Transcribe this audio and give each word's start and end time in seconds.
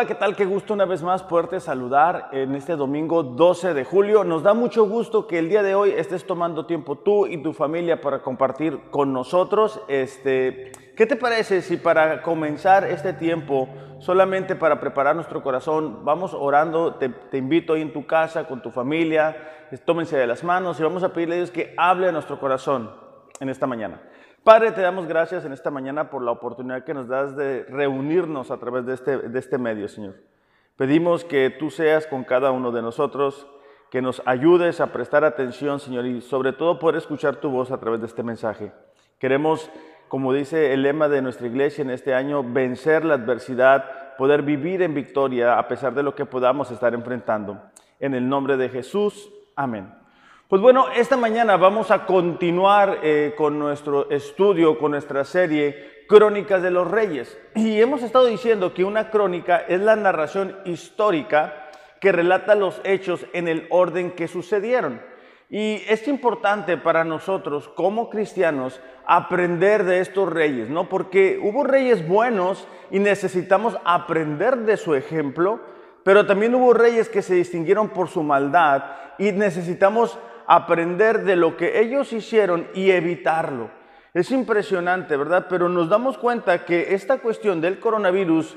Hola, 0.00 0.08
¿qué 0.08 0.14
tal? 0.14 0.34
Qué 0.34 0.46
gusto 0.46 0.72
una 0.72 0.86
vez 0.86 1.02
más 1.02 1.22
poderte 1.22 1.60
saludar 1.60 2.30
en 2.32 2.54
este 2.54 2.74
domingo 2.74 3.22
12 3.22 3.74
de 3.74 3.84
julio. 3.84 4.24
Nos 4.24 4.42
da 4.42 4.54
mucho 4.54 4.88
gusto 4.88 5.26
que 5.26 5.38
el 5.38 5.50
día 5.50 5.62
de 5.62 5.74
hoy 5.74 5.90
estés 5.90 6.26
tomando 6.26 6.64
tiempo 6.64 6.96
tú 6.96 7.26
y 7.26 7.42
tu 7.42 7.52
familia 7.52 8.00
para 8.00 8.22
compartir 8.22 8.80
con 8.90 9.12
nosotros. 9.12 9.78
Este, 9.88 10.72
¿Qué 10.96 11.04
te 11.04 11.16
parece 11.16 11.60
si 11.60 11.76
para 11.76 12.22
comenzar 12.22 12.84
este 12.84 13.12
tiempo, 13.12 13.68
solamente 13.98 14.56
para 14.56 14.80
preparar 14.80 15.16
nuestro 15.16 15.42
corazón, 15.42 16.02
vamos 16.02 16.32
orando? 16.32 16.94
Te, 16.94 17.10
te 17.10 17.36
invito 17.36 17.74
ahí 17.74 17.82
en 17.82 17.92
tu 17.92 18.06
casa 18.06 18.48
con 18.48 18.62
tu 18.62 18.70
familia, 18.70 19.36
tómense 19.84 20.16
de 20.16 20.26
las 20.26 20.42
manos 20.42 20.80
y 20.80 20.82
vamos 20.82 21.02
a 21.02 21.12
pedirle 21.12 21.34
a 21.34 21.38
Dios 21.40 21.50
que 21.50 21.74
hable 21.76 22.08
a 22.08 22.12
nuestro 22.12 22.40
corazón 22.40 22.90
en 23.38 23.50
esta 23.50 23.66
mañana. 23.66 24.00
Padre, 24.42 24.72
te 24.72 24.80
damos 24.80 25.06
gracias 25.06 25.44
en 25.44 25.52
esta 25.52 25.70
mañana 25.70 26.08
por 26.08 26.22
la 26.22 26.30
oportunidad 26.30 26.84
que 26.84 26.94
nos 26.94 27.06
das 27.08 27.36
de 27.36 27.64
reunirnos 27.64 28.50
a 28.50 28.56
través 28.56 28.86
de 28.86 28.94
este, 28.94 29.18
de 29.18 29.38
este 29.38 29.58
medio, 29.58 29.86
Señor. 29.86 30.14
Pedimos 30.76 31.26
que 31.26 31.50
tú 31.50 31.68
seas 31.68 32.06
con 32.06 32.24
cada 32.24 32.50
uno 32.50 32.72
de 32.72 32.80
nosotros, 32.80 33.46
que 33.90 34.00
nos 34.00 34.22
ayudes 34.24 34.80
a 34.80 34.94
prestar 34.94 35.24
atención, 35.26 35.78
Señor, 35.78 36.06
y 36.06 36.22
sobre 36.22 36.54
todo 36.54 36.78
poder 36.78 36.96
escuchar 36.96 37.36
tu 37.36 37.50
voz 37.50 37.70
a 37.70 37.78
través 37.78 38.00
de 38.00 38.06
este 38.06 38.22
mensaje. 38.22 38.72
Queremos, 39.18 39.70
como 40.08 40.32
dice 40.32 40.72
el 40.72 40.84
lema 40.84 41.10
de 41.10 41.20
nuestra 41.20 41.46
iglesia 41.46 41.82
en 41.82 41.90
este 41.90 42.14
año, 42.14 42.42
vencer 42.42 43.04
la 43.04 43.14
adversidad, 43.16 44.16
poder 44.16 44.40
vivir 44.40 44.80
en 44.80 44.94
victoria 44.94 45.58
a 45.58 45.68
pesar 45.68 45.92
de 45.92 46.02
lo 46.02 46.14
que 46.14 46.24
podamos 46.24 46.70
estar 46.70 46.94
enfrentando. 46.94 47.60
En 47.98 48.14
el 48.14 48.26
nombre 48.26 48.56
de 48.56 48.70
Jesús, 48.70 49.30
amén. 49.54 49.99
Pues 50.50 50.60
bueno, 50.60 50.86
esta 50.96 51.16
mañana 51.16 51.56
vamos 51.56 51.92
a 51.92 52.06
continuar 52.06 52.98
eh, 53.04 53.34
con 53.36 53.56
nuestro 53.56 54.10
estudio, 54.10 54.80
con 54.80 54.90
nuestra 54.90 55.24
serie 55.24 56.02
Crónicas 56.08 56.60
de 56.60 56.72
los 56.72 56.90
Reyes. 56.90 57.38
Y 57.54 57.80
hemos 57.80 58.02
estado 58.02 58.26
diciendo 58.26 58.74
que 58.74 58.82
una 58.82 59.10
crónica 59.10 59.58
es 59.58 59.80
la 59.80 59.94
narración 59.94 60.56
histórica 60.64 61.68
que 62.00 62.10
relata 62.10 62.56
los 62.56 62.80
hechos 62.82 63.26
en 63.32 63.46
el 63.46 63.68
orden 63.70 64.10
que 64.10 64.26
sucedieron. 64.26 65.00
Y 65.50 65.84
es 65.88 66.08
importante 66.08 66.76
para 66.76 67.04
nosotros 67.04 67.68
como 67.68 68.10
cristianos 68.10 68.80
aprender 69.06 69.84
de 69.84 70.00
estos 70.00 70.28
reyes, 70.28 70.68
¿no? 70.68 70.88
Porque 70.88 71.38
hubo 71.40 71.62
reyes 71.62 72.08
buenos 72.08 72.66
y 72.90 72.98
necesitamos 72.98 73.78
aprender 73.84 74.56
de 74.56 74.76
su 74.76 74.96
ejemplo, 74.96 75.60
pero 76.02 76.26
también 76.26 76.56
hubo 76.56 76.74
reyes 76.74 77.08
que 77.08 77.22
se 77.22 77.34
distinguieron 77.34 77.90
por 77.90 78.08
su 78.08 78.24
maldad 78.24 78.82
y 79.16 79.30
necesitamos 79.30 80.18
aprender 80.50 81.22
de 81.22 81.36
lo 81.36 81.56
que 81.56 81.80
ellos 81.80 82.12
hicieron 82.12 82.66
y 82.74 82.90
evitarlo. 82.90 83.70
Es 84.12 84.32
impresionante, 84.32 85.16
¿verdad? 85.16 85.46
Pero 85.48 85.68
nos 85.68 85.88
damos 85.88 86.18
cuenta 86.18 86.64
que 86.64 86.92
esta 86.92 87.18
cuestión 87.18 87.60
del 87.60 87.78
coronavirus 87.78 88.56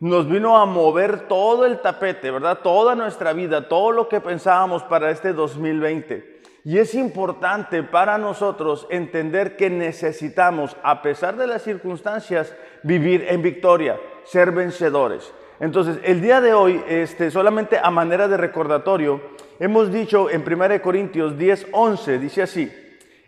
nos 0.00 0.26
vino 0.26 0.56
a 0.56 0.64
mover 0.64 1.28
todo 1.28 1.66
el 1.66 1.80
tapete, 1.80 2.30
¿verdad? 2.30 2.60
Toda 2.62 2.94
nuestra 2.94 3.34
vida, 3.34 3.68
todo 3.68 3.92
lo 3.92 4.08
que 4.08 4.22
pensábamos 4.22 4.84
para 4.84 5.10
este 5.10 5.34
2020. 5.34 6.40
Y 6.64 6.78
es 6.78 6.94
importante 6.94 7.82
para 7.82 8.16
nosotros 8.16 8.86
entender 8.88 9.58
que 9.58 9.68
necesitamos, 9.68 10.78
a 10.82 11.02
pesar 11.02 11.36
de 11.36 11.46
las 11.46 11.60
circunstancias, 11.60 12.56
vivir 12.82 13.26
en 13.28 13.42
victoria, 13.42 14.00
ser 14.24 14.50
vencedores. 14.50 15.30
Entonces, 15.60 15.98
el 16.02 16.20
día 16.20 16.40
de 16.40 16.52
hoy, 16.52 16.82
este, 16.88 17.30
solamente 17.30 17.78
a 17.82 17.90
manera 17.90 18.28
de 18.28 18.36
recordatorio, 18.36 19.20
hemos 19.60 19.92
dicho 19.92 20.28
en 20.30 20.42
1 20.46 20.82
Corintios 20.82 21.38
10, 21.38 21.68
11, 21.72 22.18
dice 22.18 22.42
así, 22.42 22.72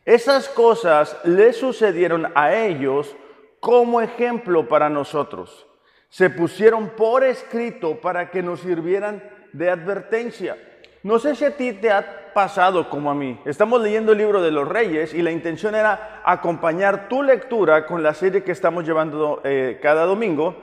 esas 0.04 0.48
cosas 0.48 1.16
le 1.24 1.52
sucedieron 1.52 2.30
a 2.34 2.54
ellos 2.54 3.16
como 3.60 4.00
ejemplo 4.00 4.68
para 4.68 4.88
nosotros. 4.88 5.66
Se 6.08 6.30
pusieron 6.30 6.90
por 6.90 7.24
escrito 7.24 8.00
para 8.00 8.30
que 8.30 8.42
nos 8.42 8.60
sirvieran 8.60 9.22
de 9.52 9.70
advertencia. 9.70 10.56
No 11.02 11.18
sé 11.18 11.34
si 11.34 11.44
a 11.44 11.56
ti 11.56 11.72
te 11.72 11.90
ha 11.90 12.32
pasado 12.32 12.88
como 12.90 13.10
a 13.10 13.14
mí. 13.14 13.40
Estamos 13.44 13.80
leyendo 13.80 14.12
el 14.12 14.18
libro 14.18 14.42
de 14.42 14.50
los 14.50 14.68
reyes 14.68 15.14
y 15.14 15.22
la 15.22 15.30
intención 15.30 15.74
era 15.74 16.20
acompañar 16.24 17.08
tu 17.08 17.22
lectura 17.22 17.86
con 17.86 18.02
la 18.02 18.14
serie 18.14 18.42
que 18.42 18.52
estamos 18.52 18.84
llevando 18.84 19.40
eh, 19.44 19.78
cada 19.80 20.04
domingo. 20.04 20.56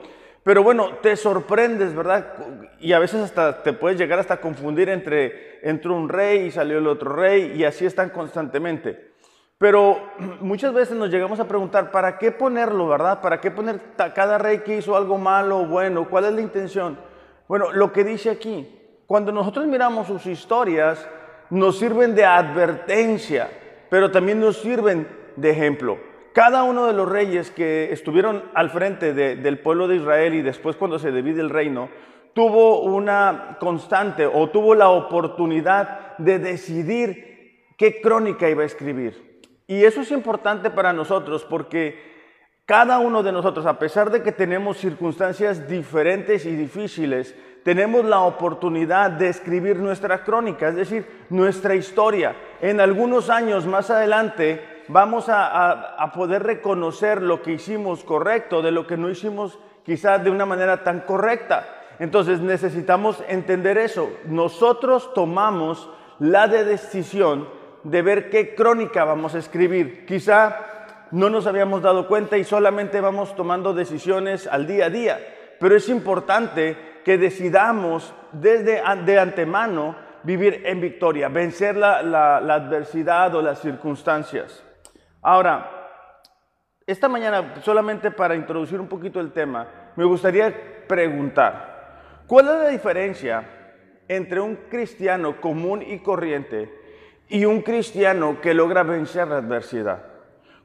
Pero 0.44 0.62
bueno, 0.62 0.98
te 1.00 1.16
sorprendes, 1.16 1.94
¿verdad? 1.94 2.34
Y 2.78 2.92
a 2.92 2.98
veces 2.98 3.22
hasta 3.22 3.62
te 3.62 3.72
puedes 3.72 3.98
llegar 3.98 4.18
hasta 4.18 4.42
confundir 4.42 4.90
entre 4.90 5.58
entró 5.62 5.96
un 5.96 6.10
rey 6.10 6.46
y 6.46 6.50
salió 6.50 6.78
el 6.78 6.86
otro 6.86 7.14
rey 7.16 7.54
y 7.56 7.64
así 7.64 7.86
están 7.86 8.10
constantemente. 8.10 9.12
Pero 9.56 9.98
muchas 10.40 10.74
veces 10.74 10.96
nos 10.96 11.08
llegamos 11.08 11.40
a 11.40 11.48
preguntar, 11.48 11.90
¿para 11.90 12.18
qué 12.18 12.30
ponerlo, 12.30 12.88
verdad? 12.88 13.22
¿Para 13.22 13.40
qué 13.40 13.50
poner 13.50 13.80
cada 14.14 14.36
rey 14.36 14.58
que 14.58 14.76
hizo 14.76 14.94
algo 14.94 15.16
malo 15.16 15.60
o 15.60 15.66
bueno? 15.66 16.06
¿Cuál 16.10 16.26
es 16.26 16.32
la 16.34 16.42
intención? 16.42 16.98
Bueno, 17.48 17.72
lo 17.72 17.90
que 17.90 18.04
dice 18.04 18.28
aquí, 18.28 18.68
cuando 19.06 19.32
nosotros 19.32 19.66
miramos 19.66 20.06
sus 20.06 20.26
historias, 20.26 21.08
nos 21.48 21.78
sirven 21.78 22.14
de 22.14 22.26
advertencia, 22.26 23.48
pero 23.88 24.10
también 24.10 24.40
nos 24.40 24.58
sirven 24.58 25.08
de 25.36 25.50
ejemplo 25.50 26.13
cada 26.34 26.64
uno 26.64 26.86
de 26.88 26.92
los 26.92 27.08
reyes 27.08 27.52
que 27.52 27.92
estuvieron 27.92 28.42
al 28.54 28.70
frente 28.70 29.14
del 29.14 29.60
pueblo 29.60 29.86
de 29.86 29.96
Israel 29.96 30.34
y 30.34 30.42
después 30.42 30.74
cuando 30.74 30.98
se 30.98 31.12
divide 31.12 31.40
el 31.40 31.48
reino, 31.48 31.88
tuvo 32.34 32.80
una 32.80 33.56
constante 33.60 34.26
o 34.26 34.50
tuvo 34.50 34.74
la 34.74 34.88
oportunidad 34.88 36.18
de 36.18 36.40
decidir 36.40 37.68
qué 37.78 38.00
crónica 38.00 38.50
iba 38.50 38.64
a 38.64 38.66
escribir. 38.66 39.42
Y 39.68 39.84
eso 39.84 40.00
es 40.00 40.10
importante 40.10 40.70
para 40.70 40.92
nosotros 40.92 41.46
porque 41.48 42.12
cada 42.66 42.98
uno 42.98 43.22
de 43.22 43.30
nosotros, 43.30 43.64
a 43.64 43.78
pesar 43.78 44.10
de 44.10 44.24
que 44.24 44.32
tenemos 44.32 44.78
circunstancias 44.78 45.68
diferentes 45.68 46.46
y 46.46 46.56
difíciles, 46.56 47.36
tenemos 47.62 48.04
la 48.04 48.22
oportunidad 48.22 49.12
de 49.12 49.28
escribir 49.28 49.76
nuestra 49.76 50.24
crónica, 50.24 50.68
es 50.68 50.74
decir, 50.74 51.06
nuestra 51.30 51.76
historia. 51.76 52.34
En 52.60 52.80
algunos 52.80 53.30
años 53.30 53.66
más 53.66 53.88
adelante, 53.88 54.73
vamos 54.88 55.26
a, 55.28 56.10
poder 56.14 56.42
reconocer 56.42 57.22
lo 57.22 57.42
que 57.42 57.52
hicimos 57.52 58.04
correcto 58.04 58.62
de 58.62 58.70
lo 58.70 58.86
que 58.86 58.96
no 58.96 59.10
hicimos 59.10 59.58
quizás 59.84 60.22
de 60.22 60.30
una 60.30 60.46
manera 60.46 60.82
tan 60.82 61.00
correcta. 61.00 61.66
Entonces 61.98 62.40
necesitamos 62.40 63.22
entender 63.28 63.78
eso. 63.78 64.10
Nosotros 64.26 65.12
tomamos 65.14 65.88
la 66.18 66.48
decisión 66.48 67.48
de 67.84 68.02
ver 68.02 68.30
qué 68.30 68.54
crónica 68.54 69.04
vamos 69.04 69.34
a 69.34 69.38
escribir. 69.38 70.06
Quizá 70.06 70.56
no 71.10 71.30
nos 71.30 71.46
habíamos 71.46 71.82
dado 71.82 72.08
cuenta 72.08 72.36
y 72.36 72.44
solamente 72.44 73.00
vamos 73.00 73.36
tomando 73.36 73.74
decisiones 73.74 74.46
al 74.46 74.66
día 74.66 74.86
a 74.86 74.90
día. 74.90 75.18
Pero 75.60 75.76
es 75.76 75.88
importante 75.88 76.76
que 77.04 77.18
decidamos 77.18 78.12
desde 78.32 78.82
de 79.04 79.18
antemano 79.18 79.96
vivir 80.24 80.62
en 80.64 80.80
victoria, 80.80 81.28
vencer 81.28 81.76
la 81.76 81.98
adversidad 82.38 83.34
o 83.34 83.42
las 83.42 83.60
circunstancias. 83.60 84.64
Ahora, 85.26 85.70
esta 86.86 87.08
mañana, 87.08 87.54
solamente 87.62 88.10
para 88.10 88.34
introducir 88.34 88.78
un 88.78 88.88
poquito 88.88 89.20
el 89.20 89.32
tema, 89.32 89.66
me 89.96 90.04
gustaría 90.04 90.54
preguntar, 90.86 92.24
¿cuál 92.26 92.46
es 92.46 92.54
la 92.54 92.68
diferencia 92.68 93.42
entre 94.06 94.42
un 94.42 94.56
cristiano 94.68 95.40
común 95.40 95.80
y 95.80 96.00
corriente 96.00 96.70
y 97.26 97.46
un 97.46 97.62
cristiano 97.62 98.38
que 98.42 98.52
logra 98.52 98.82
vencer 98.82 99.26
la 99.28 99.38
adversidad? 99.38 100.04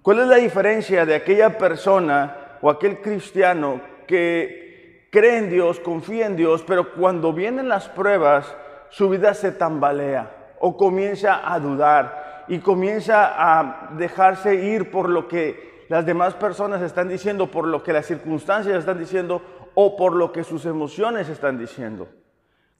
¿Cuál 0.01 0.19
es 0.19 0.27
la 0.27 0.35
diferencia 0.35 1.05
de 1.05 1.15
aquella 1.15 1.57
persona 1.57 2.57
o 2.61 2.69
aquel 2.69 2.99
cristiano 2.99 3.79
que 4.07 5.07
cree 5.09 5.37
en 5.37 5.49
Dios, 5.49 5.79
confía 5.79 6.25
en 6.25 6.35
Dios, 6.35 6.65
pero 6.67 6.91
cuando 6.95 7.31
vienen 7.31 7.69
las 7.69 7.87
pruebas, 7.87 8.53
su 8.89 9.07
vida 9.07 9.33
se 9.33 9.53
tambalea 9.53 10.55
o 10.59 10.75
comienza 10.75 11.49
a 11.49 11.57
dudar 11.61 12.28
y 12.49 12.59
comienza 12.59 13.31
a 13.37 13.91
dejarse 13.91 14.55
ir 14.55 14.91
por 14.91 15.07
lo 15.07 15.27
que 15.27 15.85
las 15.87 16.05
demás 16.05 16.33
personas 16.33 16.81
están 16.81 17.07
diciendo, 17.07 17.49
por 17.49 17.65
lo 17.65 17.83
que 17.83 17.93
las 17.93 18.07
circunstancias 18.07 18.77
están 18.77 18.99
diciendo 18.99 19.41
o 19.75 19.95
por 19.95 20.15
lo 20.15 20.31
que 20.31 20.43
sus 20.43 20.65
emociones 20.65 21.29
están 21.29 21.57
diciendo. 21.57 22.09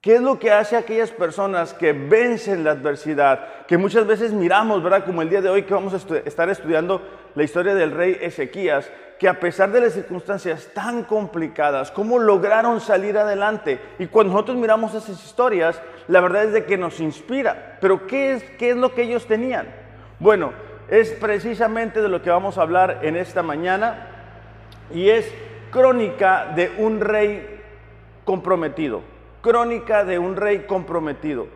¿Qué 0.02 0.16
es 0.16 0.22
lo 0.22 0.40
que 0.40 0.52
hace 0.52 0.76
a 0.76 0.80
aquellas 0.80 1.12
personas 1.12 1.74
que 1.74 1.94
vencen 1.94 2.64
la 2.64 2.72
adversidad? 2.72 3.66
Que 3.68 3.78
muchas 3.78 4.08
veces 4.08 4.32
miramos, 4.32 4.82
¿verdad? 4.82 5.06
Como 5.06 5.22
el 5.22 5.30
día 5.30 5.42
de 5.42 5.50
hoy 5.50 5.64
que 5.64 5.74
vamos 5.74 5.94
a 5.94 6.18
estar 6.20 6.50
estudiando 6.50 7.02
la 7.36 7.44
historia 7.44 7.76
del 7.76 7.92
rey 7.92 8.18
Ezequías, 8.22 8.90
que 9.20 9.28
a 9.28 9.40
pesar 9.40 9.72
de 9.72 9.82
las 9.82 9.94
circunstancias 9.94 10.70
tan 10.74 11.04
complicadas, 11.04 11.92
cómo 11.92 12.18
lograron 12.18 12.80
salir 12.80 13.18
adelante. 13.18 13.80
Y 14.00 14.08
cuando 14.08 14.32
nosotros 14.32 14.58
miramos 14.58 14.96
esas 14.96 15.22
historias, 15.24 15.82
la 16.10 16.22
verdad 16.22 16.46
es 16.46 16.54
de 16.54 16.66
que 16.66 16.76
nos 16.76 17.00
inspira. 17.00 17.78
Pero 17.80 18.08
¿qué 18.08 18.34
es, 18.34 18.44
qué 18.58 18.72
es 18.72 18.76
lo 18.76 18.94
que 18.96 19.04
ellos 19.04 19.28
tenían? 19.28 19.68
Bueno, 20.20 20.52
es 20.90 21.12
precisamente 21.12 22.02
de 22.02 22.10
lo 22.10 22.24
que 22.24 22.32
vamos 22.32 22.58
a 22.58 22.64
hablar 22.64 23.02
en 23.04 23.16
esta 23.16 23.44
mañana 23.44 24.08
y 24.92 25.10
es 25.10 25.32
crónica 25.70 26.52
de 26.56 26.72
un 26.80 27.00
rey 27.00 27.62
comprometido. 28.26 29.04
Crónica 29.42 30.04
de 30.04 30.18
un 30.18 30.36
rey 30.36 30.66
comprometido. 30.66 31.48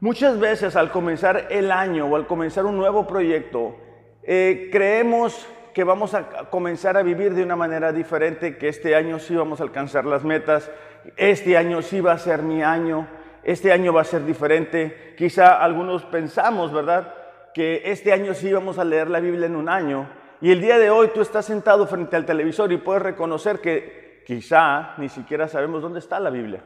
Muchas 0.00 0.38
veces 0.38 0.76
al 0.76 0.90
comenzar 0.90 1.46
el 1.48 1.72
año 1.72 2.06
o 2.06 2.14
al 2.14 2.26
comenzar 2.26 2.66
un 2.66 2.76
nuevo 2.76 3.06
proyecto, 3.06 3.76
eh, 4.24 4.68
creemos 4.70 5.48
que 5.72 5.84
vamos 5.84 6.12
a 6.12 6.50
comenzar 6.50 6.98
a 6.98 7.02
vivir 7.02 7.32
de 7.32 7.44
una 7.44 7.56
manera 7.56 7.92
diferente, 7.92 8.58
que 8.58 8.68
este 8.68 8.94
año 8.94 9.18
sí 9.18 9.34
vamos 9.34 9.60
a 9.60 9.62
alcanzar 9.62 10.04
las 10.04 10.22
metas, 10.22 10.70
este 11.16 11.56
año 11.56 11.80
sí 11.80 12.02
va 12.02 12.12
a 12.12 12.18
ser 12.18 12.42
mi 12.42 12.62
año, 12.62 13.06
este 13.42 13.72
año 13.72 13.92
va 13.92 14.02
a 14.02 14.04
ser 14.04 14.24
diferente. 14.24 15.14
Quizá 15.16 15.62
algunos 15.62 16.04
pensamos, 16.04 16.72
¿verdad? 16.72 17.14
Que 17.54 17.82
este 17.84 18.12
año 18.12 18.34
sí 18.34 18.52
vamos 18.52 18.78
a 18.78 18.84
leer 18.84 19.10
la 19.10 19.20
Biblia 19.20 19.46
en 19.46 19.56
un 19.56 19.68
año. 19.68 20.08
Y 20.40 20.50
el 20.50 20.60
día 20.60 20.78
de 20.78 20.90
hoy 20.90 21.10
tú 21.14 21.20
estás 21.20 21.46
sentado 21.46 21.86
frente 21.86 22.16
al 22.16 22.26
televisor 22.26 22.72
y 22.72 22.76
puedes 22.76 23.02
reconocer 23.02 23.60
que 23.60 24.22
quizá 24.26 24.94
ni 24.98 25.08
siquiera 25.08 25.48
sabemos 25.48 25.82
dónde 25.82 25.98
está 25.98 26.18
la 26.18 26.30
Biblia. 26.30 26.62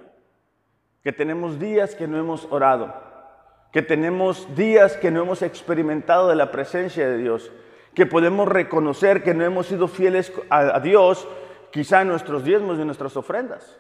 Que 1.03 1.13
tenemos 1.13 1.59
días 1.59 1.95
que 1.95 2.09
no 2.09 2.19
hemos 2.19 2.47
orado. 2.51 2.95
Que 3.73 3.83
tenemos 3.83 4.55
días 4.57 4.97
que 4.97 5.11
no 5.11 5.23
hemos 5.23 5.43
experimentado 5.43 6.29
de 6.29 6.37
la 6.37 6.51
presencia 6.51 7.09
de 7.09 7.19
Dios. 7.19 7.53
Que 7.95 8.07
podemos 8.07 8.49
reconocer 8.49 9.23
que 9.23 9.35
no 9.35 9.45
hemos 9.45 9.67
sido 9.67 9.89
fieles 9.89 10.33
a, 10.51 10.81
Dios 10.81 11.29
quizá 11.71 12.03
en 12.03 12.09
nuestros 12.09 12.45
diezmos 12.45 12.79
y 12.79 12.81
en 12.81 12.87
nuestras 12.87 13.17
ofrendas. 13.17 13.79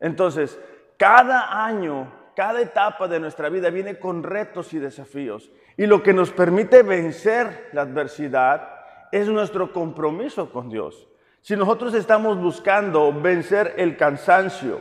Entonces, 0.00 0.60
cada 0.98 1.64
año, 1.64 2.12
cada 2.36 2.60
etapa 2.60 3.08
de 3.08 3.20
nuestra 3.20 3.48
vida 3.48 3.70
viene 3.70 3.98
con 3.98 4.22
retos 4.22 4.74
y 4.74 4.78
desafíos. 4.78 5.50
Y 5.76 5.86
lo 5.86 6.02
que 6.02 6.12
nos 6.12 6.30
permite 6.30 6.82
vencer 6.82 7.70
la 7.72 7.82
adversidad 7.82 8.68
es 9.12 9.28
nuestro 9.28 9.72
compromiso 9.72 10.50
con 10.50 10.68
Dios. 10.68 11.08
Si 11.40 11.56
nosotros 11.56 11.94
estamos 11.94 12.36
buscando 12.36 13.12
vencer 13.12 13.74
el 13.78 13.96
cansancio, 13.96 14.80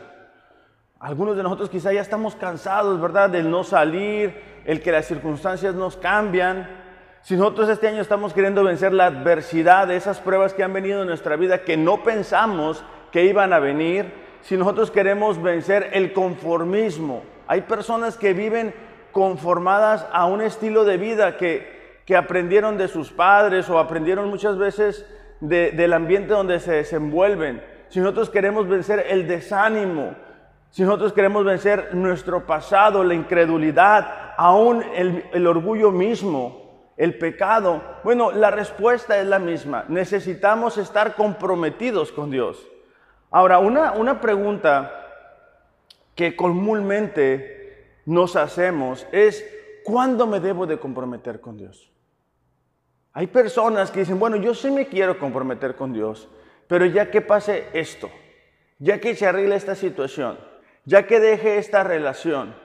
algunos 1.00 1.38
de 1.38 1.44
nosotros 1.44 1.70
quizá 1.70 1.94
ya 1.94 2.02
estamos 2.02 2.36
cansados, 2.36 3.00
¿verdad? 3.00 3.30
Del 3.30 3.52
no 3.52 3.64
salir, 3.64 4.42
el 4.66 4.82
que 4.82 4.92
las 4.92 5.06
circunstancias 5.06 5.76
nos 5.76 5.96
cambian. 5.96 6.68
Si 7.22 7.36
nosotros 7.36 7.70
este 7.70 7.88
año 7.88 8.02
estamos 8.02 8.34
queriendo 8.34 8.64
vencer 8.64 8.92
la 8.92 9.06
adversidad 9.06 9.88
de 9.88 9.96
esas 9.96 10.20
pruebas 10.20 10.56
que 10.56 10.64
han 10.64 10.74
venido 10.74 11.02
en 11.02 11.08
nuestra 11.08 11.36
vida 11.36 11.64
que 11.64 11.78
no 11.78 12.04
pensamos 12.04 12.84
que 13.12 13.26
iban 13.26 13.54
a 13.54 13.60
venir, 13.60 14.27
si 14.42 14.58
nosotros 14.58 14.92
queremos 14.92 15.42
vencer 15.42 15.90
el 15.94 16.14
conformismo. 16.14 17.24
Hay 17.48 17.62
personas 17.62 18.18
que 18.18 18.34
viven 18.34 18.74
conformadas 19.12 20.06
a 20.12 20.26
un 20.26 20.42
estilo 20.42 20.86
de 20.86 20.98
vida 20.98 21.38
que, 21.38 22.02
que 22.06 22.16
aprendieron 22.16 22.78
de 22.78 22.88
sus 22.88 23.12
padres 23.12 23.70
o 23.70 23.80
aprendieron 23.80 24.30
muchas 24.30 24.58
veces 24.58 25.06
del 25.40 25.94
ambiente 25.94 26.34
donde 26.34 26.60
se 26.60 26.74
desenvuelven. 26.74 27.64
Si 27.90 28.00
nosotros 28.00 28.30
queremos 28.30 28.68
vencer 28.68 29.06
el 29.10 29.28
desánimo, 29.28 30.16
si 30.70 30.84
nosotros 30.84 31.14
queremos 31.14 31.46
vencer 31.46 31.96
nuestro 31.96 32.46
pasado, 32.46 33.04
la 33.04 33.14
incredulidad, 33.14 34.34
aún 34.38 34.84
el, 34.96 35.24
el 35.34 35.48
orgullo 35.48 35.92
mismo, 35.92 36.92
el 36.98 37.18
pecado, 37.18 37.82
bueno, 38.04 38.32
la 38.32 38.52
respuesta 38.52 39.20
es 39.20 39.28
la 39.28 39.40
misma. 39.40 39.86
Necesitamos 39.88 40.78
estar 40.78 41.16
comprometidos 41.16 42.12
con 42.12 42.32
Dios. 42.32 42.68
Ahora, 43.30 43.60
una, 43.60 44.22
pregunta 44.22 45.06
que 46.16 46.36
comúnmente 46.36 48.00
nos 48.06 48.36
hacemos 48.36 49.06
es, 49.12 49.46
¿cuándo 49.84 50.26
me 50.28 50.40
debo 50.40 50.66
de 50.66 50.80
comprometer 50.80 51.42
con 51.42 51.58
Dios? 51.58 51.92
Hay 53.14 53.28
personas 53.28 53.92
que 53.92 54.02
dicen, 54.02 54.20
bueno, 54.20 54.38
yo 54.38 54.54
sí 54.54 54.72
me 54.72 54.88
quiero 54.88 55.20
comprometer 55.20 55.76
con 55.76 55.92
Dios, 55.92 56.30
pero 56.68 56.86
ya 56.86 57.12
que 57.12 57.22
pase 57.22 57.66
esto, 57.74 58.10
ya 58.80 59.00
que 59.00 59.16
se 59.16 59.28
arregle 59.28 59.56
esta 59.56 59.76
situación, 59.76 60.38
ya 60.86 61.06
que 61.06 61.20
deje 61.20 61.58
esta 61.58 61.84
relación, 61.84 62.56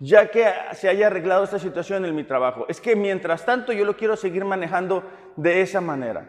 ya 0.00 0.30
que 0.30 0.46
se 0.72 0.88
haya 0.88 1.06
arreglado 1.06 1.44
esta 1.44 1.58
situación 1.58 2.04
en 2.04 2.14
mi 2.14 2.24
trabajo, 2.24 2.66
es 2.68 2.80
que 2.80 2.94
mientras 2.94 3.46
tanto 3.46 3.72
yo 3.72 3.84
lo 3.84 3.96
quiero 3.96 4.16
seguir 4.16 4.44
manejando 4.44 5.02
de 5.36 5.62
esa 5.62 5.80
manera. 5.80 6.28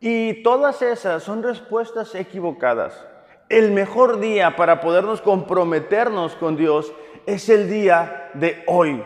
Y 0.00 0.42
todas 0.42 0.82
esas 0.82 1.22
son 1.22 1.42
respuestas 1.42 2.14
equivocadas. 2.14 3.06
El 3.50 3.72
mejor 3.72 4.20
día 4.20 4.54
para 4.54 4.80
podernos 4.80 5.20
comprometernos 5.20 6.36
con 6.36 6.56
Dios 6.56 6.92
es 7.26 7.48
el 7.48 7.68
día 7.68 8.30
de 8.34 8.62
hoy. 8.68 9.02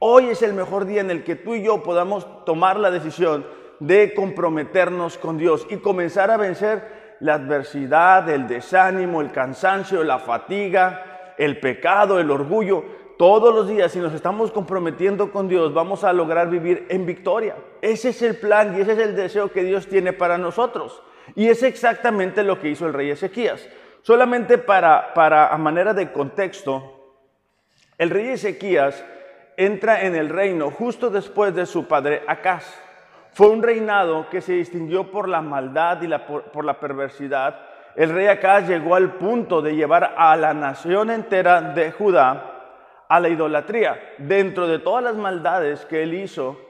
Hoy 0.00 0.24
es 0.30 0.42
el 0.42 0.54
mejor 0.54 0.86
día 0.86 1.02
en 1.02 1.12
el 1.12 1.22
que 1.22 1.36
tú 1.36 1.54
y 1.54 1.62
yo 1.62 1.84
podamos 1.84 2.26
tomar 2.44 2.80
la 2.80 2.90
decisión 2.90 3.46
de 3.78 4.12
comprometernos 4.12 5.18
con 5.18 5.38
Dios 5.38 5.68
y 5.70 5.76
comenzar 5.76 6.32
a 6.32 6.36
vencer 6.36 7.16
la 7.20 7.34
adversidad, 7.34 8.28
el 8.28 8.48
desánimo, 8.48 9.20
el 9.20 9.30
cansancio, 9.30 10.02
la 10.02 10.18
fatiga, 10.18 11.34
el 11.38 11.60
pecado, 11.60 12.18
el 12.18 12.32
orgullo. 12.32 12.82
Todos 13.16 13.54
los 13.54 13.68
días, 13.68 13.92
si 13.92 14.00
nos 14.00 14.14
estamos 14.14 14.50
comprometiendo 14.50 15.30
con 15.30 15.46
Dios, 15.46 15.72
vamos 15.72 16.02
a 16.02 16.12
lograr 16.12 16.50
vivir 16.50 16.86
en 16.88 17.06
victoria. 17.06 17.54
Ese 17.82 18.08
es 18.08 18.20
el 18.22 18.34
plan 18.34 18.76
y 18.76 18.80
ese 18.80 18.94
es 18.94 18.98
el 18.98 19.14
deseo 19.14 19.52
que 19.52 19.62
Dios 19.62 19.86
tiene 19.86 20.12
para 20.12 20.38
nosotros. 20.38 21.04
Y 21.34 21.48
es 21.48 21.62
exactamente 21.62 22.42
lo 22.42 22.60
que 22.60 22.68
hizo 22.68 22.86
el 22.86 22.92
rey 22.92 23.10
Ezequías. 23.10 23.68
Solamente 24.06 24.56
para, 24.56 25.12
para 25.14 25.48
a 25.48 25.58
manera 25.58 25.92
de 25.92 26.12
contexto, 26.12 27.18
el 27.98 28.08
rey 28.08 28.28
Ezequías 28.28 29.04
entra 29.56 30.02
en 30.02 30.14
el 30.14 30.28
reino 30.28 30.70
justo 30.70 31.10
después 31.10 31.52
de 31.56 31.66
su 31.66 31.88
padre 31.88 32.22
Acaz. 32.28 32.72
Fue 33.32 33.48
un 33.48 33.64
reinado 33.64 34.30
que 34.30 34.40
se 34.40 34.52
distinguió 34.52 35.10
por 35.10 35.28
la 35.28 35.40
maldad 35.40 36.02
y 36.02 36.06
la, 36.06 36.24
por, 36.24 36.64
la 36.64 36.78
perversidad. 36.78 37.58
El 37.96 38.10
rey 38.10 38.28
Acaz 38.28 38.68
llegó 38.68 38.94
al 38.94 39.14
punto 39.14 39.60
de 39.60 39.74
llevar 39.74 40.14
a 40.16 40.36
la 40.36 40.54
nación 40.54 41.10
entera 41.10 41.60
de 41.60 41.90
Judá 41.90 43.06
a 43.08 43.18
la 43.18 43.28
idolatría. 43.28 44.00
Dentro 44.18 44.68
de 44.68 44.78
todas 44.78 45.02
las 45.02 45.16
maldades 45.16 45.84
que 45.84 46.04
él 46.04 46.14
hizo, 46.14 46.60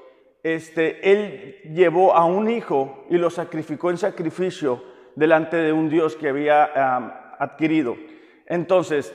este, 0.42 1.12
él 1.12 1.60
llevó 1.74 2.16
a 2.16 2.24
un 2.24 2.48
hijo 2.48 3.04
y 3.10 3.18
lo 3.18 3.28
sacrificó 3.28 3.90
en 3.90 3.98
sacrificio 3.98 4.82
delante 5.16 5.58
de 5.58 5.74
un 5.74 5.90
Dios 5.90 6.16
que 6.16 6.30
había 6.30 7.24
adquirido. 7.38 7.96
Entonces, 8.46 9.14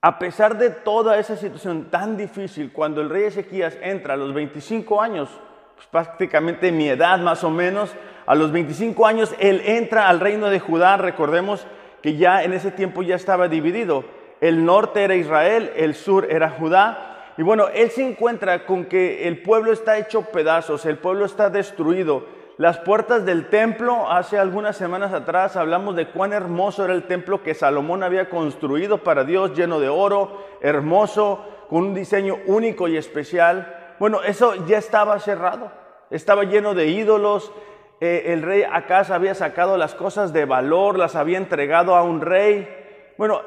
a 0.00 0.18
pesar 0.18 0.58
de 0.58 0.70
toda 0.70 1.18
esa 1.18 1.36
situación 1.36 1.90
tan 1.90 2.16
difícil, 2.16 2.72
cuando 2.72 3.00
el 3.00 3.10
rey 3.10 3.24
Ezequías 3.24 3.76
entra 3.82 4.14
a 4.14 4.16
los 4.16 4.32
25 4.32 5.02
años, 5.02 5.28
pues 5.74 5.86
prácticamente 5.88 6.70
mi 6.70 6.88
edad 6.88 7.18
más 7.18 7.42
o 7.44 7.50
menos, 7.50 7.94
a 8.26 8.34
los 8.34 8.52
25 8.52 9.06
años 9.06 9.34
él 9.38 9.62
entra 9.64 10.08
al 10.08 10.20
reino 10.20 10.50
de 10.50 10.60
Judá, 10.60 10.96
recordemos 10.96 11.66
que 12.02 12.16
ya 12.16 12.44
en 12.44 12.52
ese 12.52 12.70
tiempo 12.70 13.02
ya 13.02 13.16
estaba 13.16 13.48
dividido, 13.48 14.04
el 14.40 14.64
norte 14.64 15.02
era 15.02 15.16
Israel, 15.16 15.72
el 15.74 15.94
sur 15.94 16.28
era 16.30 16.50
Judá, 16.50 17.08
y 17.38 17.42
bueno, 17.42 17.68
él 17.68 17.90
se 17.90 18.04
encuentra 18.06 18.66
con 18.66 18.84
que 18.86 19.28
el 19.28 19.42
pueblo 19.42 19.72
está 19.72 19.96
hecho 19.96 20.22
pedazos, 20.22 20.84
el 20.86 20.98
pueblo 20.98 21.24
está 21.24 21.50
destruido. 21.50 22.37
Las 22.58 22.78
puertas 22.78 23.24
del 23.24 23.46
templo, 23.50 24.10
hace 24.10 24.36
algunas 24.36 24.76
semanas 24.76 25.12
atrás 25.12 25.54
hablamos 25.54 25.94
de 25.94 26.08
cuán 26.08 26.32
hermoso 26.32 26.84
era 26.84 26.92
el 26.92 27.06
templo 27.06 27.40
que 27.40 27.54
Salomón 27.54 28.02
había 28.02 28.28
construido 28.28 28.98
para 28.98 29.22
Dios, 29.22 29.56
lleno 29.56 29.78
de 29.78 29.88
oro, 29.88 30.44
hermoso, 30.60 31.46
con 31.70 31.84
un 31.84 31.94
diseño 31.94 32.36
único 32.46 32.88
y 32.88 32.96
especial. 32.96 33.94
Bueno, 34.00 34.24
eso 34.24 34.66
ya 34.66 34.76
estaba 34.76 35.20
cerrado, 35.20 35.70
estaba 36.10 36.42
lleno 36.42 36.74
de 36.74 36.88
ídolos. 36.88 37.52
Eh, 38.00 38.24
el 38.32 38.42
rey 38.42 38.64
Acaz 38.64 39.12
había 39.12 39.36
sacado 39.36 39.76
las 39.76 39.94
cosas 39.94 40.32
de 40.32 40.44
valor, 40.44 40.98
las 40.98 41.14
había 41.14 41.38
entregado 41.38 41.94
a 41.94 42.02
un 42.02 42.20
rey. 42.20 42.68
Bueno, 43.16 43.40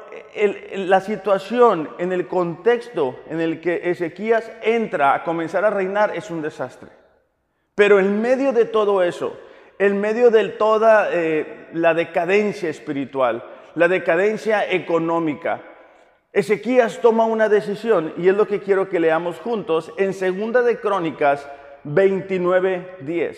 la 0.74 1.02
situación 1.02 1.90
en 1.98 2.12
el 2.12 2.26
contexto 2.26 3.16
en 3.28 3.42
el 3.42 3.60
que 3.60 3.90
Ezequías 3.90 4.50
entra 4.62 5.12
a 5.12 5.22
comenzar 5.22 5.66
a 5.66 5.70
reinar 5.70 6.16
es 6.16 6.30
un 6.30 6.40
desastre. 6.40 7.01
Pero 7.74 7.98
en 7.98 8.20
medio 8.20 8.52
de 8.52 8.66
todo 8.66 9.02
eso, 9.02 9.36
en 9.78 10.00
medio 10.00 10.30
de 10.30 10.48
toda 10.50 11.08
eh, 11.10 11.68
la 11.72 11.94
decadencia 11.94 12.68
espiritual, 12.68 13.44
la 13.74 13.88
decadencia 13.88 14.70
económica, 14.70 15.62
Ezequías 16.32 17.00
toma 17.00 17.26
una 17.26 17.48
decisión 17.48 18.14
y 18.16 18.28
es 18.28 18.34
lo 18.34 18.46
que 18.46 18.60
quiero 18.60 18.88
que 18.88 19.00
leamos 19.00 19.38
juntos 19.38 19.92
en 19.98 20.14
Segunda 20.14 20.62
de 20.62 20.78
Crónicas 20.78 21.46
29:10. 21.84 23.36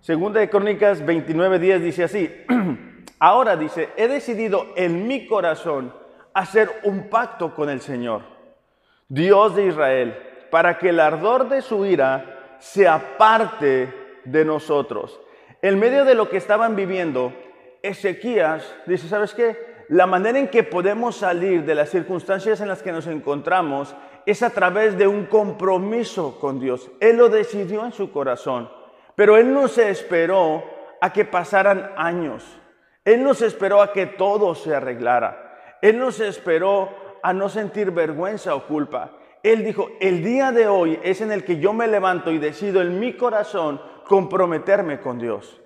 Segunda 0.00 0.40
de 0.40 0.50
Crónicas 0.50 1.04
29:10 1.04 1.78
dice 1.78 2.04
así: 2.04 2.30
Ahora 3.20 3.56
dice, 3.56 3.90
he 3.96 4.08
decidido 4.08 4.66
en 4.76 5.06
mi 5.06 5.26
corazón 5.26 5.94
hacer 6.32 6.68
un 6.82 7.08
pacto 7.08 7.54
con 7.54 7.70
el 7.70 7.80
Señor, 7.80 8.22
Dios 9.08 9.54
de 9.54 9.66
Israel, 9.66 10.18
para 10.50 10.78
que 10.78 10.88
el 10.88 10.98
ardor 10.98 11.48
de 11.48 11.62
su 11.62 11.86
ira 11.86 12.33
se 12.64 12.88
aparte 12.88 13.92
de 14.24 14.44
nosotros. 14.44 15.20
En 15.60 15.78
medio 15.78 16.06
de 16.06 16.14
lo 16.14 16.30
que 16.30 16.38
estaban 16.38 16.74
viviendo, 16.74 17.30
Ezequías 17.82 18.74
dice, 18.86 19.06
¿sabes 19.06 19.34
qué? 19.34 19.84
La 19.90 20.06
manera 20.06 20.38
en 20.38 20.48
que 20.48 20.62
podemos 20.62 21.16
salir 21.16 21.66
de 21.66 21.74
las 21.74 21.90
circunstancias 21.90 22.62
en 22.62 22.68
las 22.68 22.82
que 22.82 22.90
nos 22.90 23.06
encontramos 23.06 23.94
es 24.24 24.42
a 24.42 24.48
través 24.48 24.96
de 24.96 25.06
un 25.06 25.26
compromiso 25.26 26.40
con 26.40 26.58
Dios. 26.58 26.90
Él 27.00 27.18
lo 27.18 27.28
decidió 27.28 27.84
en 27.84 27.92
su 27.92 28.10
corazón, 28.10 28.70
pero 29.14 29.36
él 29.36 29.52
no 29.52 29.68
se 29.68 29.90
esperó 29.90 30.64
a 31.02 31.12
que 31.12 31.26
pasaran 31.26 31.92
años. 31.98 32.44
Él 33.04 33.22
no 33.22 33.34
se 33.34 33.44
esperó 33.44 33.82
a 33.82 33.92
que 33.92 34.06
todo 34.06 34.54
se 34.54 34.74
arreglara. 34.74 35.76
Él 35.82 35.98
no 35.98 36.10
se 36.10 36.28
esperó 36.28 36.88
a 37.22 37.34
no 37.34 37.50
sentir 37.50 37.90
vergüenza 37.90 38.54
o 38.54 38.66
culpa. 38.66 39.10
Él 39.44 39.62
dijo, 39.62 39.90
el 40.00 40.24
día 40.24 40.52
de 40.52 40.66
hoy 40.66 40.98
es 41.02 41.20
en 41.20 41.30
el 41.30 41.44
que 41.44 41.58
yo 41.58 41.74
me 41.74 41.86
levanto 41.86 42.32
y 42.32 42.38
decido 42.38 42.80
en 42.80 42.98
mi 42.98 43.12
corazón 43.12 43.78
comprometerme 44.06 45.00
con 45.00 45.18
Dios. 45.18 45.60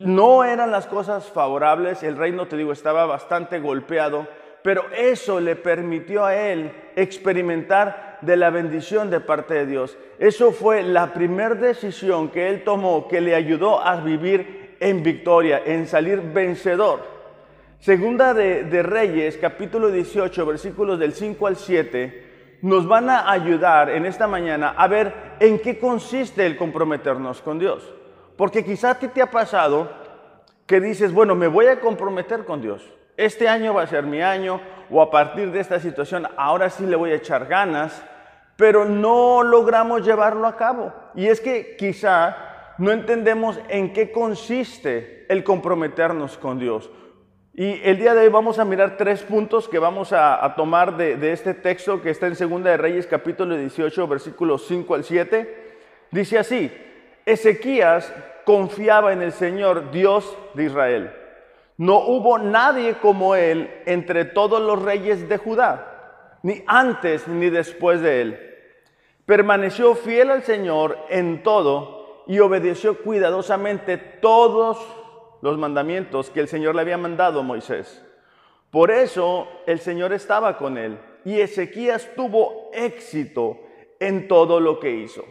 No 0.00 0.42
eran 0.42 0.72
las 0.72 0.88
cosas 0.88 1.30
favorables, 1.30 2.02
el 2.02 2.16
reino, 2.16 2.48
te 2.48 2.56
digo, 2.56 2.72
estaba 2.72 3.06
bastante 3.06 3.60
golpeado, 3.60 4.26
pero 4.64 4.82
eso 4.90 5.38
le 5.38 5.54
permitió 5.54 6.24
a 6.24 6.34
él 6.34 6.72
experimentar 6.96 8.18
de 8.20 8.36
la 8.36 8.50
bendición 8.50 9.10
de 9.10 9.20
parte 9.20 9.54
de 9.54 9.66
Dios. 9.66 9.96
Eso 10.18 10.50
fue 10.50 10.82
la 10.82 11.14
primera 11.14 11.54
decisión 11.54 12.30
que 12.30 12.48
él 12.48 12.64
tomó 12.64 13.06
que 13.06 13.20
le 13.20 13.36
ayudó 13.36 13.80
a 13.80 14.00
vivir 14.00 14.76
en 14.80 15.04
victoria, 15.04 15.62
en 15.64 15.86
salir 15.86 16.20
vencedor. 16.20 17.12
Segunda 17.78 18.34
de, 18.34 18.82
Reyes, 18.82 19.38
capítulo 19.38 19.90
18, 19.90 20.46
versículos 20.46 20.98
del 20.98 21.12
5 21.12 21.46
al 21.46 21.56
7, 21.56 22.21
nos 22.62 22.86
van 22.86 23.10
a 23.10 23.30
ayudar 23.30 23.90
en 23.90 24.06
esta 24.06 24.26
mañana 24.26 24.74
a 24.76 24.86
ver 24.86 25.12
en 25.40 25.58
qué 25.58 25.78
consiste 25.78 26.46
el 26.46 26.56
comprometernos 26.56 27.42
con 27.42 27.58
Dios. 27.58 27.92
Porque 28.36 28.64
quizá 28.64 28.90
a 28.90 28.98
ti 28.98 29.08
te 29.08 29.20
ha 29.20 29.30
pasado 29.30 29.90
que 30.66 30.80
dices, 30.80 31.12
bueno, 31.12 31.34
me 31.34 31.48
voy 31.48 31.66
a 31.66 31.80
comprometer 31.80 32.44
con 32.44 32.62
Dios. 32.62 32.88
Este 33.16 33.48
año 33.48 33.74
va 33.74 33.82
a 33.82 33.86
ser 33.88 34.04
mi 34.04 34.22
año 34.22 34.60
o 34.90 35.02
a 35.02 35.10
partir 35.10 35.50
de 35.50 35.60
esta 35.60 35.80
situación 35.80 36.26
ahora 36.36 36.70
sí 36.70 36.86
le 36.86 36.96
voy 36.96 37.10
a 37.10 37.16
echar 37.16 37.46
ganas, 37.46 38.02
pero 38.56 38.84
no 38.84 39.42
logramos 39.42 40.06
llevarlo 40.06 40.46
a 40.46 40.56
cabo. 40.56 40.92
Y 41.14 41.26
es 41.26 41.40
que 41.40 41.76
quizá 41.76 42.74
no 42.78 42.92
entendemos 42.92 43.60
en 43.68 43.92
qué 43.92 44.12
consiste 44.12 45.26
el 45.28 45.42
comprometernos 45.42 46.38
con 46.38 46.58
Dios. 46.58 46.90
Y 47.54 47.82
el 47.84 47.98
día 47.98 48.14
de 48.14 48.22
hoy 48.22 48.28
vamos 48.30 48.58
a 48.58 48.64
mirar 48.64 48.96
tres 48.96 49.22
puntos 49.22 49.68
que 49.68 49.78
vamos 49.78 50.14
a, 50.14 50.54
tomar 50.56 50.96
de, 50.96 51.16
de, 51.16 51.32
este 51.32 51.52
texto 51.52 52.00
que 52.00 52.08
está 52.08 52.26
en 52.26 52.34
Segunda 52.34 52.70
de 52.70 52.78
Reyes 52.78 53.06
capítulo 53.06 53.54
18 53.54 54.08
versículos 54.08 54.64
5 54.66 54.94
al 54.94 55.04
7. 55.04 55.74
Dice 56.10 56.38
así, 56.38 56.72
Ezequías 57.26 58.10
confiaba 58.46 59.12
en 59.12 59.20
el 59.20 59.32
Señor 59.32 59.90
Dios 59.90 60.34
de 60.54 60.64
Israel. 60.64 61.12
No 61.76 61.98
hubo 61.98 62.38
nadie 62.38 62.94
como 62.94 63.34
él 63.34 63.70
entre 63.84 64.24
todos 64.24 64.62
los 64.62 64.80
reyes 64.80 65.28
de 65.28 65.36
Judá, 65.36 66.38
ni 66.42 66.64
antes 66.66 67.28
ni 67.28 67.50
después 67.50 68.00
de 68.00 68.22
él. 68.22 68.56
Permaneció 69.26 69.94
fiel 69.94 70.30
al 70.30 70.42
Señor 70.42 70.96
en 71.10 71.42
todo 71.42 72.24
y 72.26 72.38
obedeció 72.38 73.02
cuidadosamente 73.02 73.98
todos 73.98 75.01
los 75.42 75.58
mandamientos 75.58 76.30
que 76.30 76.40
el 76.40 76.48
Señor 76.48 76.74
le 76.74 76.80
había 76.80 76.96
mandado 76.96 77.40
a 77.40 77.42
Moisés. 77.42 78.02
Por 78.70 78.90
eso 78.90 79.46
el 79.66 79.80
Señor 79.80 80.14
estaba 80.14 80.56
con 80.56 80.78
él 80.78 80.98
y 81.26 81.40
Ezequías 81.40 82.08
tuvo 82.16 82.70
éxito 82.72 83.60
en 84.00 84.26
todo 84.28 84.60
lo 84.60 84.80
que 84.80 84.90
hizo. 84.90 85.22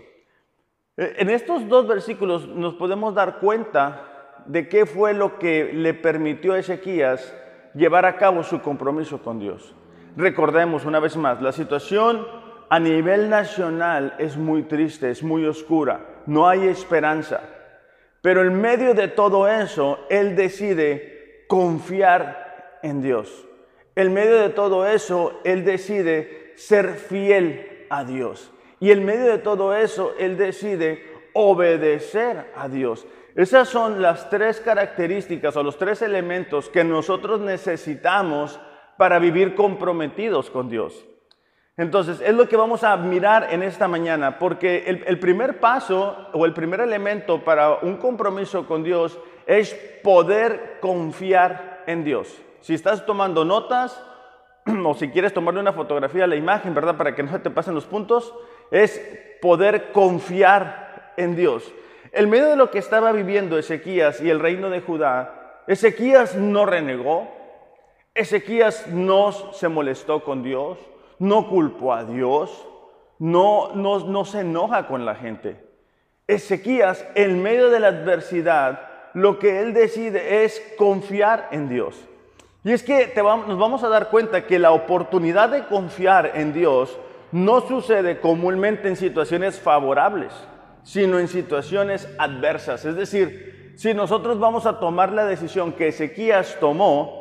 Eh, 0.98 1.16
en 1.18 1.30
estos 1.30 1.68
dos 1.68 1.88
versículos 1.88 2.48
nos 2.48 2.76
podemos 2.76 3.16
dar 3.16 3.40
cuenta 3.40 4.44
de 4.46 4.68
qué 4.68 4.86
fue 4.86 5.14
lo 5.14 5.40
que 5.40 5.72
le 5.74 5.94
permitió 5.94 6.54
a 6.54 6.60
Ezequías 6.60 7.34
llevar 7.74 8.06
a 8.06 8.18
cabo 8.18 8.44
su 8.44 8.62
compromiso 8.62 9.24
con 9.24 9.40
Dios. 9.40 9.74
Recordemos 10.18 10.86
una 10.86 11.00
vez 11.00 11.16
más, 11.16 11.42
la 11.42 11.54
situación 11.54 12.28
a 12.70 12.80
nivel 12.80 13.30
nacional 13.30 14.16
es 14.18 14.36
muy 14.36 14.64
triste, 14.64 15.10
es 15.10 15.24
muy 15.24 15.46
oscura, 15.46 16.22
no 16.26 16.48
hay 16.48 16.68
esperanza. 16.68 17.42
Pero 18.22 18.42
en 18.44 18.60
medio 18.60 18.94
de 18.94 19.08
todo 19.08 19.48
eso, 19.48 20.00
él 20.10 20.36
decide 20.36 21.46
confiar 21.48 22.80
en 22.84 23.02
Dios. 23.02 23.46
En 23.96 24.14
medio 24.14 24.38
de 24.38 24.50
todo 24.50 24.88
eso, 24.88 25.40
él 25.44 25.66
decide 25.66 26.54
ser 26.56 26.96
fiel 26.96 27.86
a 27.90 28.04
Dios. 28.04 28.52
Y 28.80 28.92
en 28.92 29.04
medio 29.06 29.26
de 29.26 29.38
todo 29.40 29.76
eso, 29.76 30.14
él 30.18 30.38
decide 30.38 31.04
obedecer 31.34 32.52
a 32.56 32.68
Dios. 32.68 33.06
Esas 33.36 33.70
son 33.70 34.02
las 34.02 34.30
tres 34.30 34.60
características 34.60 35.56
o 35.56 35.64
los 35.64 35.78
tres 35.78 36.02
elementos 36.02 36.70
que 36.70 36.84
nosotros 36.84 37.40
necesitamos 37.42 38.60
para 38.98 39.20
vivir 39.20 39.56
comprometidos 39.56 40.50
con 40.50 40.70
Dios. 40.70 41.06
Entonces, 41.82 42.22
es 42.22 42.36
lo 42.36 42.48
que 42.48 42.56
vamos 42.56 42.84
a 42.84 42.96
mirar 42.96 43.48
en 43.50 43.64
esta 43.64 43.88
mañana, 43.88 44.38
porque 44.38 44.84
el, 44.86 45.18
primer 45.18 45.60
paso 45.60 46.16
o 46.32 46.46
el 46.46 46.54
primer 46.54 46.80
elemento 46.80 47.44
para 47.44 47.80
un 47.82 47.98
compromiso 47.98 48.68
con 48.68 48.84
Dios 48.84 49.18
es 49.48 49.74
poder 50.04 50.78
confiar 50.80 51.82
en 51.88 52.04
Dios. 52.04 52.40
Si 52.60 52.76
estás 52.76 53.04
tomando 53.04 53.46
notas 53.46 54.00
o 54.86 54.94
si 54.94 55.10
quieres 55.10 55.34
tomarle 55.34 55.60
una 55.60 55.74
fotografía 55.74 56.26
a 56.26 56.28
la 56.28 56.36
imagen, 56.36 56.76
¿verdad? 56.76 56.98
Para 56.98 57.16
que 57.16 57.24
no 57.24 57.32
se 57.32 57.40
te 57.40 57.50
pasen 57.50 57.74
los 57.74 57.88
puntos, 57.88 58.32
es 58.70 59.02
poder 59.42 59.92
confiar 59.92 61.14
en 61.18 61.36
Dios. 61.36 61.74
En 62.12 62.30
medio 62.30 62.46
de 62.46 62.58
lo 62.58 62.70
que 62.70 62.78
estaba 62.78 63.12
viviendo 63.12 63.58
Ezequías 63.58 64.22
y 64.22 64.30
el 64.30 64.40
reino 64.40 64.70
de 64.70 64.82
Judá, 64.82 65.64
Ezequías 65.66 66.36
no 66.36 66.68
renegó, 66.68 67.28
Ezequías 68.14 68.86
no 68.86 69.32
se 69.32 69.68
molestó 69.68 70.24
con 70.24 70.44
Dios, 70.44 70.78
no 71.22 71.48
culpó 71.48 71.94
a 71.94 72.04
Dios, 72.04 72.50
no, 73.20 73.76
no, 73.76 74.00
no 74.00 74.26
se 74.26 74.40
enoja 74.40 74.88
con 74.88 75.06
la 75.06 75.14
gente. 75.14 75.64
Ezequías, 76.26 77.06
en 77.14 77.44
medio 77.44 77.70
de 77.70 77.80
la 77.80 77.90
adversidad, 77.90 78.90
lo 79.14 79.38
que 79.38 79.62
él 79.62 79.76
decide 79.76 80.44
es 80.44 80.60
confiar 80.80 81.48
en 81.52 81.70
Dios. 81.70 81.96
Y 82.64 82.72
es 82.72 82.82
que 82.82 83.14
nos 83.16 83.60
vamos 83.60 83.84
a 83.84 83.90
dar 83.90 84.10
cuenta 84.10 84.48
que 84.48 84.58
la 84.58 84.72
oportunidad 84.72 85.50
de 85.50 85.68
confiar 85.68 86.32
en 86.34 86.54
Dios 86.54 86.98
no 87.32 87.62
sucede 87.62 88.20
comúnmente 88.20 88.88
en 88.88 88.96
situaciones 88.96 89.60
favorables, 89.60 90.34
sino 90.82 91.20
en 91.20 91.28
situaciones 91.28 92.10
adversas. 92.18 92.84
Es 92.84 92.96
decir, 92.96 93.76
si 93.78 93.94
nosotros 93.94 94.40
vamos 94.40 94.66
a 94.66 94.80
tomar 94.80 95.12
la 95.12 95.26
decisión 95.26 95.74
que 95.74 95.90
Ezequías 95.90 96.58
tomó, 96.60 97.21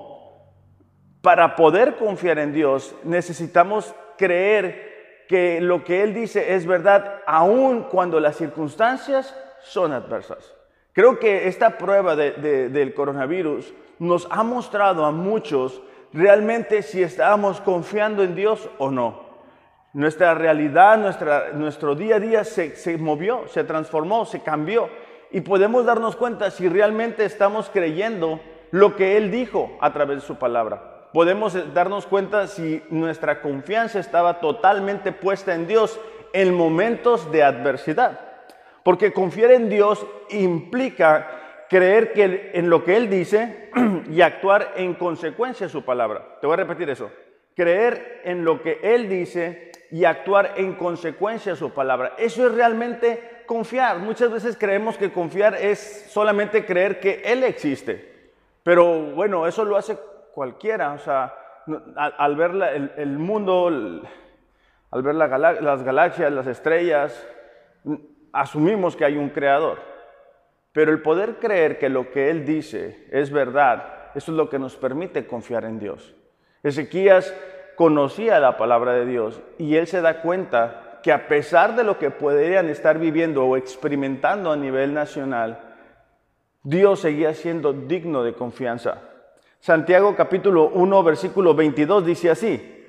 para 1.23 1.55
poder 1.55 1.97
confiar 1.97 2.39
en 2.39 2.53
Dios, 2.53 2.95
necesitamos 3.05 3.95
creer 4.17 5.25
que 5.29 5.61
lo 5.61 5.85
que 5.85 6.03
Él 6.03 6.15
dice 6.15 6.55
es 6.55 6.67
verdad, 6.67 7.23
aun 7.27 7.85
cuando 7.85 8.19
las 8.21 8.37
circunstancias 8.37 9.37
son 9.63 9.93
adversas. 9.93 10.55
Creo 10.93 11.19
que 11.19 11.47
esta 11.47 11.79
prueba 11.79 12.17
del 12.17 12.95
coronavirus 12.95 13.73
nos 13.99 14.27
ha 14.31 14.43
mostrado 14.43 15.05
a 15.05 15.13
muchos 15.13 15.83
realmente 16.13 16.83
si 16.83 17.03
estamos 17.03 17.61
confiando 17.61 18.25
en 18.25 18.35
Dios 18.35 18.69
o 18.79 18.91
no. 18.91 19.31
Nuestra 19.93 20.35
realidad, 20.35 20.99
nuestro 21.55 21.95
día 21.95 22.17
a 22.17 22.21
día 22.21 22.45
se 22.45 22.99
movió, 22.99 23.47
se 23.49 23.63
transformó, 23.63 24.25
se 24.25 24.43
cambió. 24.43 24.89
Y 25.31 25.43
podemos 25.43 25.85
darnos 25.85 26.17
cuenta 26.17 26.51
si 26.51 26.69
realmente 26.69 27.25
estamos 27.25 27.71
creyendo 27.71 28.41
lo 28.73 28.97
que 28.97 29.17
Él 29.17 29.31
dijo 29.31 29.77
a 29.81 29.93
través 29.93 30.23
de 30.23 30.27
su 30.27 30.37
palabra 30.37 31.00
podemos 31.13 31.57
darnos 31.75 32.07
cuenta 32.07 32.47
si 32.47 32.83
nuestra 32.91 33.41
confianza 33.41 33.99
estaba 33.99 34.41
totalmente 34.41 35.13
puesta 35.13 35.55
en 35.55 35.67
Dios 35.67 36.01
en 36.33 36.55
momentos 36.55 37.31
de 37.33 37.43
adversidad. 37.43 38.21
Porque 38.83 39.13
confiar 39.13 39.53
en 39.53 39.69
Dios 39.69 40.07
implica 40.31 41.67
creer 41.69 42.13
que 42.13 42.51
en 42.55 42.71
lo 42.71 42.85
que 42.85 42.97
Él 42.97 43.11
dice 43.11 43.71
y 44.11 44.21
actuar 44.23 44.75
en 44.77 44.95
consecuencia 44.95 45.67
de 45.67 45.73
su 45.73 45.85
palabra. 45.85 46.39
Te 46.41 46.47
voy 46.47 46.55
a 46.55 46.59
repetir 46.59 46.91
eso. 46.91 47.11
Creer 47.55 48.23
en 48.25 48.45
lo 48.45 48.63
que 48.63 48.79
Él 48.83 49.09
dice 49.09 49.71
y 49.91 50.05
actuar 50.05 50.55
en 50.57 50.75
consecuencia 50.75 51.53
de 51.53 51.59
su 51.59 51.71
palabra. 51.71 52.15
Eso 52.17 52.47
es 52.47 52.55
realmente 52.55 53.43
confiar. 53.47 53.99
Muchas 53.99 54.31
veces 54.31 54.57
creemos 54.57 54.97
que 54.97 55.13
confiar 55.13 55.55
es 55.57 56.07
solamente 56.11 56.65
creer 56.65 57.01
que 57.01 57.23
Él 57.25 57.45
existe. 57.45 58.09
Pero 58.63 59.13
bueno, 59.13 59.47
eso 59.47 59.65
lo 59.65 59.77
hace 59.77 59.97
cualquiera, 60.35 60.93
o 60.93 60.99
sea, 60.99 61.35
al, 61.97 62.37
ver 62.37 62.93
el, 62.97 63.19
mundo, 63.19 63.69
al 64.91 65.03
ver 65.03 65.15
las 65.15 65.83
galaxias, 65.83 66.33
las 66.33 66.47
estrellas, 66.47 67.27
asumimos 68.33 68.97
que 68.97 69.05
hay 69.05 69.17
un 69.17 69.31
creador. 69.31 69.79
Pero 70.73 70.93
el 70.93 71.03
poder 71.03 71.37
creer 71.37 71.79
que 71.79 71.89
lo 71.89 72.11
que 72.11 72.31
Él 72.31 72.45
dice 72.45 73.07
es 73.11 73.31
verdad, 73.31 74.11
eso 74.15 74.33
es 74.33 74.37
lo 74.37 74.49
que 74.49 74.59
nos 74.59 74.77
permite 74.77 75.27
confiar 75.27 75.65
en 75.65 75.79
Dios. 75.79 76.15
Ezequías 76.63 77.35
conocía 77.77 78.39
la 78.41 78.57
palabra 78.57 78.93
de 78.93 79.07
Dios 79.07 79.41
y 79.59 79.77
él 79.77 79.87
se 79.87 80.03
da 80.03 80.21
cuenta 80.21 81.01
que 81.03 81.13
a 81.13 81.29
pesar 81.29 81.77
de 81.77 81.85
lo 81.85 81.99
que 81.99 82.11
podrían 82.11 82.69
estar 82.69 82.99
viviendo 82.99 83.47
o 83.47 83.57
experimentando 83.57 84.53
a 84.53 84.57
nivel 84.57 84.93
nacional, 84.93 85.59
Dios 86.63 87.01
seguía 87.01 87.33
siendo 87.33 87.73
digno 87.73 88.23
de 88.23 88.35
confianza. 88.35 88.99
Santiago 89.61 90.17
capítulo 90.17 90.71
1, 90.73 91.03
versículo 91.03 91.55
22 91.55 92.07
dice 92.07 92.31
así, 92.31 92.87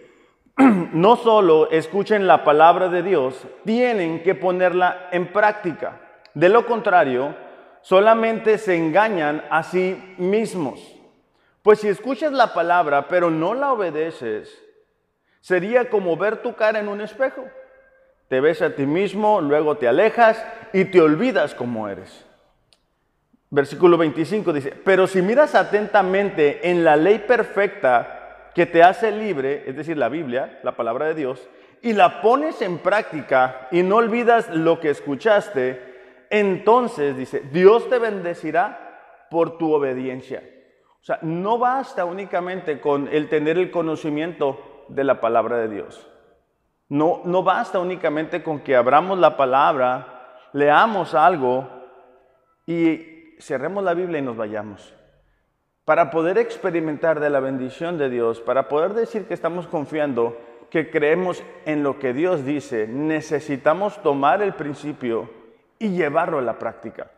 no 0.93 1.17
solo 1.17 1.69
escuchen 1.69 2.27
la 2.27 2.45
palabra 2.45 2.87
de 2.87 3.03
Dios, 3.03 3.45
tienen 3.65 4.23
que 4.23 4.35
ponerla 4.35 5.09
en 5.11 5.33
práctica. 5.33 5.99
De 6.33 6.47
lo 6.47 6.65
contrario, 6.65 7.35
solamente 7.81 8.57
se 8.57 8.77
engañan 8.77 9.43
a 9.49 9.63
sí 9.63 10.15
mismos. 10.17 10.79
Pues 11.61 11.79
si 11.79 11.89
escuchas 11.89 12.31
la 12.31 12.53
palabra 12.53 13.09
pero 13.09 13.29
no 13.29 13.53
la 13.53 13.73
obedeces, 13.73 14.57
sería 15.41 15.89
como 15.89 16.15
ver 16.15 16.37
tu 16.37 16.55
cara 16.55 16.79
en 16.79 16.87
un 16.87 17.01
espejo. 17.01 17.43
Te 18.29 18.39
ves 18.39 18.61
a 18.61 18.73
ti 18.75 18.85
mismo, 18.85 19.41
luego 19.41 19.75
te 19.75 19.89
alejas 19.89 20.41
y 20.71 20.85
te 20.85 21.01
olvidas 21.01 21.53
cómo 21.53 21.89
eres. 21.89 22.25
Versículo 23.53 23.97
25 23.97 24.53
dice, 24.53 24.73
pero 24.85 25.07
si 25.07 25.21
miras 25.21 25.55
atentamente 25.55 26.69
en 26.69 26.85
la 26.85 26.95
ley 26.95 27.19
perfecta 27.19 28.49
que 28.55 28.65
te 28.65 28.81
hace 28.81 29.11
libre, 29.11 29.65
es 29.67 29.75
decir, 29.75 29.97
la 29.97 30.07
Biblia, 30.07 30.61
la 30.63 30.77
palabra 30.77 31.07
de 31.07 31.15
Dios, 31.15 31.49
y 31.81 31.91
la 31.91 32.21
pones 32.21 32.61
en 32.61 32.77
práctica 32.77 33.67
y 33.69 33.83
no 33.83 33.97
olvidas 33.97 34.49
lo 34.49 34.79
que 34.79 34.89
escuchaste, 34.89 36.27
entonces 36.29 37.17
dice, 37.17 37.41
Dios 37.51 37.89
te 37.89 37.99
bendecirá 37.99 39.27
por 39.29 39.57
tu 39.57 39.73
obediencia. 39.73 40.41
O 41.01 41.03
sea, 41.03 41.19
no 41.21 41.57
basta 41.57 42.05
únicamente 42.05 42.79
con 42.79 43.09
el 43.09 43.27
tener 43.27 43.57
el 43.57 43.69
conocimiento 43.69 44.85
de 44.87 45.03
la 45.03 45.19
palabra 45.19 45.57
de 45.57 45.67
Dios. 45.67 46.07
No, 46.87 47.21
no 47.25 47.43
basta 47.43 47.79
únicamente 47.79 48.43
con 48.43 48.61
que 48.61 48.77
abramos 48.77 49.19
la 49.19 49.35
palabra, 49.35 50.47
leamos 50.53 51.13
algo 51.15 51.67
y 52.65 53.10
cerremos 53.41 53.83
la 53.83 53.93
Biblia 53.93 54.19
y 54.19 54.21
nos 54.21 54.37
vayamos. 54.37 54.93
Para 55.83 56.11
poder 56.11 56.37
experimentar 56.37 57.19
de 57.19 57.29
la 57.29 57.39
bendición 57.39 57.97
de 57.97 58.09
Dios, 58.09 58.39
para 58.39 58.69
poder 58.69 58.93
decir 58.93 59.25
que 59.25 59.33
estamos 59.33 59.67
confiando, 59.67 60.37
que 60.69 60.89
creemos 60.89 61.43
en 61.65 61.83
lo 61.83 61.99
que 61.99 62.13
Dios 62.13 62.45
dice, 62.45 62.87
necesitamos 62.87 64.01
tomar 64.03 64.41
el 64.41 64.53
principio 64.53 65.29
y 65.79 65.89
llevarlo 65.89 66.37
a 66.37 66.43
la 66.43 66.59
práctica. 66.59 67.11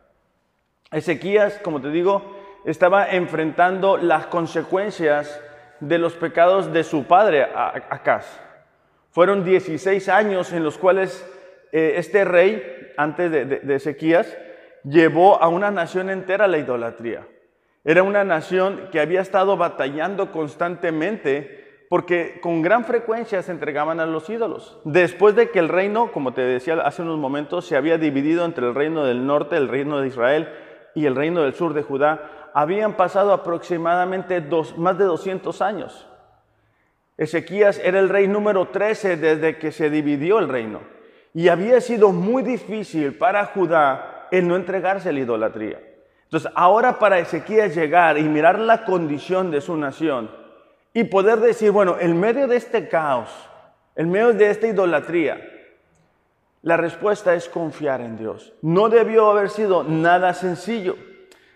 Ezequías, 0.90 1.58
como 1.58 1.80
te 1.80 1.90
digo, 1.90 2.22
estaba 2.64 3.10
enfrentando 3.10 3.98
las 3.98 4.26
consecuencias 4.26 5.40
de 5.80 5.98
los 5.98 6.14
pecados 6.14 6.72
de 6.72 6.82
su 6.84 7.04
padre, 7.04 7.44
Acaz. 7.44 8.40
Fueron 9.10 9.44
16 9.44 10.08
años 10.08 10.52
en 10.52 10.64
los 10.64 10.78
cuales 10.78 11.24
eh, 11.70 11.94
este 11.96 12.24
rey, 12.24 12.92
antes 12.96 13.30
de, 13.30 13.44
de 13.44 13.74
Ezequías, 13.74 14.36
llevó 14.84 15.42
a 15.42 15.48
una 15.48 15.70
nación 15.70 16.10
entera 16.10 16.44
a 16.44 16.48
la 16.48 16.58
idolatría. 16.58 17.26
Era 17.84 18.02
una 18.02 18.24
nación 18.24 18.88
que 18.92 19.00
había 19.00 19.20
estado 19.20 19.56
batallando 19.56 20.32
constantemente 20.32 21.86
porque 21.90 22.40
con 22.40 22.62
gran 22.62 22.84
frecuencia 22.84 23.42
se 23.42 23.52
entregaban 23.52 24.00
a 24.00 24.06
los 24.06 24.28
ídolos. 24.30 24.78
Después 24.84 25.36
de 25.36 25.50
que 25.50 25.58
el 25.58 25.68
reino, 25.68 26.12
como 26.12 26.32
te 26.32 26.40
decía 26.40 26.74
hace 26.80 27.02
unos 27.02 27.18
momentos, 27.18 27.66
se 27.66 27.76
había 27.76 27.98
dividido 27.98 28.44
entre 28.44 28.66
el 28.66 28.74
reino 28.74 29.04
del 29.04 29.26
norte, 29.26 29.56
el 29.56 29.68
reino 29.68 30.00
de 30.00 30.08
Israel 30.08 30.48
y 30.94 31.06
el 31.06 31.14
reino 31.14 31.42
del 31.42 31.54
sur 31.54 31.74
de 31.74 31.82
Judá, 31.82 32.50
habían 32.54 32.94
pasado 32.94 33.32
aproximadamente 33.32 34.42
más 34.76 34.98
de 34.98 35.04
200 35.04 35.60
años. 35.60 36.08
Ezequías 37.16 37.78
era 37.78 38.00
el 38.00 38.08
rey 38.08 38.28
número 38.28 38.68
13 38.68 39.16
desde 39.16 39.58
que 39.58 39.70
se 39.70 39.90
dividió 39.90 40.38
el 40.38 40.48
reino. 40.48 40.80
Y 41.32 41.48
había 41.48 41.80
sido 41.80 42.12
muy 42.12 42.42
difícil 42.42 43.18
para 43.18 43.44
Judá 43.46 44.13
el 44.38 44.48
no 44.48 44.56
entregarse 44.56 45.08
a 45.08 45.12
la 45.12 45.20
idolatría. 45.20 45.80
Entonces, 46.24 46.50
ahora 46.54 46.98
para 46.98 47.18
Ezequías 47.18 47.74
llegar 47.74 48.18
y 48.18 48.24
mirar 48.24 48.58
la 48.58 48.84
condición 48.84 49.50
de 49.50 49.60
su 49.60 49.76
nación 49.76 50.30
y 50.92 51.04
poder 51.04 51.38
decir, 51.38 51.70
bueno, 51.70 51.96
en 52.00 52.18
medio 52.18 52.48
de 52.48 52.56
este 52.56 52.88
caos, 52.88 53.28
en 53.94 54.10
medio 54.10 54.32
de 54.32 54.50
esta 54.50 54.66
idolatría, 54.66 55.40
la 56.62 56.76
respuesta 56.76 57.34
es 57.34 57.48
confiar 57.48 58.00
en 58.00 58.16
Dios. 58.16 58.52
No 58.62 58.88
debió 58.88 59.30
haber 59.30 59.50
sido 59.50 59.84
nada 59.84 60.34
sencillo. 60.34 60.96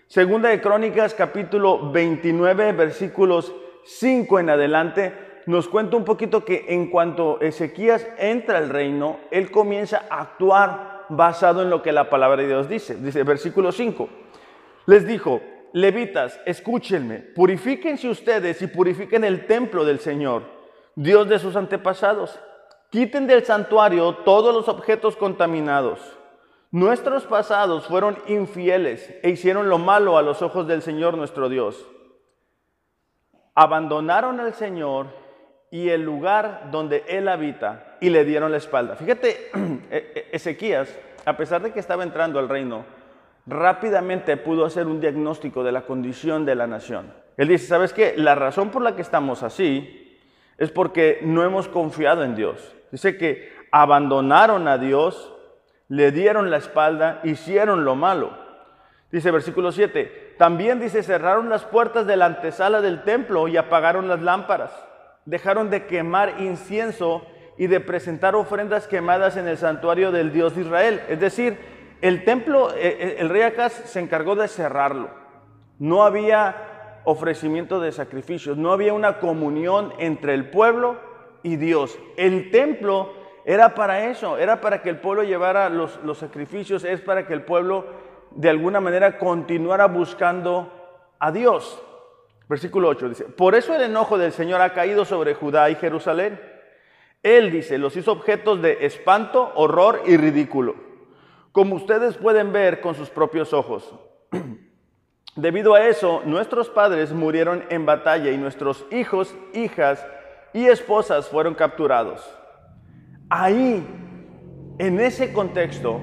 Segunda 0.07 0.49
de 0.49 0.61
Crónicas 0.61 1.13
capítulo 1.13 1.91
29 1.91 2.71
versículos 2.73 3.53
5 3.85 4.39
en 4.39 4.49
adelante 4.49 5.13
nos 5.45 5.67
cuenta 5.67 5.97
un 5.97 6.05
poquito 6.05 6.45
que 6.45 6.65
en 6.69 6.91
cuanto 6.91 7.41
Ezequías 7.41 8.07
entra 8.17 8.59
al 8.59 8.69
reino, 8.69 9.19
él 9.31 9.49
comienza 9.49 10.03
a 10.09 10.21
actuar 10.21 10.88
basado 11.09 11.61
en 11.61 11.69
lo 11.69 11.81
que 11.81 11.91
la 11.91 12.09
palabra 12.09 12.41
de 12.41 12.47
Dios 12.47 12.69
dice. 12.69 12.95
Dice 12.95 13.23
versículo 13.23 13.71
5. 13.71 14.09
Les 14.85 15.05
dijo, 15.05 15.41
levitas, 15.73 16.39
escúchenme, 16.45 17.19
purifíquense 17.19 18.09
ustedes 18.09 18.61
y 18.61 18.67
purifiquen 18.67 19.23
el 19.23 19.45
templo 19.45 19.85
del 19.85 19.99
Señor, 19.99 20.43
Dios 20.95 21.27
de 21.27 21.39
sus 21.39 21.55
antepasados. 21.55 22.39
Quiten 22.89 23.27
del 23.27 23.45
santuario 23.45 24.15
todos 24.25 24.53
los 24.53 24.67
objetos 24.67 25.15
contaminados 25.15 25.99
Nuestros 26.71 27.25
pasados 27.25 27.87
fueron 27.87 28.19
infieles 28.27 29.11
e 29.23 29.31
hicieron 29.31 29.69
lo 29.69 29.79
malo 29.79 30.19
a 30.19 30.21
los 30.21 30.43
ojos 30.43 30.67
del 30.67 30.83
Señor 30.83 31.17
nuestro 31.17 31.49
Dios. 31.49 31.83
Abandonaron 33.55 34.39
al 34.39 34.53
Señor 34.53 35.07
y 35.71 35.89
el 35.89 36.03
lugar 36.03 36.69
donde 36.71 37.03
Él 37.07 37.27
habita 37.27 37.97
y 37.99 38.09
le 38.09 38.25
dieron 38.25 38.51
la 38.51 38.57
espalda. 38.57 38.95
Fíjate, 38.95 39.51
e-, 39.91 40.11
e-, 40.15 40.27
Ezequías, 40.31 40.97
a 41.25 41.37
pesar 41.37 41.61
de 41.61 41.71
que 41.71 41.79
estaba 41.79 42.03
entrando 42.03 42.39
al 42.39 42.49
reino, 42.49 42.85
rápidamente 43.45 44.37
pudo 44.37 44.65
hacer 44.65 44.87
un 44.87 45.01
diagnóstico 45.01 45.63
de 45.63 45.71
la 45.71 45.81
condición 45.81 46.45
de 46.45 46.55
la 46.55 46.67
nación. 46.67 47.13
Él 47.37 47.47
dice, 47.47 47.67
¿sabes 47.67 47.93
qué? 47.93 48.13
La 48.17 48.35
razón 48.35 48.69
por 48.69 48.81
la 48.81 48.95
que 48.95 49.01
estamos 49.01 49.43
así 49.43 50.17
es 50.57 50.71
porque 50.71 51.19
no 51.21 51.43
hemos 51.43 51.67
confiado 51.67 52.23
en 52.23 52.35
Dios. 52.35 52.75
Dice 52.91 53.17
que 53.17 53.53
abandonaron 53.71 54.67
a 54.67 54.77
Dios 54.77 55.33
le 55.89 56.11
dieron 56.11 56.51
la 56.51 56.57
espalda, 56.57 57.19
hicieron 57.23 57.83
lo 57.83 57.95
malo. 57.95 58.31
Dice 59.11 59.31
versículo 59.31 59.71
7, 59.71 60.35
también 60.37 60.79
dice, 60.79 61.01
cerraron 61.01 61.49
las 61.49 61.65
puertas 61.65 62.05
de 62.05 62.15
la 62.15 62.27
antesala 62.27 62.79
del 62.79 63.03
templo 63.03 63.47
y 63.47 63.57
apagaron 63.57 64.07
las 64.07 64.21
lámparas. 64.21 64.71
Dejaron 65.29 65.69
de 65.69 65.85
quemar 65.85 66.41
incienso 66.41 67.21
y 67.55 67.67
de 67.67 67.79
presentar 67.79 68.35
ofrendas 68.35 68.87
quemadas 68.87 69.37
en 69.37 69.47
el 69.47 69.57
santuario 69.57 70.11
del 70.11 70.33
Dios 70.33 70.55
de 70.55 70.61
Israel. 70.61 71.01
Es 71.07 71.19
decir, 71.19 71.57
el 72.01 72.23
templo, 72.23 72.71
eh, 72.71 72.97
eh, 72.99 73.15
el 73.19 73.29
rey 73.29 73.43
Acaz 73.43 73.73
se 73.73 73.99
encargó 73.99 74.35
de 74.35 74.47
cerrarlo. 74.47 75.11
No 75.77 76.03
había 76.03 77.01
ofrecimiento 77.03 77.79
de 77.79 77.91
sacrificios, 77.91 78.57
no 78.57 78.71
había 78.71 78.93
una 78.93 79.19
comunión 79.19 79.93
entre 79.99 80.33
el 80.33 80.49
pueblo 80.49 80.97
y 81.43 81.57
Dios. 81.57 81.99
El 82.17 82.49
templo 82.49 83.13
era 83.45 83.75
para 83.75 84.05
eso, 84.05 84.37
era 84.39 84.61
para 84.61 84.81
que 84.81 84.89
el 84.89 84.97
pueblo 84.97 85.23
llevara 85.23 85.69
los, 85.69 85.99
sacrificios, 86.17 86.83
es 86.83 87.01
para 87.01 87.27
que 87.27 87.33
el 87.33 87.43
pueblo 87.43 87.85
de 88.31 88.49
alguna 88.49 88.79
manera 88.79 89.19
continuara 89.19 89.85
buscando 89.85 90.71
a 91.19 91.31
Dios. 91.31 91.83
Versículo 92.49 92.89
8 92.89 93.09
dice, 93.09 93.25
por 93.25 93.53
eso 93.53 93.75
el 93.75 93.83
enojo 93.83 94.17
del 94.17 94.31
Señor 94.31 94.59
ha 94.61 94.73
caído 94.73 95.05
sobre 95.05 95.35
Judá 95.35 95.69
y 95.69 95.75
Jerusalén. 95.75 96.41
Él 97.21 97.51
dice, 97.51 97.77
los 97.77 97.95
hizo 97.95 98.11
objetos 98.11 98.59
de 98.63 98.87
espanto, 98.87 99.51
horror 99.53 100.01
y 100.07 100.17
ridículo, 100.17 100.75
como 101.51 101.75
ustedes 101.75 102.17
pueden 102.17 102.51
ver 102.51 102.81
con 102.81 102.95
sus 102.95 103.11
propios 103.11 103.53
ojos. 103.53 103.93
Debido 105.35 105.75
a 105.75 105.85
eso, 105.85 106.23
nuestros 106.25 106.69
padres 106.69 107.13
murieron 107.13 107.65
en 107.69 107.85
batalla 107.85 108.31
y 108.31 108.37
nuestros 108.37 108.83
hijos, 108.89 109.35
hijas 109.53 110.03
y 110.51 110.65
esposas 110.65 111.29
fueron 111.29 111.53
capturados. 111.53 112.27
Ahí, 113.29 113.85
en 114.79 114.99
ese 114.99 115.31
contexto, 115.33 115.99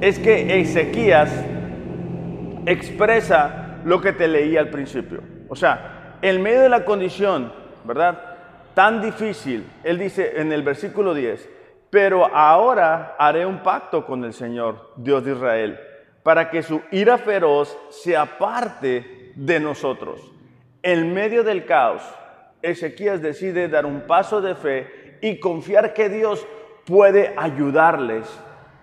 es 0.00 0.20
que 0.20 0.60
Ezequías 0.60 1.32
expresa 2.66 3.80
lo 3.84 4.00
que 4.00 4.12
te 4.12 4.28
leí 4.28 4.56
al 4.56 4.70
principio. 4.70 5.39
O 5.50 5.56
sea, 5.56 6.16
en 6.22 6.40
medio 6.40 6.60
de 6.60 6.68
la 6.68 6.84
condición, 6.84 7.52
¿verdad? 7.82 8.36
Tan 8.72 9.02
difícil, 9.02 9.68
él 9.82 9.98
dice 9.98 10.40
en 10.40 10.52
el 10.52 10.62
versículo 10.62 11.12
10, 11.12 11.48
pero 11.90 12.24
ahora 12.32 13.16
haré 13.18 13.44
un 13.44 13.58
pacto 13.58 14.06
con 14.06 14.24
el 14.24 14.32
Señor, 14.32 14.92
Dios 14.94 15.24
de 15.24 15.32
Israel, 15.32 15.80
para 16.22 16.50
que 16.50 16.62
su 16.62 16.80
ira 16.92 17.18
feroz 17.18 17.76
se 17.90 18.16
aparte 18.16 19.32
de 19.34 19.58
nosotros. 19.58 20.20
En 20.84 21.12
medio 21.12 21.42
del 21.42 21.64
caos, 21.64 22.02
Ezequías 22.62 23.20
decide 23.20 23.66
dar 23.68 23.86
un 23.86 24.02
paso 24.02 24.40
de 24.40 24.54
fe 24.54 25.18
y 25.20 25.40
confiar 25.40 25.94
que 25.94 26.08
Dios 26.08 26.46
puede 26.86 27.34
ayudarles 27.36 28.24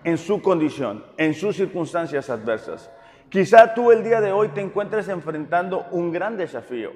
en 0.04 0.18
su 0.18 0.42
condición, 0.42 1.02
en 1.16 1.32
sus 1.32 1.56
circunstancias 1.56 2.28
adversas. 2.28 2.90
Quizá 3.28 3.74
tú 3.74 3.92
el 3.92 4.02
día 4.02 4.22
de 4.22 4.32
hoy 4.32 4.48
te 4.48 4.62
encuentres 4.62 5.08
enfrentando 5.08 5.86
un 5.90 6.10
gran 6.12 6.38
desafío. 6.38 6.92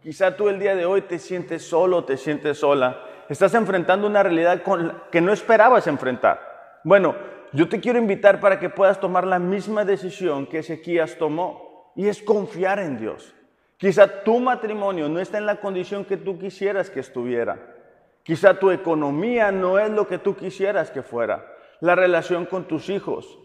Quizá 0.00 0.36
tú 0.36 0.48
el 0.48 0.60
día 0.60 0.76
de 0.76 0.86
hoy 0.86 1.02
te 1.02 1.18
sientes 1.18 1.66
solo, 1.66 2.04
te 2.04 2.16
sientes 2.16 2.58
sola. 2.58 3.00
Estás 3.28 3.54
enfrentando 3.54 4.06
una 4.06 4.22
realidad 4.22 4.62
que 5.10 5.20
no 5.20 5.32
esperabas 5.32 5.86
enfrentar. 5.88 6.80
Bueno, 6.84 7.16
yo 7.52 7.68
te 7.68 7.80
quiero 7.80 7.98
invitar 7.98 8.38
para 8.38 8.60
que 8.60 8.68
puedas 8.68 9.00
tomar 9.00 9.26
la 9.26 9.38
misma 9.38 9.84
decisión 9.84 10.46
que 10.46 10.58
Ezequías 10.58 11.16
tomó 11.18 11.92
y 11.96 12.06
es 12.06 12.22
confiar 12.22 12.78
en 12.78 12.98
Dios. 12.98 13.34
Quizá 13.76 14.22
tu 14.22 14.38
matrimonio 14.38 15.08
no 15.08 15.18
está 15.18 15.38
en 15.38 15.46
la 15.46 15.60
condición 15.60 16.04
que 16.04 16.16
tú 16.16 16.38
quisieras 16.38 16.90
que 16.90 17.00
estuviera. 17.00 17.58
Quizá 18.22 18.58
tu 18.58 18.70
economía 18.70 19.50
no 19.50 19.78
es 19.78 19.90
lo 19.90 20.06
que 20.06 20.18
tú 20.18 20.36
quisieras 20.36 20.90
que 20.90 21.02
fuera. 21.02 21.44
La 21.80 21.94
relación 21.94 22.46
con 22.46 22.68
tus 22.68 22.88
hijos. 22.88 23.38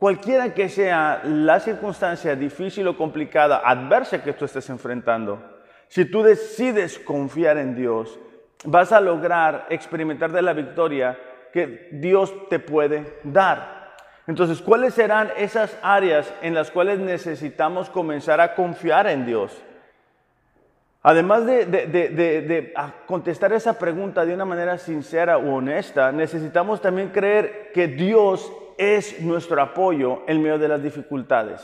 Cualquiera 0.00 0.54
que 0.54 0.70
sea 0.70 1.20
la 1.24 1.60
circunstancia 1.60 2.34
difícil 2.34 2.88
o 2.88 2.96
complicada, 2.96 3.60
adversa 3.62 4.24
que 4.24 4.32
tú 4.32 4.46
estés 4.46 4.70
enfrentando, 4.70 5.60
si 5.88 6.06
tú 6.06 6.22
decides 6.22 6.98
confiar 6.98 7.58
en 7.58 7.76
Dios, 7.76 8.18
vas 8.64 8.92
a 8.92 9.00
lograr 9.02 9.66
experimentar 9.68 10.32
de 10.32 10.40
la 10.40 10.54
victoria 10.54 11.18
que 11.52 11.90
Dios 11.92 12.32
te 12.48 12.58
puede 12.58 13.18
dar. 13.24 13.92
Entonces, 14.26 14.62
¿cuáles 14.62 14.94
serán 14.94 15.32
esas 15.36 15.76
áreas 15.82 16.32
en 16.40 16.54
las 16.54 16.70
cuales 16.70 16.98
necesitamos 16.98 17.90
comenzar 17.90 18.40
a 18.40 18.54
confiar 18.54 19.06
en 19.06 19.26
Dios? 19.26 19.60
Además 21.02 21.44
de, 21.44 22.72
contestar 23.06 23.52
esa 23.52 23.78
pregunta 23.78 24.24
de 24.24 24.32
una 24.32 24.46
manera 24.46 24.78
sincera 24.78 25.36
u 25.36 25.56
honesta, 25.56 26.10
necesitamos 26.10 26.80
también 26.80 27.10
creer 27.10 27.70
que 27.74 27.86
Dios 27.86 28.50
es 28.80 29.20
nuestro 29.20 29.60
apoyo 29.60 30.22
en 30.26 30.42
medio 30.42 30.58
de 30.58 30.68
las 30.68 30.82
dificultades. 30.82 31.60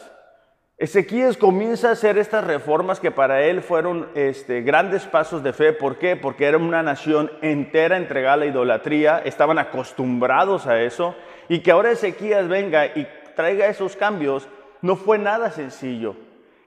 Ezequías 0.77 1.39
comienza 1.39 1.89
a 1.89 1.93
hacer 1.93 2.19
estas 2.19 2.45
reformas 2.45 3.01
que 3.01 3.11
para 3.11 3.43
él 3.45 3.63
fueron 3.63 4.09
este, 4.15 4.61
grandes 4.61 5.07
pasos 5.07 5.43
de 5.43 5.55
fe. 5.55 5.73
¿Por 5.73 5.97
qué? 5.97 6.17
Porque 6.17 6.45
era 6.45 6.59
una 6.59 6.83
nación 6.83 7.31
entera 7.41 7.97
entregada 7.97 8.35
a 8.35 8.37
la 8.37 8.47
idolatría, 8.47 9.23
estaban 9.25 9.59
acostumbrados 9.59 10.67
a 10.67 10.83
eso, 10.83 11.15
y 11.49 11.61
que 11.61 11.71
ahora 11.71 11.93
Ezequías 11.93 12.47
venga 12.49 12.85
y 12.85 13.09
traiga 13.35 13.69
esos 13.69 13.97
cambios 13.97 14.47
no 14.83 14.97
fue 14.97 15.17
nada 15.17 15.51
sencillo. 15.51 16.15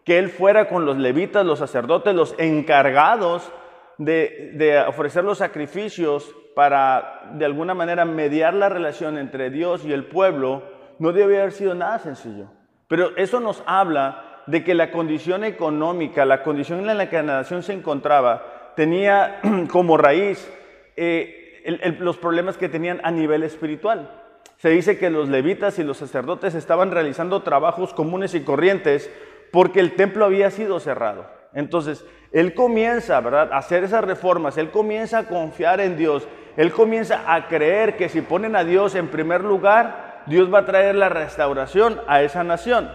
Que 0.04 0.18
él 0.18 0.30
fuera 0.30 0.68
con 0.68 0.88
los 0.88 0.98
levitas, 0.98 1.46
los 1.46 1.60
sacerdotes, 1.60 2.16
los 2.16 2.34
encargados 2.40 3.52
de, 4.00 4.54
de 4.56 4.80
ofrecer 4.80 5.24
los 5.24 5.38
sacrificios 5.38 6.36
para 6.56 7.32
de 7.34 7.46
alguna 7.46 7.74
manera 7.74 8.06
mediar 8.06 8.54
la 8.54 8.70
relación 8.70 9.18
entre 9.18 9.50
Dios 9.50 9.86
y 9.86 9.94
el 9.94 10.06
pueblo, 10.06 10.64
no 11.00 11.12
debe 11.14 11.38
haber 11.38 11.52
sido 11.52 11.74
nada 11.76 12.00
sencillo. 12.00 12.48
Pero 12.88 13.16
eso 13.18 13.40
nos 13.40 13.64
habla 13.66 14.44
de 14.48 14.64
que 14.64 14.74
la 14.74 14.92
condición 14.92 15.44
económica, 15.44 16.26
la 16.26 16.44
condición 16.44 16.90
en 16.90 16.98
la 16.98 17.10
que 17.10 17.18
la 17.18 17.24
nación 17.24 17.64
se 17.64 17.74
encontraba, 17.74 18.74
tenía 18.76 19.40
como 19.72 19.98
raíz 19.98 20.52
eh, 20.96 21.96
los 22.00 22.18
problemas 22.18 22.58
que 22.58 22.70
tenían 22.70 23.00
a 23.04 23.12
nivel 23.12 23.44
espiritual. 23.44 24.10
Se 24.58 24.70
dice 24.70 24.98
que 24.98 25.10
los 25.10 25.30
levitas 25.30 25.80
y 25.80 25.84
los 25.84 25.98
sacerdotes 25.98 26.56
estaban 26.56 26.92
realizando 26.92 27.44
trabajos 27.44 27.94
comunes 27.94 28.34
y 28.36 28.42
corrientes 28.42 29.10
porque 29.52 29.80
el 29.80 29.96
templo 29.96 30.26
había 30.26 30.52
sido 30.52 30.80
cerrado. 30.80 31.39
Entonces, 31.54 32.06
él 32.32 32.54
comienza, 32.54 33.20
¿verdad?, 33.22 33.52
a 33.52 33.58
hacer 33.58 33.84
esas 33.84 34.04
reformas, 34.04 34.58
él 34.58 34.70
comienza 34.70 35.20
a 35.20 35.28
confiar 35.28 35.80
en 35.82 35.98
Dios, 35.98 36.28
él 36.58 36.72
comienza 36.72 37.24
a 37.34 37.48
creer 37.48 37.96
que 37.98 38.10
si 38.10 38.22
ponen 38.22 38.56
a 38.56 38.64
Dios 38.64 38.96
en 38.96 39.08
primer 39.08 39.44
lugar, 39.44 40.24
Dios 40.26 40.54
va 40.54 40.60
a 40.60 40.66
traer 40.66 40.96
la 40.96 41.10
restauración 41.10 42.00
a 42.08 42.22
esa 42.22 42.44
nación. 42.44 42.92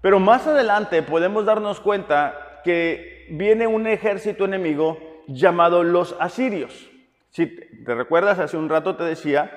Pero 0.00 0.20
más 0.20 0.46
adelante 0.46 1.02
podemos 1.02 1.44
darnos 1.44 1.80
cuenta 1.80 2.60
que 2.64 3.26
viene 3.30 3.66
un 3.66 3.86
ejército 3.86 4.44
enemigo 4.44 4.98
llamado 5.26 5.84
los 5.84 6.16
asirios. 6.18 6.88
Si 7.30 7.46
te 7.46 7.94
recuerdas, 7.94 8.38
hace 8.38 8.56
un 8.56 8.68
rato 8.68 8.96
te 8.96 9.04
decía 9.04 9.50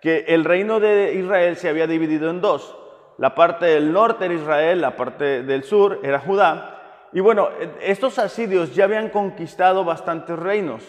que 0.00 0.24
el 0.28 0.44
reino 0.44 0.80
de 0.80 1.14
Israel 1.14 1.56
se 1.56 1.68
había 1.68 1.86
dividido 1.86 2.30
en 2.30 2.40
dos. 2.40 2.76
La 3.18 3.34
parte 3.34 3.66
del 3.66 3.92
norte 3.92 4.26
era 4.26 4.34
Israel, 4.34 4.80
la 4.80 4.96
parte 4.96 5.42
del 5.42 5.64
sur 5.64 6.00
era 6.02 6.20
Judá. 6.20 6.77
Y 7.12 7.20
bueno, 7.20 7.48
estos 7.80 8.18
asirios 8.18 8.74
ya 8.74 8.84
habían 8.84 9.08
conquistado 9.08 9.84
bastantes 9.84 10.38
reinos 10.38 10.84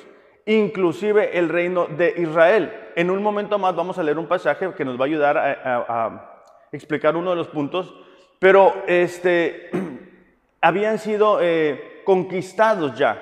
inclusive 0.49 1.37
el 1.37 1.47
reino 1.47 1.85
de 1.85 2.15
Israel. 2.17 2.73
En 2.95 3.11
un 3.11 3.21
momento 3.21 3.59
más 3.59 3.75
vamos 3.75 3.99
a 3.99 4.03
leer 4.03 4.17
un 4.17 4.27
pasaje 4.27 4.73
que 4.73 4.83
nos 4.83 4.99
va 4.99 5.03
a 5.03 5.07
ayudar 5.07 5.37
a, 5.37 6.25
explicar 6.71 7.15
uno 7.15 7.31
de 7.31 7.35
los 7.35 7.47
puntos, 7.47 7.93
pero 8.39 8.83
este, 8.87 9.69
habían 10.61 10.97
sido 10.97 11.39
eh, 11.41 12.01
conquistados 12.03 12.97
ya. 12.97 13.21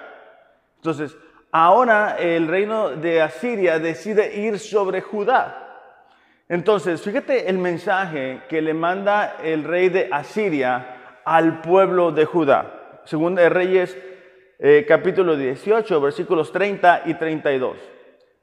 Entonces, 0.77 1.17
ahora 1.51 2.17
el 2.17 2.47
reino 2.47 2.91
de 2.91 3.21
Asiria 3.21 3.77
decide 3.79 4.37
ir 4.37 4.57
sobre 4.57 5.01
Judá. 5.01 5.63
Entonces, 6.47 7.01
fíjate 7.01 7.49
el 7.49 7.57
mensaje 7.57 8.43
que 8.47 8.61
le 8.61 8.73
manda 8.73 9.35
el 9.43 9.65
rey 9.65 9.89
de 9.89 10.07
Asiria 10.11 11.21
al 11.25 11.59
pueblo 11.59 12.13
de 12.13 12.23
Judá. 12.23 12.76
Según 13.07 13.35
de 13.35 13.47
Reyes 13.47 13.97
eh, 14.59 14.85
capítulo 14.85 15.37
18, 15.37 16.01
versículos 16.01 16.51
30 16.51 17.03
y 17.05 17.13
32. 17.13 17.77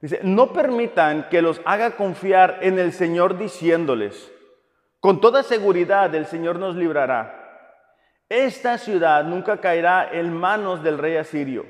Dice, 0.00 0.20
no 0.22 0.54
permitan 0.54 1.28
que 1.28 1.42
los 1.42 1.60
haga 1.66 1.96
confiar 1.96 2.60
en 2.62 2.78
el 2.78 2.92
Señor 2.92 3.36
diciéndoles, 3.36 4.32
con 5.00 5.20
toda 5.20 5.42
seguridad 5.42 6.14
el 6.14 6.24
Señor 6.24 6.58
nos 6.58 6.76
librará. 6.76 7.42
Esta 8.30 8.78
ciudad 8.78 9.24
nunca 9.24 9.58
caerá 9.58 10.08
en 10.10 10.32
manos 10.32 10.82
del 10.82 10.96
rey 10.96 11.16
asirio. 11.16 11.66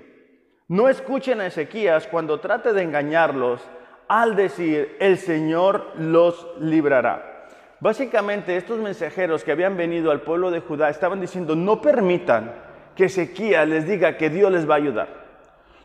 No 0.68 0.88
escuchen 0.88 1.40
a 1.40 1.46
Ezequías 1.46 2.06
cuando 2.06 2.38
trate 2.38 2.72
de 2.72 2.82
engañarlos 2.82 3.60
al 4.06 4.36
decir, 4.36 4.96
el 5.00 5.18
Señor 5.18 5.90
los 5.96 6.46
librará. 6.60 7.48
Básicamente 7.80 8.56
estos 8.56 8.78
mensajeros 8.78 9.42
que 9.42 9.50
habían 9.50 9.76
venido 9.76 10.12
al 10.12 10.20
pueblo 10.20 10.52
de 10.52 10.60
Judá 10.60 10.90
estaban 10.90 11.20
diciendo, 11.20 11.56
no 11.56 11.80
permitan 11.80 12.73
que 12.94 13.06
Ezequiel 13.06 13.70
les 13.70 13.86
diga 13.86 14.16
que 14.16 14.30
Dios 14.30 14.50
les 14.52 14.68
va 14.68 14.74
a 14.74 14.78
ayudar. 14.78 15.08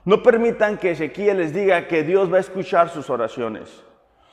No 0.06 0.24
permitan 0.24 0.78
que 0.78 0.92
Ezequiel 0.92 1.38
les 1.38 1.54
diga 1.54 1.88
que 1.88 2.04
Dios 2.04 2.32
va 2.32 2.38
a 2.38 2.42
escuchar 2.42 2.90
sus 2.90 3.10
oraciones. 3.10 3.84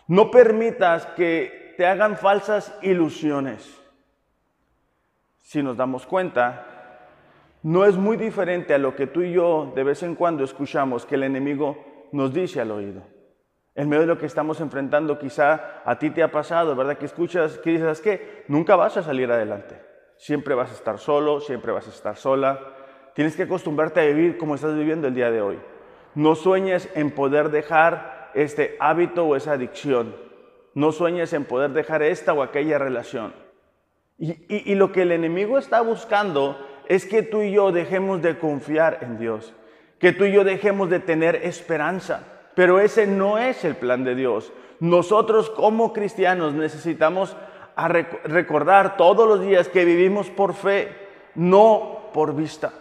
No 0.08 0.30
permitas 0.30 1.06
que 1.06 1.74
te 1.76 1.86
hagan 1.86 2.16
falsas 2.16 2.76
ilusiones. 2.82 3.80
Si 5.40 5.62
nos 5.62 5.76
damos 5.76 6.06
cuenta, 6.06 6.66
no 7.62 7.84
es 7.84 7.96
muy 7.96 8.16
diferente 8.16 8.74
a 8.74 8.78
lo 8.78 8.94
que 8.94 9.06
tú 9.06 9.22
y 9.22 9.32
yo 9.32 9.72
de 9.74 9.84
vez 9.84 10.02
en 10.02 10.14
cuando 10.14 10.44
escuchamos 10.44 11.04
que 11.04 11.16
el 11.16 11.24
enemigo 11.24 12.08
nos 12.12 12.32
dice 12.32 12.60
al 12.60 12.70
oído. 12.70 13.02
En 13.74 13.88
medio 13.88 14.02
de 14.02 14.06
lo 14.06 14.18
que 14.18 14.26
estamos 14.26 14.60
enfrentando, 14.60 15.18
quizá 15.18 15.82
a 15.84 15.98
ti 15.98 16.10
te 16.10 16.22
ha 16.22 16.30
pasado, 16.30 16.74
¿verdad? 16.74 16.96
Que 16.96 17.04
escuchas, 17.04 17.58
que 17.58 17.70
dices, 17.70 18.00
que 18.00 18.44
nunca 18.48 18.74
vas 18.74 18.96
a 18.96 19.02
salir 19.02 19.30
adelante. 19.30 19.78
Siempre 20.16 20.54
vas 20.54 20.70
a 20.70 20.74
estar 20.74 20.98
solo, 20.98 21.40
siempre 21.40 21.72
vas 21.72 21.86
a 21.86 21.90
estar 21.90 22.16
sola. 22.16 22.58
Tienes 23.14 23.36
que 23.36 23.44
acostumbrarte 23.44 24.00
a 24.00 24.04
vivir 24.04 24.38
como 24.38 24.54
estás 24.54 24.74
viviendo 24.74 25.08
el 25.08 25.14
día 25.14 25.30
de 25.30 25.40
hoy. 25.40 25.58
No 26.14 26.34
sueñes 26.34 26.88
en 26.94 27.10
poder 27.10 27.50
dejar 27.50 28.30
este 28.34 28.76
hábito 28.80 29.26
o 29.26 29.36
esa 29.36 29.52
adicción. 29.52 30.14
No 30.74 30.92
sueñes 30.92 31.32
en 31.32 31.44
poder 31.44 31.70
dejar 31.70 32.02
esta 32.02 32.32
o 32.32 32.42
aquella 32.42 32.78
relación. 32.78 33.32
Y, 34.18 34.74
lo 34.74 34.92
que 34.92 35.02
el 35.02 35.12
enemigo 35.12 35.58
está 35.58 35.82
buscando 35.82 36.58
es 36.88 37.04
que 37.04 37.22
tú 37.22 37.42
y 37.42 37.52
yo 37.52 37.70
dejemos 37.70 38.22
de 38.22 38.38
confiar 38.38 39.00
en 39.02 39.18
Dios, 39.18 39.52
que 39.98 40.12
tú 40.12 40.24
y 40.24 40.32
yo 40.32 40.42
dejemos 40.42 40.88
de 40.88 41.00
tener 41.00 41.36
esperanza. 41.36 42.24
Pero 42.54 42.80
ese 42.80 43.06
no 43.06 43.38
es 43.38 43.64
el 43.64 43.76
plan 43.76 44.04
de 44.04 44.14
Dios. 44.14 44.52
Nosotros 44.80 45.50
como 45.50 45.92
cristianos 45.92 46.54
necesitamos 46.54 47.36
a 47.76 47.88
recordar 47.88 48.96
todos 48.96 49.28
los 49.28 49.42
días 49.42 49.68
que 49.68 49.84
vivimos 49.84 50.30
por 50.30 50.54
fe, 50.54 50.88
no 51.34 52.10
por 52.14 52.34
vista. 52.34 52.72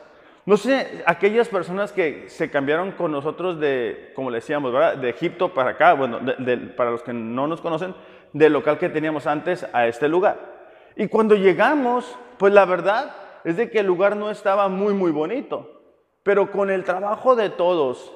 No 0.46 0.56
sé, 0.56 1.04
aquellas 1.06 1.50
personas 1.50 1.92
que 1.92 2.30
se 2.30 2.50
cambiaron 2.50 2.94
con 2.94 3.12
nosotros 3.12 3.60
de, 3.60 4.14
como 4.16 4.30
le 4.30 4.38
decíamos, 4.38 4.74
de 5.02 5.10
Egipto 5.10 5.54
para 5.54 5.72
acá, 5.72 5.94
bueno, 5.94 6.20
para 6.78 6.92
los 6.92 7.04
que 7.04 7.12
no 7.12 7.46
nos 7.46 7.60
conocen, 7.60 7.94
del 8.32 8.54
local 8.54 8.78
que 8.78 8.90
teníamos 8.90 9.28
antes 9.28 9.68
a 9.74 9.88
este 9.88 10.08
lugar. 10.08 10.38
Y 10.96 11.08
cuando 11.08 11.36
llegamos, 11.36 12.18
pues 12.38 12.54
la 12.54 12.64
verdad 12.64 13.16
es 13.44 13.58
de 13.58 13.70
que 13.70 13.80
el 13.80 13.88
lugar 13.88 14.16
no 14.16 14.32
estaba 14.32 14.70
muy, 14.70 14.94
muy 14.94 15.12
bonito, 15.12 15.82
pero 16.24 16.52
con 16.52 16.70
el 16.70 16.86
trabajo 16.86 17.36
de 17.36 17.50
todos, 17.50 18.14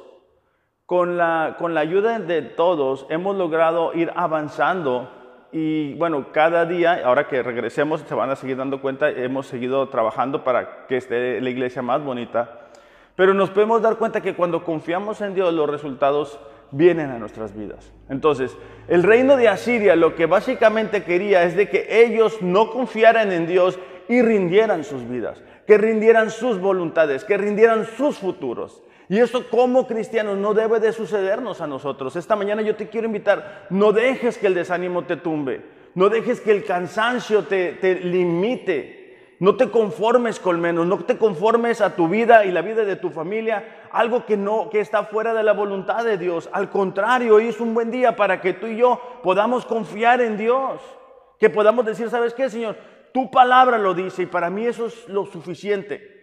con 0.85 1.17
la, 1.17 1.55
con 1.59 1.73
la 1.73 1.81
ayuda 1.81 2.19
de 2.19 2.41
todos, 2.41 3.05
hemos 3.09 3.35
logrado 3.35 3.93
ir 3.95 4.13
avanzando 4.15 5.18
y 5.51 5.95
bueno, 5.95 6.27
cada 6.31 6.65
día, 6.65 7.01
ahora 7.03 7.27
que 7.27 7.41
regresemos, 7.41 8.01
se 8.01 8.15
van 8.15 8.29
a 8.29 8.35
seguir 8.35 8.57
dando 8.57 8.81
cuenta, 8.81 9.09
hemos 9.09 9.47
seguido 9.47 9.89
trabajando 9.89 10.43
para 10.43 10.85
que 10.87 10.97
esté 10.97 11.41
la 11.41 11.49
iglesia 11.49 11.81
más 11.81 12.03
bonita. 12.03 12.67
Pero 13.15 13.33
nos 13.33 13.49
podemos 13.49 13.81
dar 13.81 13.97
cuenta 13.97 14.21
que 14.21 14.35
cuando 14.35 14.63
confiamos 14.63 15.21
en 15.21 15.33
Dios, 15.33 15.53
los 15.53 15.69
resultados 15.69 16.39
vienen 16.71 17.09
a 17.09 17.17
nuestras 17.17 17.55
vidas. 17.57 17.91
Entonces, 18.09 18.55
el 18.87 19.03
reino 19.03 19.35
de 19.37 19.47
Asiria 19.47 19.95
lo 19.95 20.15
que 20.15 20.25
básicamente 20.25 21.03
quería 21.03 21.43
es 21.43 21.55
de 21.55 21.67
que 21.67 22.03
ellos 22.03 22.41
no 22.41 22.69
confiaran 22.69 23.31
en 23.31 23.47
Dios 23.47 23.79
y 24.07 24.21
rindieran 24.21 24.83
sus 24.83 25.07
vidas, 25.09 25.41
que 25.65 25.77
rindieran 25.77 26.29
sus 26.29 26.59
voluntades, 26.59 27.25
que 27.25 27.37
rindieran 27.37 27.85
sus 27.85 28.17
futuros. 28.17 28.83
Y 29.09 29.17
eso 29.17 29.49
como 29.49 29.87
cristianos 29.87 30.37
no 30.37 30.53
debe 30.53 30.79
de 30.79 30.93
sucedernos 30.93 31.61
a 31.61 31.67
nosotros. 31.67 32.15
Esta 32.15 32.35
mañana 32.35 32.61
yo 32.61 32.75
te 32.75 32.89
quiero 32.89 33.07
invitar, 33.07 33.65
no 33.71 33.91
dejes 33.91 34.37
que 34.37 34.45
el 34.45 34.53
desánimo 34.53 35.05
te 35.05 35.17
tumbe, 35.17 35.65
no 35.95 36.09
dejes 36.09 36.39
que 36.39 36.51
el 36.51 36.63
cansancio 36.63 37.45
te, 37.45 37.73
te 37.73 37.95
limite, 37.95 39.35
no 39.39 39.55
te 39.55 39.71
conformes 39.71 40.39
con 40.39 40.61
menos, 40.61 40.85
no 40.85 40.99
te 40.99 41.17
conformes 41.17 41.81
a 41.81 41.95
tu 41.95 42.07
vida 42.07 42.45
y 42.45 42.51
la 42.51 42.61
vida 42.61 42.85
de 42.85 42.97
tu 42.97 43.09
familia, 43.09 43.87
algo 43.91 44.27
que 44.27 44.37
no 44.37 44.69
que 44.69 44.79
está 44.79 45.05
fuera 45.05 45.33
de 45.33 45.41
la 45.41 45.53
voluntad 45.53 46.05
de 46.05 46.19
Dios. 46.19 46.47
Al 46.53 46.69
contrario, 46.69 47.33
hoy 47.33 47.47
es 47.47 47.59
un 47.59 47.73
buen 47.73 47.89
día 47.89 48.15
para 48.15 48.39
que 48.39 48.53
tú 48.53 48.67
y 48.67 48.77
yo 48.77 49.01
podamos 49.23 49.65
confiar 49.65 50.21
en 50.21 50.37
Dios, 50.37 50.81
que 51.39 51.49
podamos 51.49 51.83
decir, 51.83 52.11
¿sabes 52.11 52.35
qué, 52.35 52.47
Señor? 52.47 52.77
Tu 53.11 53.31
palabra 53.31 53.79
lo 53.79 53.95
dice 53.95 54.21
y 54.21 54.27
para 54.27 54.51
mí 54.51 54.67
eso 54.67 54.85
es 54.85 55.07
lo 55.07 55.25
suficiente. 55.25 56.18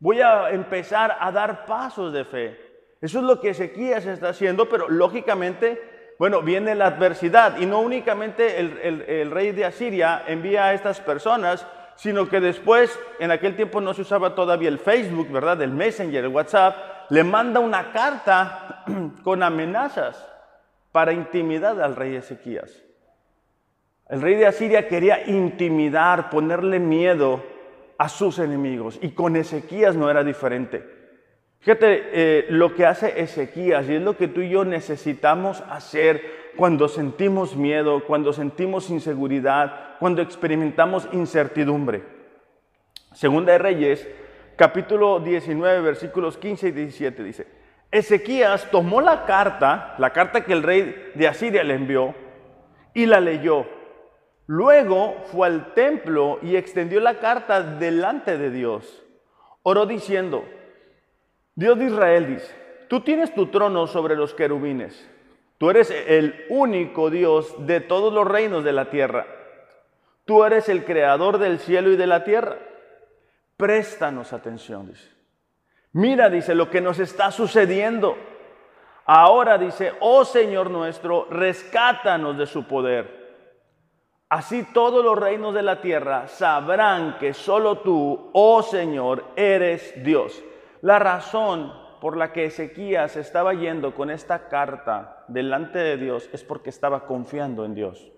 Voy 0.00 0.20
a 0.20 0.50
empezar 0.50 1.16
a 1.18 1.32
dar 1.32 1.66
pasos 1.66 2.12
de 2.12 2.24
fe. 2.24 2.68
Eso 3.00 3.18
es 3.18 3.24
lo 3.24 3.40
que 3.40 3.50
Ezequías 3.50 4.06
está 4.06 4.30
haciendo, 4.30 4.68
pero 4.68 4.88
lógicamente 4.88 5.96
Bueno, 6.18 6.42
viene 6.42 6.74
la 6.74 6.86
adversidad 6.86 7.58
y 7.58 7.66
no 7.66 7.78
únicamente 7.78 8.58
el, 8.58 9.30
rey 9.30 9.52
de 9.52 9.64
Asiria 9.64 10.24
envía 10.26 10.64
a 10.64 10.74
estas 10.74 11.00
personas, 11.00 11.64
sino 11.94 12.28
que 12.28 12.40
después, 12.40 12.98
en 13.20 13.30
aquel 13.30 13.54
tiempo 13.54 13.80
no 13.80 13.94
se 13.94 14.02
usaba 14.02 14.34
todavía 14.34 14.68
el 14.68 14.80
Facebook, 14.80 15.30
¿verdad? 15.30 15.62
El 15.62 15.70
Messenger, 15.70 16.24
el 16.24 16.32
WhatsApp, 16.32 16.74
le 17.10 17.22
manda 17.22 17.60
una 17.60 17.92
carta 17.92 18.84
con 19.22 19.44
amenazas 19.44 20.26
para 20.90 21.12
intimidar 21.12 21.80
al 21.80 21.94
rey 21.94 22.16
Ezequías. 22.16 22.82
El 24.08 24.20
rey 24.20 24.34
de 24.34 24.46
Asiria 24.48 24.88
quería 24.88 25.24
intimidar, 25.28 26.30
ponerle 26.30 26.80
miedo 26.80 27.44
a 27.98 28.08
sus 28.08 28.38
enemigos 28.38 28.98
y 29.02 29.10
con 29.10 29.36
Ezequías 29.36 29.96
no 29.96 30.10
era 30.10 30.24
diferente. 30.24 30.82
Fíjate 31.60 32.02
eh, 32.12 32.46
lo 32.50 32.74
que 32.74 32.86
hace 32.86 33.20
Ezequías 33.20 33.88
y 33.88 33.96
es 33.96 34.02
lo 34.02 34.16
que 34.16 34.28
tú 34.28 34.40
y 34.40 34.50
yo 34.50 34.64
necesitamos 34.64 35.62
hacer 35.68 36.38
cuando 36.56 36.88
sentimos 36.88 37.56
miedo, 37.56 38.04
cuando 38.06 38.32
sentimos 38.32 38.90
inseguridad, 38.90 39.96
cuando 39.98 40.22
experimentamos 40.22 41.08
incertidumbre. 41.12 42.02
Segunda 43.12 43.52
de 43.52 43.58
Reyes, 43.58 44.08
capítulo 44.56 45.20
19, 45.20 45.80
versículos 45.80 46.36
15 46.38 46.68
y 46.68 46.72
17 46.72 47.22
dice, 47.22 47.46
Ezequías 47.90 48.70
tomó 48.70 49.00
la 49.00 49.24
carta, 49.24 49.94
la 49.98 50.10
carta 50.10 50.44
que 50.44 50.52
el 50.52 50.62
rey 50.62 51.12
de 51.14 51.26
Asiria 51.26 51.64
le 51.64 51.74
envió, 51.74 52.14
y 52.94 53.06
la 53.06 53.20
leyó. 53.20 53.66
Luego 54.48 55.14
fue 55.26 55.46
al 55.46 55.74
templo 55.74 56.38
y 56.40 56.56
extendió 56.56 57.00
la 57.00 57.18
carta 57.18 57.62
delante 57.62 58.38
de 58.38 58.50
Dios. 58.50 59.04
Oró 59.62 59.84
diciendo, 59.84 60.42
Dios 61.54 61.78
de 61.78 61.84
Israel 61.84 62.26
dice, 62.28 62.56
tú 62.88 63.02
tienes 63.02 63.34
tu 63.34 63.48
trono 63.48 63.86
sobre 63.86 64.16
los 64.16 64.32
querubines, 64.32 65.06
tú 65.58 65.68
eres 65.68 65.90
el 65.90 66.46
único 66.48 67.10
Dios 67.10 67.54
de 67.66 67.80
todos 67.80 68.10
los 68.10 68.26
reinos 68.26 68.64
de 68.64 68.72
la 68.72 68.88
tierra, 68.88 69.26
tú 70.24 70.42
eres 70.42 70.70
el 70.70 70.86
creador 70.86 71.36
del 71.36 71.58
cielo 71.58 71.92
y 71.92 71.96
de 71.96 72.06
la 72.06 72.24
tierra. 72.24 72.56
Préstanos 73.58 74.32
atención, 74.32 74.88
dice. 74.88 75.10
Mira, 75.92 76.30
dice, 76.30 76.54
lo 76.54 76.70
que 76.70 76.80
nos 76.80 76.98
está 77.00 77.30
sucediendo. 77.30 78.16
Ahora 79.04 79.58
dice, 79.58 79.92
oh 80.00 80.24
Señor 80.24 80.70
nuestro, 80.70 81.26
rescátanos 81.28 82.38
de 82.38 82.46
su 82.46 82.66
poder. 82.66 83.17
Así 84.28 84.62
todos 84.74 85.02
los 85.02 85.18
reinos 85.18 85.54
de 85.54 85.62
la 85.62 85.80
tierra 85.80 86.28
sabrán 86.28 87.16
que 87.18 87.32
solo 87.32 87.78
tú, 87.78 88.30
oh 88.34 88.62
Señor, 88.62 89.24
eres 89.36 89.94
Dios. 90.04 90.44
La 90.82 90.98
razón 90.98 91.72
por 92.00 92.16
la 92.16 92.30
que 92.30 92.44
Ezequías 92.44 93.16
estaba 93.16 93.54
yendo 93.54 93.94
con 93.94 94.10
esta 94.10 94.48
carta 94.48 95.24
delante 95.28 95.78
de 95.78 95.96
Dios 95.96 96.28
es 96.32 96.44
porque 96.44 96.68
estaba 96.68 97.06
confiando 97.06 97.64
en 97.64 97.74
Dios. 97.74 98.12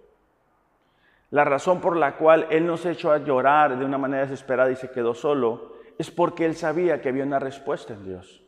La 1.31 1.45
razón 1.45 1.81
por 1.81 1.97
la 1.97 2.17
cual 2.17 2.49
él 2.51 2.67
no 2.67 2.77
se 2.77 2.91
echó 2.91 3.13
a 3.13 3.19
llorar 3.19 3.79
de 3.79 3.85
una 3.85 3.97
manera 3.97 4.25
desesperada 4.25 4.73
y 4.73 4.77
se 4.77 4.91
quedó 4.91 5.15
solo 5.15 5.75
es 5.97 6.11
porque 6.11 6.45
él 6.45 6.57
sabía 6.57 7.01
que 7.01 7.09
había 7.09 7.23
una 7.23 7.39
respuesta 7.39 7.95
en 7.95 8.05
Dios. 8.05 8.43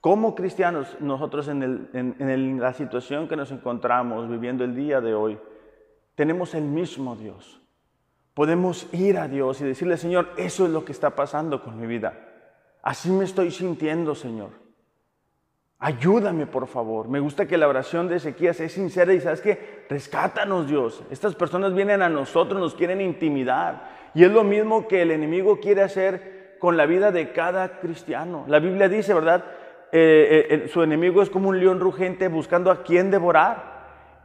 Como 0.00 0.34
cristianos, 0.34 0.96
nosotros 0.98 1.46
en, 1.48 1.90
en 1.92 2.58
la 2.58 2.72
situación 2.72 3.28
que 3.28 3.36
nos 3.36 3.50
encontramos 3.50 4.30
viviendo 4.30 4.64
el 4.64 4.74
día 4.74 5.02
de 5.02 5.14
hoy, 5.14 5.38
tenemos 6.20 6.54
el 6.54 6.64
mismo 6.64 7.16
Dios. 7.16 7.62
Podemos 8.34 8.86
ir 8.92 9.16
a 9.16 9.26
Dios 9.26 9.58
y 9.62 9.64
decirle, 9.64 9.96
Señor, 9.96 10.28
eso 10.36 10.66
es 10.66 10.70
lo 10.70 10.84
que 10.84 10.92
está 10.92 11.16
pasando 11.16 11.64
con 11.64 11.80
mi 11.80 11.86
vida. 11.86 12.12
Así 12.82 13.08
me 13.08 13.24
estoy 13.24 13.50
sintiendo, 13.50 14.14
Señor. 14.14 14.50
Ayúdame, 15.78 16.44
por 16.44 16.66
favor. 16.66 17.08
Me 17.08 17.20
gusta 17.20 17.46
que 17.46 17.56
la 17.56 17.68
oración 17.68 18.06
de 18.06 18.16
Ezequías 18.16 18.60
es 18.60 18.72
sincera 18.72 19.14
y 19.14 19.22
sabes 19.22 19.40
que 19.40 19.86
rescátanos, 19.88 20.68
Dios. 20.68 21.02
Estas 21.10 21.34
personas 21.34 21.72
vienen 21.72 22.02
a 22.02 22.10
nosotros, 22.10 22.60
nos 22.60 22.74
quieren 22.74 23.00
intimidar. 23.00 24.10
Y 24.12 24.22
es 24.22 24.30
lo 24.30 24.44
mismo 24.44 24.88
que 24.88 25.00
el 25.00 25.12
enemigo 25.12 25.58
quiere 25.58 25.80
hacer 25.80 26.58
con 26.58 26.76
la 26.76 26.84
vida 26.84 27.12
de 27.12 27.32
cada 27.32 27.80
cristiano. 27.80 28.44
La 28.46 28.58
Biblia 28.58 28.90
dice, 28.90 29.14
¿verdad? 29.14 29.42
Eh, 29.90 30.48
eh, 30.50 30.68
su 30.68 30.82
enemigo 30.82 31.22
es 31.22 31.30
como 31.30 31.48
un 31.48 31.58
león 31.58 31.80
rugente 31.80 32.28
buscando 32.28 32.70
a 32.70 32.82
quien 32.82 33.10
devorar. 33.10 33.69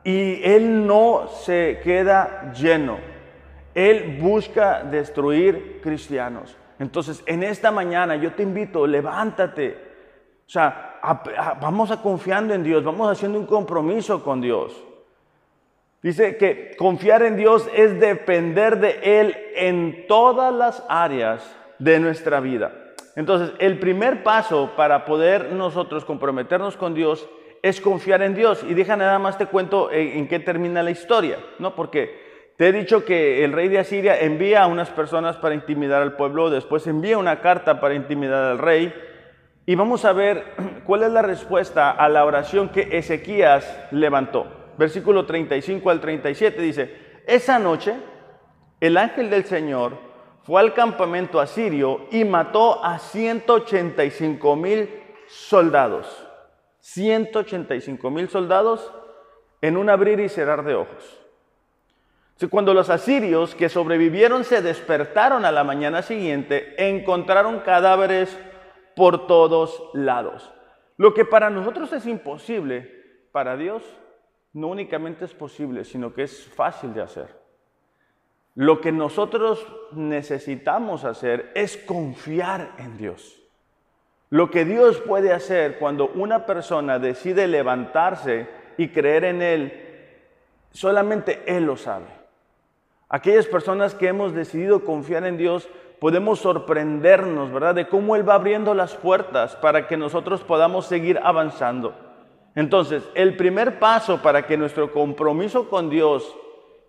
Y 0.05 0.41
él 0.43 0.87
no 0.87 1.27
se 1.27 1.81
queda 1.83 2.53
lleno. 2.53 2.99
Él 3.73 4.19
busca 4.21 4.83
destruir 4.83 5.81
cristianos. 5.81 6.55
Entonces, 6.79 7.23
en 7.25 7.43
esta 7.43 7.71
mañana 7.71 8.15
yo 8.15 8.33
te 8.33 8.43
invito, 8.43 8.85
levántate. 8.85 9.75
O 10.47 10.49
sea, 10.49 10.99
vamos 11.59 11.89
a 11.89 12.01
confiando 12.01 12.53
en 12.53 12.63
Dios, 12.63 12.83
vamos 12.83 13.11
haciendo 13.11 13.39
un 13.39 13.47
compromiso 13.47 14.23
con 14.23 14.41
Dios. 14.41 14.79
Dice 16.03 16.37
que 16.37 16.75
confiar 16.77 17.23
en 17.23 17.35
Dios 17.35 17.67
es 17.73 17.99
depender 17.99 18.79
de 18.79 18.99
Él 19.19 19.35
en 19.55 20.05
todas 20.07 20.53
las 20.53 20.85
áreas 20.87 21.43
de 21.79 21.99
nuestra 21.99 22.39
vida. 22.39 22.71
Entonces, 23.15 23.55
el 23.57 23.79
primer 23.79 24.21
paso 24.21 24.73
para 24.75 25.03
poder 25.05 25.51
nosotros 25.53 26.05
comprometernos 26.05 26.77
con 26.77 26.93
Dios 26.93 27.27
es 27.65 27.81
confiar 27.81 28.21
en 28.21 28.35
Dios. 28.35 28.63
Y 28.67 28.75
deja 28.75 28.95
nada 28.95 29.17
más 29.17 29.39
te 29.39 29.47
cuento 29.47 29.91
en, 29.91 30.19
en 30.19 30.27
qué 30.27 30.39
termina 30.39 30.83
la 30.83 30.91
historia, 30.91 31.39
¿no? 31.57 31.75
Porque 31.75 32.53
te 32.57 32.67
he 32.67 32.71
dicho 32.71 33.03
que 33.03 33.43
el 33.43 33.53
rey 33.53 33.67
de 33.69 33.79
Asiria 33.79 34.19
envía 34.19 34.63
a 34.63 34.67
unas 34.67 34.91
personas 34.91 35.35
para 35.37 35.55
intimidar 35.55 36.03
al 36.03 36.15
pueblo, 36.15 36.51
después 36.51 36.85
envía 36.85 37.17
una 37.17 37.41
carta 37.41 37.81
para 37.81 37.95
intimidar 37.95 38.43
al 38.43 38.59
rey. 38.59 38.93
Y 39.65 39.73
vamos 39.73 40.05
a 40.05 40.13
ver 40.13 40.43
cuál 40.85 41.03
es 41.03 41.11
la 41.11 41.23
respuesta 41.23 41.89
a 41.89 42.07
la 42.07 42.23
oración 42.23 42.69
que 42.69 42.97
Ezequías 42.97 43.87
levantó. 43.91 44.45
Versículo 44.77 45.25
35 45.25 45.89
al 45.89 45.99
37 45.99 46.61
dice, 46.61 46.95
esa 47.25 47.57
noche 47.57 47.95
el 48.79 48.97
ángel 48.97 49.31
del 49.31 49.45
Señor 49.45 49.97
fue 50.43 50.61
al 50.61 50.75
campamento 50.75 51.39
asirio 51.39 52.05
y 52.11 52.23
mató 52.23 52.85
a 52.85 52.99
185 52.99 54.55
mil 54.55 54.89
soldados. 55.27 56.24
185 56.85 58.11
mil 58.11 58.29
soldados 58.29 58.93
en 59.59 59.75
un 59.75 59.89
abrir 59.89 60.19
y 60.19 60.29
cerrar 60.29 60.63
de 60.63 60.75
ojos. 60.75 61.19
Cuando 62.51 62.75
los 62.75 62.91
asirios 62.91 63.55
que 63.55 63.69
sobrevivieron 63.69 64.43
se 64.43 64.61
despertaron 64.61 65.45
a 65.45 65.51
la 65.51 65.63
mañana 65.63 66.03
siguiente, 66.03 66.75
encontraron 66.77 67.61
cadáveres 67.61 68.37
por 68.95 69.25
todos 69.25 69.81
lados. 69.93 70.53
Lo 70.97 71.15
que 71.15 71.25
para 71.25 71.49
nosotros 71.49 71.91
es 71.91 72.05
imposible, 72.05 73.27
para 73.31 73.57
Dios 73.57 73.81
no 74.53 74.67
únicamente 74.67 75.25
es 75.25 75.33
posible, 75.33 75.85
sino 75.85 76.13
que 76.13 76.23
es 76.23 76.45
fácil 76.45 76.93
de 76.93 77.01
hacer. 77.01 77.35
Lo 78.53 78.79
que 78.79 78.91
nosotros 78.91 79.65
necesitamos 79.91 81.03
hacer 81.03 81.51
es 81.55 81.77
confiar 81.77 82.75
en 82.77 82.95
Dios. 82.95 83.44
Lo 84.29 84.49
que 84.49 84.65
Dios 84.65 84.99
puede 85.01 85.31
hacer 85.31 85.77
cuando 85.77 86.07
una 86.09 86.45
persona 86.45 86.99
decide 86.99 87.47
levantarse 87.47 88.47
y 88.77 88.89
creer 88.89 89.25
en 89.25 89.41
Él, 89.41 89.73
solamente 90.71 91.43
Él 91.45 91.65
lo 91.65 91.77
sabe. 91.77 92.05
Aquellas 93.07 93.45
personas 93.45 93.93
que 93.93 94.07
hemos 94.07 94.33
decidido 94.33 94.83
confiar 94.83 95.25
en 95.25 95.37
Dios, 95.37 95.69
podemos 95.99 96.39
sorprendernos, 96.39 97.51
¿verdad? 97.51 97.75
De 97.75 97.87
cómo 97.87 98.15
Él 98.15 98.27
va 98.27 98.33
abriendo 98.33 98.73
las 98.73 98.95
puertas 98.95 99.55
para 99.55 99.87
que 99.87 99.95
nosotros 99.95 100.43
podamos 100.43 100.87
seguir 100.87 101.19
avanzando. 101.23 101.95
Entonces, 102.55 103.03
el 103.13 103.37
primer 103.37 103.79
paso 103.79 104.21
para 104.21 104.47
que 104.47 104.57
nuestro 104.57 104.91
compromiso 104.91 105.69
con 105.69 105.89
Dios 105.89 106.35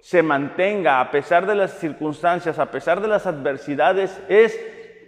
se 0.01 0.23
mantenga 0.23 1.01
a 1.01 1.11
pesar 1.11 1.47
de 1.47 1.55
las 1.55 1.79
circunstancias, 1.79 2.59
a 2.59 2.71
pesar 2.71 3.01
de 3.01 3.09
las 3.09 3.27
adversidades, 3.27 4.21
es 4.29 4.59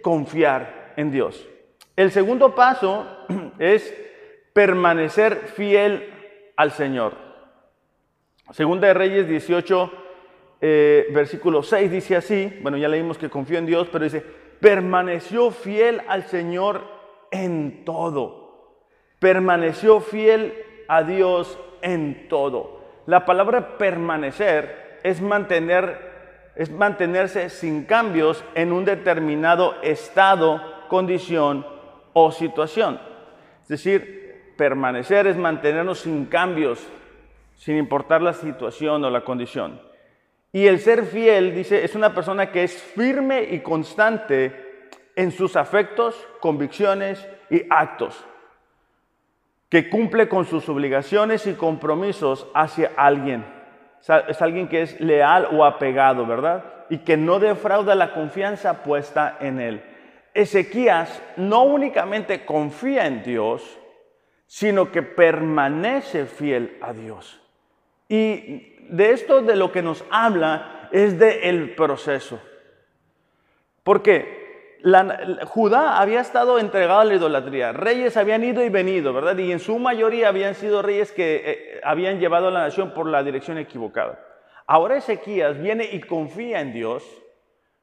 confiar 0.01 0.93
en 0.95 1.11
Dios. 1.11 1.47
El 1.99 2.11
segundo 2.11 2.55
paso 2.55 3.05
es 3.59 3.93
permanecer 4.53 5.49
fiel 5.53 6.09
al 6.55 6.71
Señor. 6.71 7.11
Segunda 8.51 8.87
de 8.87 8.93
Reyes 8.93 9.27
18, 9.27 9.91
eh, 10.61 11.07
versículo 11.11 11.61
6 11.61 11.91
dice 11.91 12.15
así, 12.15 12.57
bueno, 12.61 12.77
ya 12.77 12.87
leímos 12.87 13.17
que 13.17 13.29
confió 13.29 13.57
en 13.57 13.65
Dios, 13.65 13.89
pero 13.91 14.05
dice, 14.05 14.23
permaneció 14.61 15.51
fiel 15.51 16.01
al 16.07 16.23
Señor 16.23 16.83
en 17.31 17.83
todo. 17.83 18.85
Permaneció 19.19 19.99
fiel 19.99 20.53
a 20.87 21.03
Dios 21.03 21.59
en 21.81 22.29
todo. 22.29 22.79
La 23.07 23.25
palabra 23.25 23.77
permanecer 23.77 25.01
es 25.03 25.19
mantener 25.19 26.07
es 26.55 26.71
mantenerse 26.71 27.49
sin 27.49 27.83
cambios 27.83 28.41
en 28.55 28.71
un 28.71 28.85
determinado 28.85 29.75
estado, 29.81 30.61
condición 30.87 31.65
o 32.25 32.31
situación. 32.31 32.99
Es 33.61 33.67
decir, 33.69 34.53
permanecer 34.57 35.27
es 35.27 35.37
mantenernos 35.37 35.99
sin 35.99 36.25
cambios, 36.25 36.85
sin 37.55 37.77
importar 37.77 38.21
la 38.21 38.33
situación 38.33 39.03
o 39.03 39.09
la 39.09 39.21
condición. 39.21 39.81
Y 40.51 40.65
el 40.65 40.79
ser 40.79 41.05
fiel, 41.05 41.53
dice, 41.53 41.83
es 41.83 41.93
una 41.95 42.13
persona 42.13 42.51
que 42.51 42.63
es 42.63 42.73
firme 42.73 43.43
y 43.43 43.59
constante 43.59 44.89
en 45.15 45.31
sus 45.31 45.55
afectos, 45.55 46.15
convicciones 46.39 47.27
y 47.49 47.63
actos. 47.69 48.25
que 49.69 49.87
cumple 49.87 50.27
con 50.27 50.45
sus 50.45 50.67
obligaciones 50.67 51.45
y 51.45 51.53
compromisos 51.53 52.47
hacia 52.55 52.91
alguien. 52.97 53.45
Es 54.27 54.41
alguien 54.41 54.67
que 54.67 54.81
es 54.81 54.99
leal 54.99 55.47
o 55.51 55.63
apegado, 55.63 56.25
¿verdad? 56.25 56.63
Y 56.89 56.99
que 56.99 57.17
no 57.17 57.39
defrauda 57.39 57.93
la 57.93 58.13
confianza 58.13 58.81
puesta 58.83 59.37
en 59.39 59.59
él. 59.59 59.83
Ezequías 60.33 61.21
no 61.37 61.63
únicamente 61.63 62.45
confía 62.45 63.07
en 63.07 63.23
Dios, 63.23 63.79
sino 64.45 64.91
que 64.91 65.03
permanece 65.03 66.25
fiel 66.25 66.77
a 66.81 66.93
Dios. 66.93 67.41
Y 68.07 68.75
de 68.89 69.11
esto 69.11 69.41
de 69.41 69.55
lo 69.55 69.71
que 69.71 69.81
nos 69.81 70.03
habla 70.09 70.89
es 70.91 71.19
del 71.19 71.43
el 71.43 71.75
proceso. 71.75 72.41
Porque 73.83 74.39
Judá 75.45 75.99
había 75.99 76.21
estado 76.21 76.57
entregado 76.57 77.01
a 77.01 77.05
la 77.05 77.15
idolatría. 77.15 77.73
Reyes 77.73 78.17
habían 78.17 78.43
ido 78.43 78.63
y 78.63 78.69
venido, 78.69 79.13
¿verdad? 79.13 79.37
Y 79.37 79.51
en 79.51 79.59
su 79.59 79.77
mayoría 79.77 80.29
habían 80.29 80.55
sido 80.55 80.81
reyes 80.81 81.11
que 81.11 81.41
eh, 81.45 81.81
habían 81.83 82.19
llevado 82.19 82.47
a 82.47 82.51
la 82.51 82.61
nación 82.61 82.93
por 82.93 83.07
la 83.07 83.23
dirección 83.23 83.57
equivocada. 83.57 84.19
Ahora 84.65 84.97
Ezequías 84.97 85.59
viene 85.59 85.89
y 85.91 85.99
confía 85.99 86.61
en 86.61 86.73
Dios, 86.73 87.03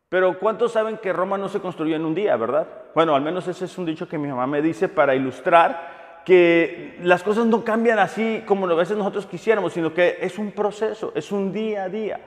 pero 0.08 0.38
¿cuántos 0.38 0.72
saben 0.72 0.98
que 0.98 1.12
Roma 1.12 1.36
no 1.36 1.48
se 1.48 1.60
construyó 1.60 1.96
en 1.96 2.04
un 2.04 2.14
día, 2.14 2.36
verdad? 2.36 2.68
Bueno, 2.94 3.14
al 3.16 3.22
menos 3.22 3.48
ese 3.48 3.64
es 3.64 3.76
un 3.76 3.86
dicho 3.86 4.08
que 4.08 4.18
mi 4.18 4.28
mamá 4.28 4.46
me 4.46 4.62
dice 4.62 4.88
para 4.88 5.14
ilustrar 5.14 6.22
que 6.24 6.96
las 7.02 7.22
cosas 7.22 7.46
no 7.46 7.64
cambian 7.64 7.98
así 7.98 8.42
como 8.46 8.66
a 8.66 8.74
veces 8.74 8.96
nosotros 8.96 9.26
quisiéramos, 9.26 9.72
sino 9.72 9.92
que 9.94 10.18
es 10.20 10.38
un 10.38 10.52
proceso, 10.52 11.12
es 11.14 11.32
un 11.32 11.52
día 11.52 11.84
a 11.84 11.88
día. 11.88 12.20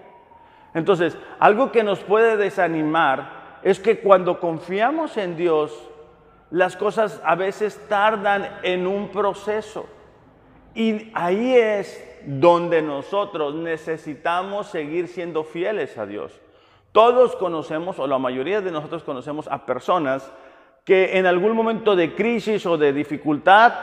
Entonces, 0.74 1.18
algo 1.40 1.72
que 1.72 1.84
nos 1.84 2.00
puede 2.00 2.38
desanimar 2.38 3.60
es 3.64 3.80
que 3.80 4.00
cuando 4.00 4.40
confiamos 4.40 5.18
en 5.18 5.36
Dios, 5.36 5.90
las 6.52 6.76
cosas 6.76 7.22
a 7.24 7.36
veces 7.36 7.80
tardan 7.88 8.60
en 8.64 8.88
un 8.88 9.10
proceso. 9.10 9.86
Y 10.76 11.12
ahí 11.14 11.56
es 11.56 12.20
donde 12.26 12.82
nosotros 12.82 13.56
necesitamos 13.56 14.68
seguir 14.68 15.08
siendo 15.08 15.44
fieles 15.44 15.98
a 15.98 16.06
Dios. 16.06 16.40
Todos 16.92 17.36
conocemos, 17.36 18.00
o 18.00 18.08
la 18.08 18.18
mayoría 18.18 18.62
de 18.62 18.72
nosotros 18.72 19.04
conocemos 19.04 19.48
a 19.48 19.66
personas 19.66 20.32
que 20.86 21.18
en 21.18 21.26
algún 21.26 21.56
momento 21.56 21.96
de 21.96 22.16
crisis 22.16 22.66
o 22.66 22.78
de 22.78 22.94
dificultad 22.94 23.74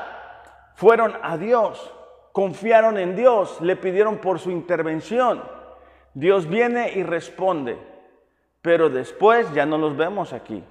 fueron 0.75 1.15
a 1.23 1.37
Dios, 1.37 1.93
confiaron 2.33 2.99
en 2.99 3.17
Dios, 3.17 3.61
le 3.61 3.77
pidieron 3.77 4.19
por 4.19 4.39
su 4.39 4.51
intervención. 4.51 5.43
Dios 6.15 6.49
viene 6.49 6.93
y 6.95 7.03
responde 7.03 7.79
pero 8.67 8.91
después 8.91 9.55
ya 9.55 9.65
no 9.65 9.79
los 9.79 9.97
vemos 9.97 10.33
aquí. 10.33 10.65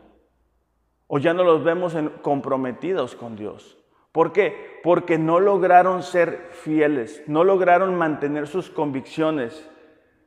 O 1.08 1.18
ya 1.18 1.34
no 1.34 1.46
los 1.46 1.64
vemos 1.64 1.96
comprometidos 2.22 3.16
con 3.16 3.38
Dios. 3.38 3.78
¿Por 4.12 4.34
qué? 4.34 4.82
Porque 4.84 5.18
no 5.18 5.40
lograron 5.40 6.04
ser 6.04 6.50
fieles, 6.52 7.24
no 7.26 7.46
lograron 7.46 7.96
mantener 7.96 8.48
sus 8.48 8.70
convicciones, 8.70 9.66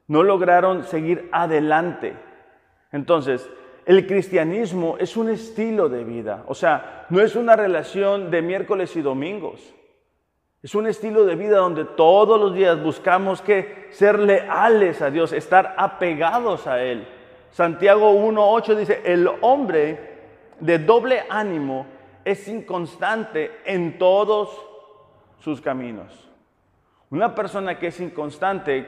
no 0.08 0.22
lograron 0.22 0.84
seguir 0.84 1.28
adelante. 1.32 2.16
Entonces, 2.90 3.48
el 3.86 4.06
cristianismo 4.06 4.96
es 4.98 5.16
un 5.16 5.30
estilo 5.30 5.88
de 5.88 6.04
vida, 6.04 6.44
o 6.46 6.54
sea, 6.54 7.06
no 7.08 7.20
es 7.20 7.36
una 7.36 7.56
relación 7.56 8.30
de 8.30 8.42
miércoles 8.42 8.96
y 8.96 9.02
domingos. 9.02 9.74
Es 10.62 10.74
un 10.74 10.88
estilo 10.88 11.24
de 11.24 11.36
vida 11.36 11.58
donde 11.58 11.84
todos 11.84 12.40
los 12.40 12.52
días 12.52 12.82
buscamos 12.82 13.40
que 13.40 13.86
ser 13.90 14.18
leales 14.18 15.00
a 15.00 15.10
Dios, 15.10 15.32
estar 15.32 15.74
apegados 15.78 16.66
a 16.66 16.82
Él. 16.82 17.06
Santiago 17.52 18.12
1.8 18.12 18.74
dice, 18.74 19.02
el 19.04 19.30
hombre 19.40 20.18
de 20.58 20.78
doble 20.80 21.22
ánimo 21.30 21.86
es 22.24 22.48
inconstante 22.48 23.52
en 23.64 23.98
todos 23.98 24.50
sus 25.38 25.60
caminos. 25.60 26.28
Una 27.10 27.34
persona 27.34 27.78
que 27.78 27.86
es 27.86 28.00
inconstante 28.00 28.86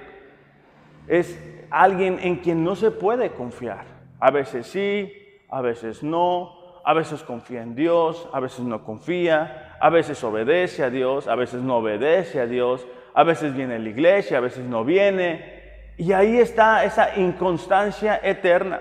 es 1.09 1.39
alguien 1.71 2.19
en 2.21 2.37
quien 2.37 2.65
no 2.65 2.77
se 2.77 2.91
puede 2.91 3.31
confiar. 3.31 3.85
A 4.19 4.31
veces 4.31 4.67
sí, 4.67 5.13
a 5.49 5.61
veces 5.61 6.03
no, 6.03 6.83
a 6.85 6.95
veces 6.95 7.23
confía 7.23 7.63
en 7.63 7.75
Dios, 7.75 8.29
a 8.33 8.41
veces 8.41 8.61
no 8.61 8.85
confía, 8.85 9.77
a 9.81 9.91
veces 9.91 10.23
obedece 10.25 10.85
a 10.85 10.91
Dios, 10.91 11.29
a 11.29 11.35
veces 11.35 11.63
no 11.63 11.79
obedece 11.79 12.41
a 12.41 12.47
Dios, 12.47 12.87
a 13.15 13.25
veces 13.25 13.55
viene 13.55 13.79
la 13.79 13.89
iglesia, 13.89 14.39
a 14.39 14.41
veces 14.41 14.65
no 14.65 14.85
viene, 14.85 15.61
y 15.97 16.13
ahí 16.13 16.39
está 16.39 16.85
esa 16.85 17.17
inconstancia 17.19 18.21
eterna. 18.23 18.81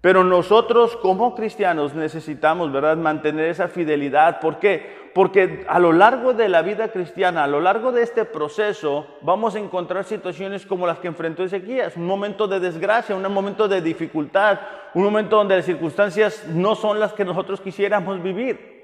Pero 0.00 0.22
nosotros 0.22 0.96
como 0.96 1.34
cristianos 1.34 1.94
necesitamos, 1.94 2.72
¿verdad?, 2.72 2.96
mantener 2.96 3.46
esa 3.46 3.66
fidelidad. 3.66 4.38
¿Por 4.38 4.58
qué? 4.58 4.96
Porque 5.12 5.64
a 5.68 5.80
lo 5.80 5.92
largo 5.92 6.34
de 6.34 6.48
la 6.48 6.62
vida 6.62 6.92
cristiana, 6.92 7.42
a 7.42 7.48
lo 7.48 7.60
largo 7.60 7.90
de 7.90 8.02
este 8.02 8.24
proceso, 8.24 9.06
vamos 9.22 9.56
a 9.56 9.58
encontrar 9.58 10.04
situaciones 10.04 10.64
como 10.64 10.86
las 10.86 11.00
que 11.00 11.08
enfrentó 11.08 11.42
Ezequías, 11.42 11.96
un 11.96 12.06
momento 12.06 12.46
de 12.46 12.60
desgracia, 12.60 13.16
un 13.16 13.22
momento 13.32 13.66
de 13.66 13.80
dificultad, 13.80 14.60
un 14.94 15.02
momento 15.02 15.36
donde 15.36 15.56
las 15.56 15.64
circunstancias 15.64 16.46
no 16.46 16.76
son 16.76 17.00
las 17.00 17.12
que 17.12 17.24
nosotros 17.24 17.60
quisiéramos 17.60 18.22
vivir. 18.22 18.78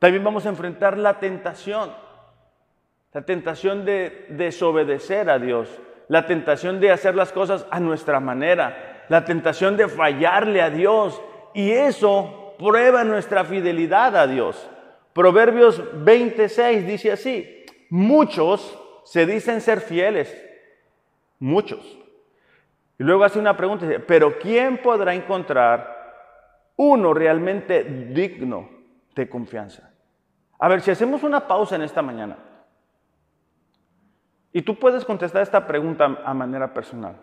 También 0.00 0.24
vamos 0.24 0.46
a 0.46 0.48
enfrentar 0.48 0.98
la 0.98 1.20
tentación, 1.20 1.92
la 3.12 3.22
tentación 3.22 3.84
de 3.84 4.26
desobedecer 4.30 5.30
a 5.30 5.38
Dios, 5.38 5.68
la 6.08 6.26
tentación 6.26 6.80
de 6.80 6.90
hacer 6.90 7.14
las 7.14 7.30
cosas 7.30 7.66
a 7.70 7.78
nuestra 7.78 8.18
manera, 8.18 8.97
la 9.08 9.24
tentación 9.24 9.76
de 9.76 9.88
fallarle 9.88 10.62
a 10.62 10.70
Dios. 10.70 11.20
Y 11.54 11.70
eso 11.70 12.54
prueba 12.58 13.04
nuestra 13.04 13.44
fidelidad 13.44 14.16
a 14.16 14.26
Dios. 14.26 14.68
Proverbios 15.12 15.82
26 16.04 16.86
dice 16.86 17.12
así, 17.12 17.66
muchos 17.90 18.78
se 19.04 19.26
dicen 19.26 19.60
ser 19.60 19.80
fieles, 19.80 20.36
muchos. 21.38 21.98
Y 22.98 23.04
luego 23.04 23.24
hace 23.24 23.38
una 23.38 23.56
pregunta, 23.56 23.86
pero 24.06 24.38
¿quién 24.38 24.78
podrá 24.78 25.14
encontrar 25.14 25.96
uno 26.76 27.14
realmente 27.14 27.84
digno 27.84 28.68
de 29.14 29.28
confianza? 29.28 29.90
A 30.58 30.68
ver, 30.68 30.80
si 30.80 30.90
hacemos 30.90 31.22
una 31.22 31.46
pausa 31.46 31.76
en 31.76 31.82
esta 31.82 32.02
mañana, 32.02 32.36
y 34.52 34.62
tú 34.62 34.78
puedes 34.78 35.04
contestar 35.04 35.42
esta 35.42 35.66
pregunta 35.66 36.20
a 36.24 36.34
manera 36.34 36.72
personal. 36.72 37.16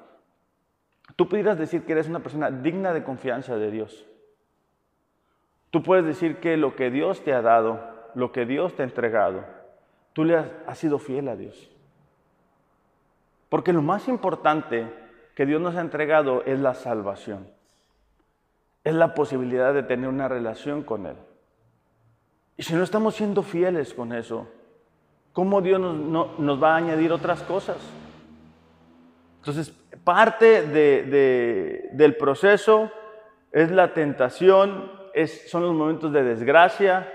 Tú 1.15 1.29
pudieras 1.29 1.57
decir 1.57 1.83
que 1.83 1.93
eres 1.93 2.07
una 2.07 2.19
persona 2.19 2.51
digna 2.51 2.93
de 2.93 3.03
confianza 3.03 3.55
de 3.55 3.71
Dios. 3.71 4.05
Tú 5.71 5.83
puedes 5.83 6.05
decir 6.05 6.37
que 6.37 6.57
lo 6.57 6.75
que 6.75 6.89
Dios 6.89 7.23
te 7.23 7.33
ha 7.33 7.41
dado, 7.41 7.81
lo 8.15 8.31
que 8.31 8.45
Dios 8.45 8.75
te 8.75 8.81
ha 8.81 8.85
entregado, 8.85 9.43
tú 10.13 10.23
le 10.23 10.37
has, 10.37 10.77
sido 10.77 10.99
fiel 10.99 11.27
a 11.27 11.35
Dios. 11.35 11.69
Porque 13.49 13.73
lo 13.73 13.81
más 13.81 14.07
importante 14.07 14.87
que 15.35 15.45
Dios 15.45 15.61
nos 15.61 15.75
ha 15.75 15.81
entregado 15.81 16.43
es 16.45 16.59
la 16.59 16.73
salvación. 16.73 17.47
Es 18.83 18.93
la 18.93 19.13
posibilidad 19.13 19.73
de 19.73 19.83
tener 19.83 20.07
una 20.07 20.27
relación 20.27 20.83
con 20.83 21.05
Él. 21.07 21.17
Y 22.55 22.63
si 22.63 22.73
no 22.73 22.83
estamos 22.83 23.15
siendo 23.15 23.43
fieles 23.43 23.93
con 23.93 24.13
eso, 24.13 24.47
¿cómo 25.33 25.61
Dios 25.61 25.79
nos, 25.79 26.63
va 26.63 26.75
a 26.75 26.77
añadir 26.77 27.11
otras 27.11 27.43
cosas? 27.43 27.77
Entonces, 29.45 29.69
parte 30.03 30.63
del 30.63 32.15
proceso 32.15 32.91
es 33.51 33.69
la 33.69 33.93
tentación, 33.93 34.91
son 35.45 35.61
los 35.61 35.75
momentos 35.75 36.11
de 36.11 36.23
desgracia, 36.23 37.07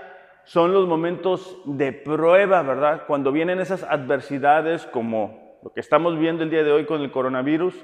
son 0.45 0.71
los 0.71 0.87
momentos 0.87 1.57
de 1.65 1.91
prueba, 1.91 2.61
¿verdad? 2.61 3.03
Cuando 3.05 3.33
vienen 3.33 3.59
esas 3.59 3.83
adversidades 3.83 4.85
como 4.85 5.57
lo 5.61 5.73
que 5.73 5.81
estamos 5.81 6.17
viendo 6.17 6.43
el 6.43 6.49
día 6.49 6.63
de 6.63 6.71
hoy 6.71 6.85
con 6.85 7.01
el 7.01 7.11
coronavirus. 7.11 7.75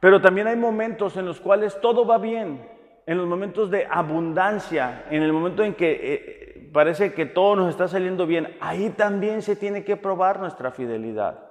Pero 0.00 0.22
también 0.22 0.46
hay 0.46 0.56
momentos 0.56 1.18
en 1.18 1.26
los 1.26 1.38
cuales 1.38 1.78
todo 1.82 2.06
va 2.06 2.16
bien, 2.16 2.66
en 3.04 3.18
los 3.18 3.26
momentos 3.26 3.70
de 3.70 3.86
abundancia, 3.90 5.04
en 5.10 5.22
el 5.22 5.34
momento 5.34 5.62
en 5.62 5.74
que 5.74 6.00
eh, 6.02 6.70
parece 6.72 7.12
que 7.12 7.26
todo 7.26 7.56
nos 7.56 7.68
está 7.68 7.88
saliendo 7.88 8.26
bien, 8.26 8.56
ahí 8.58 8.88
también 8.88 9.42
se 9.42 9.54
tiene 9.54 9.84
que 9.84 9.98
probar 9.98 10.40
nuestra 10.40 10.70
fidelidad. 10.70 11.49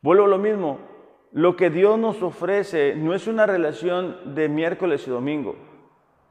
Vuelvo 0.00 0.24
a 0.24 0.28
lo 0.28 0.38
mismo, 0.38 0.78
lo 1.32 1.56
que 1.56 1.70
Dios 1.70 1.98
nos 1.98 2.22
ofrece 2.22 2.94
no 2.94 3.14
es 3.14 3.26
una 3.26 3.46
relación 3.46 4.34
de 4.34 4.48
miércoles 4.48 5.06
y 5.06 5.10
domingo. 5.10 5.56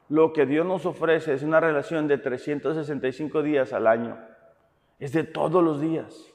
Lo 0.08 0.32
que 0.32 0.46
Dios 0.46 0.64
nos 0.64 0.86
ofrece 0.86 1.34
es 1.34 1.42
una 1.42 1.60
relación 1.60 2.08
de 2.08 2.18
365 2.18 3.42
días 3.42 3.72
al 3.72 3.86
año. 3.86 4.18
Es 4.98 5.12
de 5.12 5.24
todos 5.24 5.62
los 5.62 5.80
días. 5.80 6.32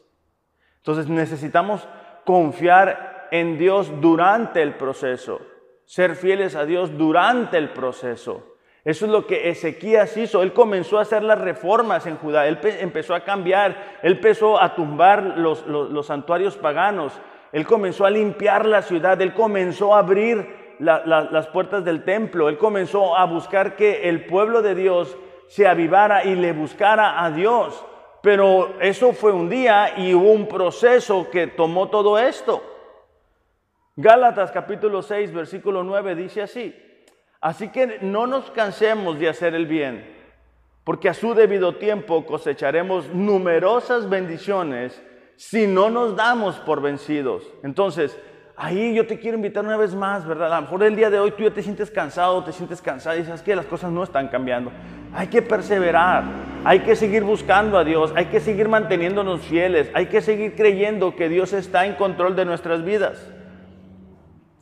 Entonces 0.77 1.09
necesitamos 1.09 1.87
confiar 2.25 3.27
en 3.31 3.57
Dios 3.57 3.91
durante 3.99 4.61
el 4.61 4.75
proceso, 4.75 5.41
ser 5.85 6.15
fieles 6.15 6.55
a 6.55 6.65
Dios 6.65 6.97
durante 6.97 7.57
el 7.57 7.73
proceso. 7.73 8.52
Eso 8.85 9.05
es 9.05 9.11
lo 9.11 9.25
que 9.25 9.49
Ezequías 9.49 10.17
hizo. 10.17 10.43
Él 10.43 10.51
comenzó 10.51 10.99
a 10.99 11.03
hacer 11.03 11.23
las 11.23 11.39
reformas 11.39 12.05
en 12.05 12.17
Judá. 12.17 12.47
Él 12.47 12.59
empezó 12.81 13.15
a 13.15 13.21
cambiar. 13.21 13.99
Él 14.01 14.13
empezó 14.13 14.61
a 14.61 14.75
tumbar 14.75 15.37
los, 15.37 16.05
santuarios 16.05 16.57
paganos. 16.57 17.13
Él 17.53 17.65
comenzó 17.65 18.05
a 18.05 18.09
limpiar 18.09 18.65
la 18.65 18.81
ciudad. 18.81 19.21
Él 19.21 19.33
comenzó 19.33 19.95
a 19.95 19.99
abrir 19.99 20.75
las 20.79 21.47
puertas 21.47 21.85
del 21.85 22.03
templo. 22.03 22.49
Él 22.49 22.57
comenzó 22.57 23.17
a 23.17 23.25
buscar 23.25 23.77
que 23.77 24.09
el 24.09 24.25
pueblo 24.25 24.61
de 24.61 24.75
Dios 24.75 25.15
se 25.47 25.65
avivara 25.65 26.25
y 26.25 26.35
le 26.35 26.51
buscara 26.51 27.23
a 27.23 27.31
Dios. 27.31 27.85
Pero 28.21 28.81
eso 28.81 29.13
fue 29.13 29.31
un 29.31 29.49
día 29.49 29.97
y 29.97 30.13
un 30.13 30.47
proceso 30.47 31.29
que 31.31 31.47
tomó 31.47 31.87
todo 31.89 32.19
esto. 32.19 32.61
Gálatas 33.95 34.51
capítulo 34.51 35.01
6, 35.01 35.31
versículo 35.33 35.83
9 35.83 36.15
dice 36.15 36.41
así. 36.41 36.75
Así 37.43 37.67
que 37.67 37.99
no 37.99 38.25
nos 38.25 38.49
cansemos 38.51 39.19
de 39.19 39.27
hacer 39.27 39.53
el 39.53 39.67
bien, 39.67 40.05
porque 40.85 41.09
a 41.09 41.13
su 41.13 41.33
debido 41.33 41.75
tiempo 41.75 42.25
cosecharemos 42.25 43.09
numerosas 43.13 44.07
bendiciones 44.09 45.03
si 45.35 45.67
no 45.67 45.89
nos 45.89 46.15
damos 46.15 46.55
por 46.59 46.81
vencidos. 46.81 47.43
Entonces, 47.61 48.17
ahí 48.55 48.95
yo 48.95 49.05
te 49.05 49.19
quiero 49.19 49.35
invitar 49.35 49.65
una 49.65 49.75
vez 49.75 49.93
más, 49.93 50.25
¿verdad? 50.25 50.53
A 50.53 50.55
lo 50.55 50.61
mejor 50.61 50.83
el 50.83 50.95
día 50.95 51.09
de 51.09 51.19
hoy 51.19 51.31
tú 51.31 51.43
ya 51.43 51.53
te 51.53 51.61
sientes 51.61 51.91
cansado, 51.91 52.45
te 52.45 52.53
sientes 52.53 52.81
cansado 52.81 53.17
y 53.17 53.23
dices 53.23 53.41
que 53.41 53.57
las 53.57 53.65
cosas 53.65 53.91
no 53.91 54.03
están 54.05 54.29
cambiando. 54.29 54.71
Hay 55.13 55.27
que 55.27 55.41
perseverar, 55.41 56.23
hay 56.63 56.79
que 56.79 56.95
seguir 56.95 57.25
buscando 57.25 57.77
a 57.77 57.83
Dios, 57.83 58.13
hay 58.15 58.27
que 58.27 58.39
seguir 58.39 58.69
manteniéndonos 58.69 59.41
fieles, 59.41 59.91
hay 59.93 60.05
que 60.05 60.21
seguir 60.21 60.55
creyendo 60.55 61.17
que 61.17 61.27
Dios 61.27 61.51
está 61.51 61.85
en 61.85 61.95
control 61.95 62.37
de 62.37 62.45
nuestras 62.45 62.85
vidas. 62.85 63.29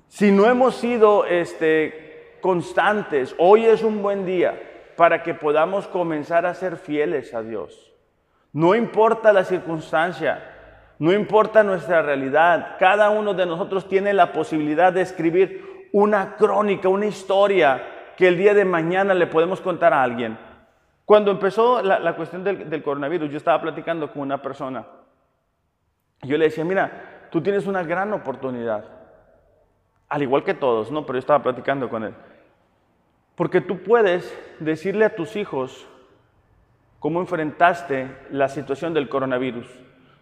Si 0.07 0.31
no 0.31 0.47
hemos 0.49 0.77
sido 0.77 1.25
este, 1.25 2.00
constantes, 2.41 3.35
hoy 3.37 3.65
es 3.65 3.83
un 3.83 4.01
buen 4.01 4.25
día 4.25 4.59
para 4.97 5.23
que 5.23 5.33
podamos 5.33 5.87
comenzar 5.87 6.45
a 6.45 6.53
ser 6.53 6.77
fieles 6.77 7.33
a 7.33 7.41
Dios. 7.41 7.91
No 8.53 8.75
importa 8.75 9.31
la 9.31 9.43
circunstancia, 9.43 10.43
no 10.99 11.13
importa 11.13 11.63
nuestra 11.63 12.01
realidad, 12.01 12.75
cada 12.77 13.09
uno 13.09 13.33
de 13.33 13.45
nosotros 13.45 13.87
tiene 13.87 14.13
la 14.13 14.33
posibilidad 14.33 14.91
de 14.91 15.01
escribir 15.01 15.89
una 15.93 16.35
crónica, 16.35 16.89
una 16.89 17.05
historia 17.05 17.81
que 18.17 18.27
el 18.27 18.37
día 18.37 18.53
de 18.53 18.65
mañana 18.65 19.13
le 19.13 19.27
podemos 19.27 19.61
contar 19.61 19.93
a 19.93 20.03
alguien. 20.03 20.37
Cuando 21.05 21.31
empezó 21.31 21.81
la, 21.81 22.15
cuestión 22.15 22.43
del, 22.43 22.83
coronavirus, 22.83 23.31
yo 23.31 23.37
estaba 23.37 23.61
platicando 23.61 24.11
con 24.11 24.21
una 24.21 24.41
persona. 24.41 24.85
Yo 26.21 26.37
le 26.37 26.45
decía, 26.45 26.63
mira, 26.63 27.27
tú 27.31 27.41
tienes 27.41 27.65
una 27.65 27.83
gran 27.83 28.13
oportunidad, 28.13 28.85
al 30.07 30.21
igual 30.21 30.43
que 30.43 30.53
todos, 30.53 30.91
¿no? 30.91 31.05
Pero 31.05 31.15
yo 31.15 31.19
estaba 31.19 31.41
platicando 31.41 31.89
con 31.89 32.03
él. 32.03 32.13
Porque 33.35 33.61
tú 33.61 33.79
puedes 33.83 34.37
decirle 34.59 35.05
a 35.05 35.15
tus 35.15 35.35
hijos 35.35 35.87
cómo 36.99 37.19
enfrentaste 37.19 38.07
la 38.29 38.47
situación 38.49 38.93
del 38.93 39.09
coronavirus. 39.09 39.67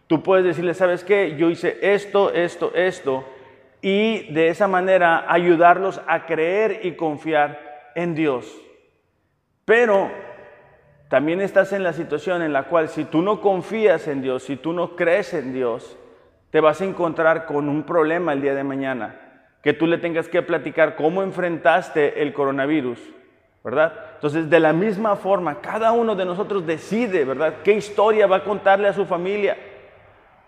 Tú 0.07 0.23
puedes 0.23 0.45
decirle, 0.45 0.73
¿sabes 0.73 1.03
qué? 1.03 1.35
Yo 1.37 1.49
hice 1.49 1.77
esto, 1.81 2.31
esto, 2.33 2.71
esto, 2.73 3.25
y 3.81 4.31
de 4.33 4.49
esa 4.49 4.67
manera 4.67 5.31
ayudarlos 5.31 6.01
a 6.07 6.25
creer 6.25 6.81
y 6.83 6.93
confiar 6.93 7.91
en 7.95 8.15
Dios. 8.15 8.59
Pero 9.65 10.09
también 11.09 11.41
estás 11.41 11.73
en 11.73 11.83
la 11.83 11.93
situación 11.93 12.41
en 12.41 12.53
la 12.53 12.63
cual 12.63 12.89
si 12.89 13.05
tú 13.05 13.21
no 13.21 13.41
confías 13.41 14.07
en 14.07 14.21
Dios, 14.21 14.43
si 14.43 14.55
tú 14.55 14.73
no 14.73 14.95
crees 14.95 15.33
en 15.33 15.53
Dios, 15.53 15.97
te 16.49 16.59
vas 16.59 16.81
a 16.81 16.85
encontrar 16.85 17.45
con 17.45 17.69
un 17.69 17.83
problema 17.83 18.33
el 18.33 18.41
día 18.41 18.55
de 18.55 18.63
mañana, 18.63 19.28
que 19.61 19.73
tú 19.73 19.87
le 19.87 19.97
tengas 19.97 20.27
que 20.27 20.41
platicar 20.41 20.95
cómo 20.95 21.21
enfrentaste 21.23 22.21
el 22.21 22.33
coronavirus, 22.33 22.99
¿verdad? 23.63 23.93
Entonces, 24.15 24.49
de 24.49 24.59
la 24.59 24.73
misma 24.73 25.15
forma, 25.15 25.61
cada 25.61 25.91
uno 25.91 26.15
de 26.15 26.25
nosotros 26.25 26.65
decide, 26.65 27.25
¿verdad? 27.25 27.55
¿Qué 27.63 27.73
historia 27.73 28.27
va 28.27 28.37
a 28.37 28.43
contarle 28.43 28.87
a 28.87 28.93
su 28.93 29.05
familia? 29.05 29.57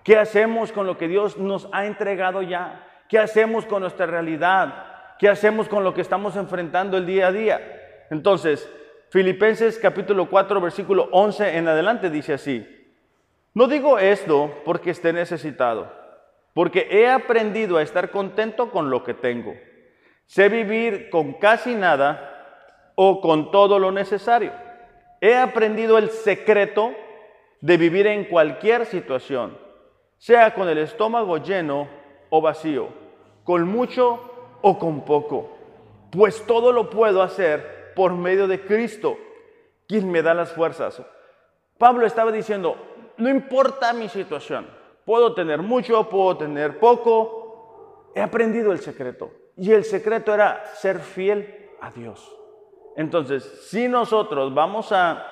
¿Qué 0.04 0.18
hacemos 0.18 0.72
con 0.72 0.88
lo 0.88 0.98
que 0.98 1.08
Dios 1.08 1.38
nos 1.38 1.68
ha 1.72 1.86
entregado 1.86 2.42
ya? 2.42 2.88
¿Qué 3.10 3.20
hacemos 3.20 3.66
con 3.66 3.82
nuestra 3.82 4.06
realidad? 4.06 4.86
¿Qué 5.20 5.30
hacemos 5.30 5.68
con 5.68 5.84
lo 5.84 5.94
que 5.94 6.02
estamos 6.02 6.36
enfrentando 6.36 6.98
el 6.98 7.06
día 7.06 7.28
a 7.28 7.32
día? 7.32 8.06
Entonces, 8.10 8.68
Filipenses 9.10 9.78
capítulo 9.78 10.30
4, 10.30 10.62
versículo 10.62 11.10
11 11.12 11.58
en 11.58 11.68
adelante 11.68 12.10
dice 12.10 12.34
así, 12.34 12.66
no 13.54 13.68
digo 13.68 14.00
esto 14.00 14.62
porque 14.64 14.92
esté 14.92 15.12
necesitado, 15.12 15.94
porque 16.54 16.88
he 16.92 17.10
aprendido 17.10 17.78
a 17.78 17.82
estar 17.82 18.12
contento 18.12 18.72
con 18.72 18.90
lo 18.90 19.04
que 19.04 19.14
tengo. 19.14 19.54
Sé 20.26 20.50
vivir 20.50 21.10
con 21.10 21.34
casi 21.34 21.76
nada 21.76 22.94
o 22.96 23.22
con 23.22 23.52
todo 23.52 23.80
lo 23.80 23.92
necesario. 23.92 24.52
He 25.20 25.36
aprendido 25.36 25.98
el 25.98 26.10
secreto 26.10 26.94
de 27.62 27.78
vivir 27.78 28.08
en 28.08 28.26
cualquier 28.26 28.86
situación 28.86 29.58
sea 30.22 30.54
con 30.54 30.70
el 30.70 30.78
estómago 30.78 31.38
lleno 31.40 31.88
o 32.30 32.42
vacío, 32.42 32.90
con 33.44 33.68
mucho 33.68 34.60
o 34.62 34.78
con 34.78 35.04
poco, 35.04 35.58
pues 36.12 36.46
todo 36.46 36.72
lo 36.72 36.92
puedo 36.92 37.24
hacer 37.24 37.92
por 37.96 38.14
medio 38.14 38.48
de 38.48 38.62
Cristo, 38.64 39.18
quien 39.88 40.12
me 40.12 40.22
da 40.22 40.36
las 40.36 40.52
fuerzas. 40.52 41.02
Pablo 41.80 42.06
estaba 42.06 42.32
diciendo, 42.32 42.78
no 43.18 43.30
importa 43.30 43.94
mi 43.94 44.10
situación, 44.10 44.68
puedo 45.06 45.34
tener 45.34 45.62
mucho, 45.62 46.10
puedo 46.10 46.38
tener 46.38 46.80
poco, 46.80 48.12
he 48.16 48.22
aprendido 48.22 48.72
el 48.72 48.80
secreto. 48.80 49.32
Y 49.58 49.72
el 49.72 49.84
secreto 49.84 50.34
era 50.34 50.64
ser 50.76 51.00
fiel 51.00 51.70
a 51.82 51.92
Dios. 51.92 52.36
Entonces, 52.96 53.44
si 53.70 53.88
nosotros 53.88 54.54
vamos 54.54 54.92
a 54.92 55.26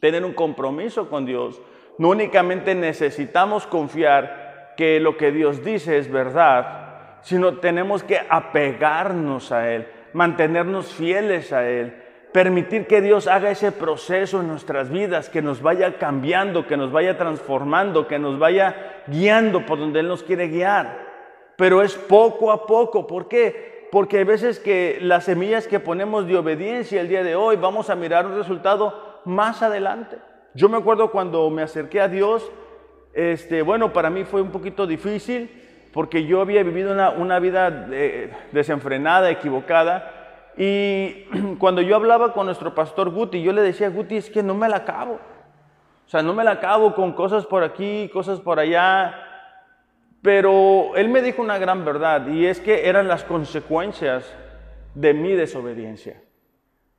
tener 0.00 0.24
un 0.24 0.32
compromiso 0.32 1.08
con 1.08 1.26
Dios, 1.26 1.60
no 1.98 2.08
únicamente 2.08 2.74
necesitamos 2.74 3.66
confiar 3.66 4.74
que 4.76 5.00
lo 5.00 5.16
que 5.16 5.32
Dios 5.32 5.62
dice 5.62 5.98
es 5.98 6.10
verdad, 6.10 7.18
sino 7.22 7.58
tenemos 7.58 8.02
que 8.02 8.18
apegarnos 8.28 9.52
a 9.52 9.70
Él, 9.70 9.86
mantenernos 10.14 10.92
fieles 10.92 11.52
a 11.52 11.68
Él, 11.68 11.99
permitir 12.32 12.86
que 12.86 13.00
Dios 13.00 13.26
haga 13.26 13.50
ese 13.50 13.72
proceso 13.72 14.40
en 14.40 14.48
nuestras 14.48 14.90
vidas, 14.90 15.28
que 15.28 15.42
nos 15.42 15.62
vaya 15.62 15.98
cambiando, 15.98 16.66
que 16.66 16.76
nos 16.76 16.92
vaya 16.92 17.18
transformando, 17.18 18.06
que 18.06 18.18
nos 18.18 18.38
vaya 18.38 19.02
guiando 19.06 19.66
por 19.66 19.78
donde 19.78 20.00
Él 20.00 20.08
nos 20.08 20.22
quiere 20.22 20.48
guiar. 20.48 21.08
Pero 21.56 21.82
es 21.82 21.94
poco 21.94 22.52
a 22.52 22.66
poco. 22.66 23.06
¿Por 23.06 23.28
qué? 23.28 23.88
Porque 23.90 24.18
hay 24.18 24.24
veces 24.24 24.60
que 24.60 24.98
las 25.00 25.24
semillas 25.24 25.66
que 25.66 25.80
ponemos 25.80 26.26
de 26.26 26.36
obediencia 26.36 27.00
el 27.00 27.08
día 27.08 27.24
de 27.24 27.34
hoy 27.34 27.56
vamos 27.56 27.90
a 27.90 27.96
mirar 27.96 28.26
un 28.26 28.36
resultado 28.36 29.20
más 29.24 29.62
adelante. 29.62 30.18
Yo 30.54 30.68
me 30.68 30.78
acuerdo 30.78 31.10
cuando 31.10 31.50
me 31.50 31.62
acerqué 31.62 32.00
a 32.00 32.08
Dios, 32.08 32.50
este, 33.12 33.62
bueno, 33.62 33.92
para 33.92 34.10
mí 34.10 34.24
fue 34.24 34.40
un 34.40 34.50
poquito 34.50 34.86
difícil 34.86 35.50
porque 35.92 36.24
yo 36.24 36.40
había 36.40 36.62
vivido 36.62 36.92
una, 36.92 37.38
vida 37.40 37.88
eh, 37.90 38.30
desenfrenada, 38.52 39.30
equivocada. 39.30 40.19
Y 40.56 41.24
cuando 41.58 41.82
yo 41.82 41.96
hablaba 41.96 42.32
con 42.32 42.46
nuestro 42.46 42.74
pastor 42.74 43.10
Guti, 43.10 43.42
yo 43.42 43.52
le 43.52 43.62
decía, 43.62 43.88
Guti, 43.90 44.16
es 44.16 44.30
que 44.30 44.42
no 44.42 44.54
me 44.54 44.68
la 44.68 44.78
acabo. 44.78 45.14
O 46.06 46.08
sea, 46.10 46.22
no 46.22 46.34
me 46.34 46.44
la 46.44 46.52
acabo 46.52 46.94
con 46.94 47.12
cosas 47.12 47.46
por 47.46 47.62
aquí, 47.62 48.10
cosas 48.12 48.40
por 48.40 48.58
allá. 48.58 49.14
Pero 50.22 50.96
él 50.96 51.08
me 51.08 51.22
dijo 51.22 51.40
una 51.40 51.58
gran 51.58 51.84
verdad 51.84 52.26
y 52.26 52.46
es 52.46 52.60
que 52.60 52.88
eran 52.88 53.08
las 53.08 53.24
consecuencias 53.24 54.30
de 54.94 55.14
mi 55.14 55.32
desobediencia. 55.32 56.20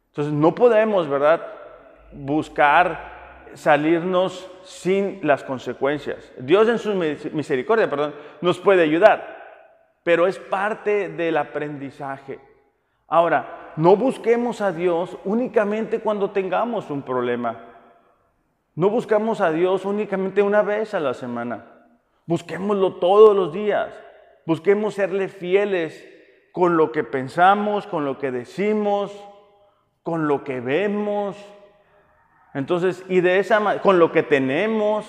Entonces, 0.09 0.33
no 0.33 0.55
podemos, 0.55 1.07
¿verdad? 1.07 1.45
Buscar 2.13 3.11
salirnos 3.53 4.49
sin 4.63 5.19
las 5.23 5.43
consecuencias. 5.43 6.31
Dios 6.37 6.67
en 6.69 6.79
su 6.79 6.93
misericordia, 7.33 7.89
perdón, 7.89 8.15
nos 8.41 8.59
puede 8.59 8.83
ayudar, 8.83 9.41
pero 10.03 10.27
es 10.27 10.39
parte 10.39 11.09
del 11.09 11.37
aprendizaje. 11.37 12.39
Ahora, 13.11 13.73
no 13.75 13.95
busquemos 13.95 14.61
a 14.61 14.71
Dios 14.71 15.17
únicamente 15.25 15.99
cuando 15.99 16.31
tengamos 16.31 16.89
un 16.89 17.01
problema. 17.01 17.59
No 18.73 18.89
buscamos 18.89 19.41
a 19.41 19.51
Dios 19.51 19.85
únicamente 19.85 20.41
una 20.41 20.61
vez 20.61 20.93
a 20.93 20.99
la 20.99 21.13
semana. 21.13 21.65
Busquémoslo 22.25 22.95
todos 22.95 23.35
los 23.35 23.51
días. 23.53 23.93
Busquemos 24.45 24.93
serle 24.93 25.27
fieles 25.27 26.07
con 26.53 26.77
lo 26.77 26.91
que 26.91 27.03
pensamos, 27.03 27.85
con 27.85 28.05
lo 28.05 28.17
que 28.17 28.31
decimos, 28.31 29.11
con 30.03 30.29
lo 30.29 30.45
que 30.45 30.61
vemos, 30.61 31.35
entonces, 32.53 33.03
y 33.07 33.21
de 33.21 33.39
esa 33.39 33.79
con 33.81 33.99
lo 33.99 34.11
que 34.11 34.23
tenemos, 34.23 35.05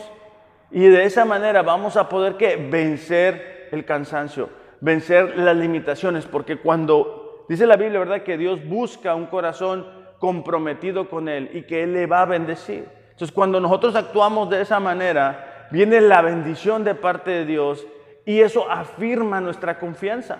y 0.71 0.87
de 0.87 1.05
esa 1.05 1.25
manera 1.25 1.63
vamos 1.63 1.97
a 1.97 2.09
poder 2.09 2.37
que 2.37 2.57
vencer 2.57 3.69
el 3.73 3.85
cansancio, 3.85 4.49
vencer 4.81 5.39
las 5.39 5.57
limitaciones, 5.57 6.27
porque 6.27 6.57
cuando 6.59 7.22
dice 7.53 7.67
la 7.67 7.77
Biblia, 7.77 7.99
¿verdad? 7.99 8.23
Que 8.23 8.39
Dios 8.39 8.67
busca 8.67 9.15
un 9.15 9.27
corazón 9.27 9.87
comprometido 10.19 11.11
con 11.11 11.29
Él 11.29 11.51
y 11.53 11.63
que 11.65 11.83
Él 11.83 11.93
le 11.93 12.07
va 12.07 12.23
a 12.23 12.25
bendecir. 12.25 12.87
Entonces, 13.11 13.31
cuando 13.31 13.61
nosotros 13.61 13.95
actuamos 13.95 14.49
de 14.49 14.63
esa 14.63 14.81
manera, 14.81 15.69
viene 15.71 16.01
la 16.01 16.23
bendición 16.23 16.83
de 16.83 16.95
parte 16.95 17.31
de 17.31 17.45
Dios 17.45 17.87
y 18.25 18.41
eso 18.41 18.71
afirma 18.71 19.43
nuestra 19.43 19.79
confianza. 19.79 20.39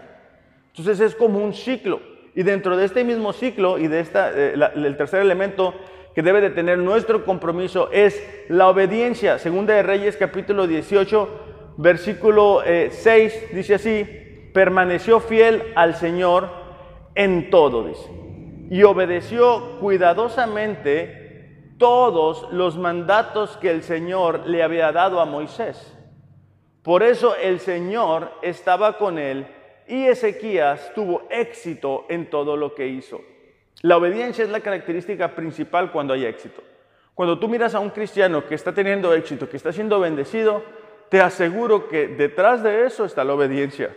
Entonces 0.69 1.01
es 1.01 1.15
como 1.15 1.39
un 1.39 1.53
ciclo. 1.53 2.01
Y 2.35 2.45
dentro 2.45 2.79
de 2.79 2.87
este 2.87 3.05
mismo 3.05 3.35
ciclo 3.35 3.77
y 3.77 3.89
de 3.89 4.01
esta, 4.01 4.31
eh, 4.35 4.55
el 4.55 4.97
tercer 4.97 5.21
elemento 5.21 5.75
que 6.15 6.23
debe 6.23 6.41
de 6.41 6.49
tener 6.49 6.79
nuestro 6.79 7.27
compromiso 7.27 7.91
es 7.93 8.27
la 8.49 8.69
obediencia. 8.69 9.39
Segunda 9.39 9.75
de 9.75 9.83
Reyes 9.83 10.17
capítulo 10.17 10.67
18, 10.67 11.75
versículo 11.77 12.63
6 12.65 13.05
eh, 13.07 13.49
dice 13.53 13.75
así, 13.75 14.05
permaneció 14.55 15.21
fiel 15.21 15.63
al 15.75 15.95
Señor 15.95 16.62
en 17.15 17.51
todo, 17.51 17.85
dice. 17.85 18.11
y 18.71 18.83
obedeció 18.85 19.79
cuidadosamente 19.81 21.75
todos 21.79 22.47
los 22.53 22.79
mandatos 22.79 23.57
que 23.59 23.71
el 23.71 23.83
Señor 23.83 24.47
le 24.47 24.63
había 24.63 24.93
dado 24.93 25.21
a 25.21 25.27
Moisés. 25.27 25.95
Por 26.83 27.03
eso 27.03 27.37
el 27.37 27.61
Señor 27.61 28.31
estaba 28.41 28.99
con 28.99 29.19
él 29.19 29.47
y 29.87 30.07
Ezequías 30.07 30.93
tuvo 30.95 31.23
éxito 31.31 32.07
en 32.09 32.31
todo 32.31 32.57
lo 32.57 32.75
que 32.75 32.87
hizo. 32.89 33.21
La 33.83 33.97
obediencia 33.97 34.45
es 34.45 34.51
la 34.51 34.61
característica 34.61 35.35
principal 35.35 35.93
cuando 35.93 36.15
hay 36.15 36.25
éxito. 36.25 36.63
Cuando 37.15 37.39
tú 37.39 37.49
miras 37.49 37.75
a 37.75 37.81
un 37.81 37.91
cristiano 37.91 38.47
que 38.47 38.55
está 38.55 38.73
teniendo 38.73 39.13
éxito, 39.13 39.49
que 39.49 39.57
está 39.57 39.73
siendo 39.73 40.01
bendecido, 40.01 40.63
te 41.09 41.21
aseguro 41.21 41.89
que 41.89 42.09
detrás 42.09 42.63
de 42.63 42.87
eso 42.87 43.05
está 43.05 43.23
la 43.23 43.35
obediencia. 43.35 43.95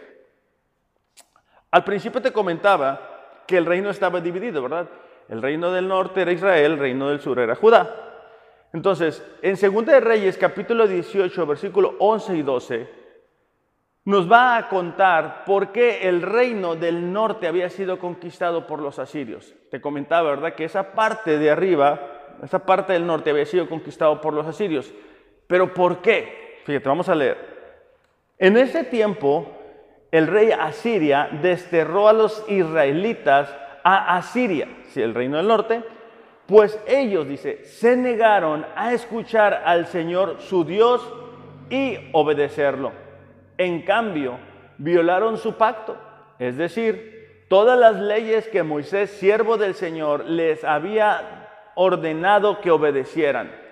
Al 1.72 1.84
principio 1.84 2.22
te 2.22 2.32
comentaba 2.32 3.44
que 3.48 3.58
el 3.58 3.66
reino 3.66 3.90
estaba 3.90 4.22
dividido, 4.22 4.62
¿verdad? 4.62 4.88
El 5.28 5.42
reino 5.42 5.72
del 5.72 5.88
norte 5.88 6.22
era 6.22 6.32
Israel, 6.32 6.74
el 6.74 6.80
reino 6.80 7.10
del 7.10 7.20
sur 7.20 7.40
era 7.40 7.56
Judá. 7.56 8.06
Entonces, 8.74 9.24
en 9.42 9.56
2 9.56 9.86
de 9.86 10.00
Reyes, 10.00 10.38
capítulo 10.38 10.88
18, 10.88 11.46
versículo 11.46 11.96
11 12.00 12.36
y 12.36 12.42
12, 12.42 12.90
nos 14.06 14.32
va 14.32 14.58
a 14.58 14.70
contar 14.70 15.46
por 15.46 15.72
qué 15.72 16.08
el 16.08 16.22
reino 16.22 16.76
del 16.76 17.12
norte 17.12 17.48
había 17.48 17.70
sido 17.70 17.98
conquistado 17.98 18.68
por 18.68 18.80
los 18.80 19.00
asirios. 19.00 19.56
Te 19.72 19.82
comentaba, 19.82 20.30
¿verdad?, 20.32 20.54
que 20.54 20.66
esa 20.66 20.92
parte 20.92 21.40
de 21.40 21.50
arriba, 21.50 22.00
esa 22.44 22.66
parte 22.66 22.94
del 22.94 23.08
norte 23.08 23.32
había 23.32 23.46
sido 23.46 23.68
conquistado 23.68 24.22
por 24.22 24.34
los 24.34 24.46
asirios. 24.46 24.94
Pero 25.48 25.74
¿por 25.74 26.02
qué? 26.02 26.62
Fíjate, 26.66 26.88
vamos 26.88 27.10
a 27.10 27.16
leer. 27.16 27.38
En 28.38 28.58
ese 28.58 28.84
tiempo, 28.84 29.55
el 30.16 30.28
rey 30.28 30.52
Asiria 30.52 31.28
desterró 31.42 32.08
a 32.08 32.14
los 32.14 32.44
israelitas 32.48 33.54
a 33.84 34.16
Asiria, 34.16 34.66
si 34.92 35.02
el 35.02 35.14
reino 35.14 35.36
del 35.36 35.48
norte, 35.48 35.84
pues 36.46 36.80
ellos, 36.88 37.28
dice, 37.28 37.66
se 37.66 37.98
negaron 37.98 38.66
a 38.78 38.94
escuchar 38.94 39.64
al 39.66 39.88
Señor 39.88 40.38
su 40.40 40.64
Dios 40.64 41.02
y 41.70 41.98
obedecerlo. 42.14 42.94
En 43.58 43.82
cambio, 43.82 44.38
violaron 44.78 45.38
su 45.38 45.56
pacto, 45.56 45.98
es 46.40 46.56
decir, 46.56 47.46
todas 47.50 47.78
las 47.78 47.98
leyes 47.98 48.48
que 48.48 48.64
Moisés, 48.64 49.10
siervo 49.10 49.58
del 49.58 49.74
Señor, 49.76 50.24
les 50.24 50.64
había 50.64 51.74
ordenado 51.76 52.62
que 52.62 52.72
obedecieran. 52.72 53.65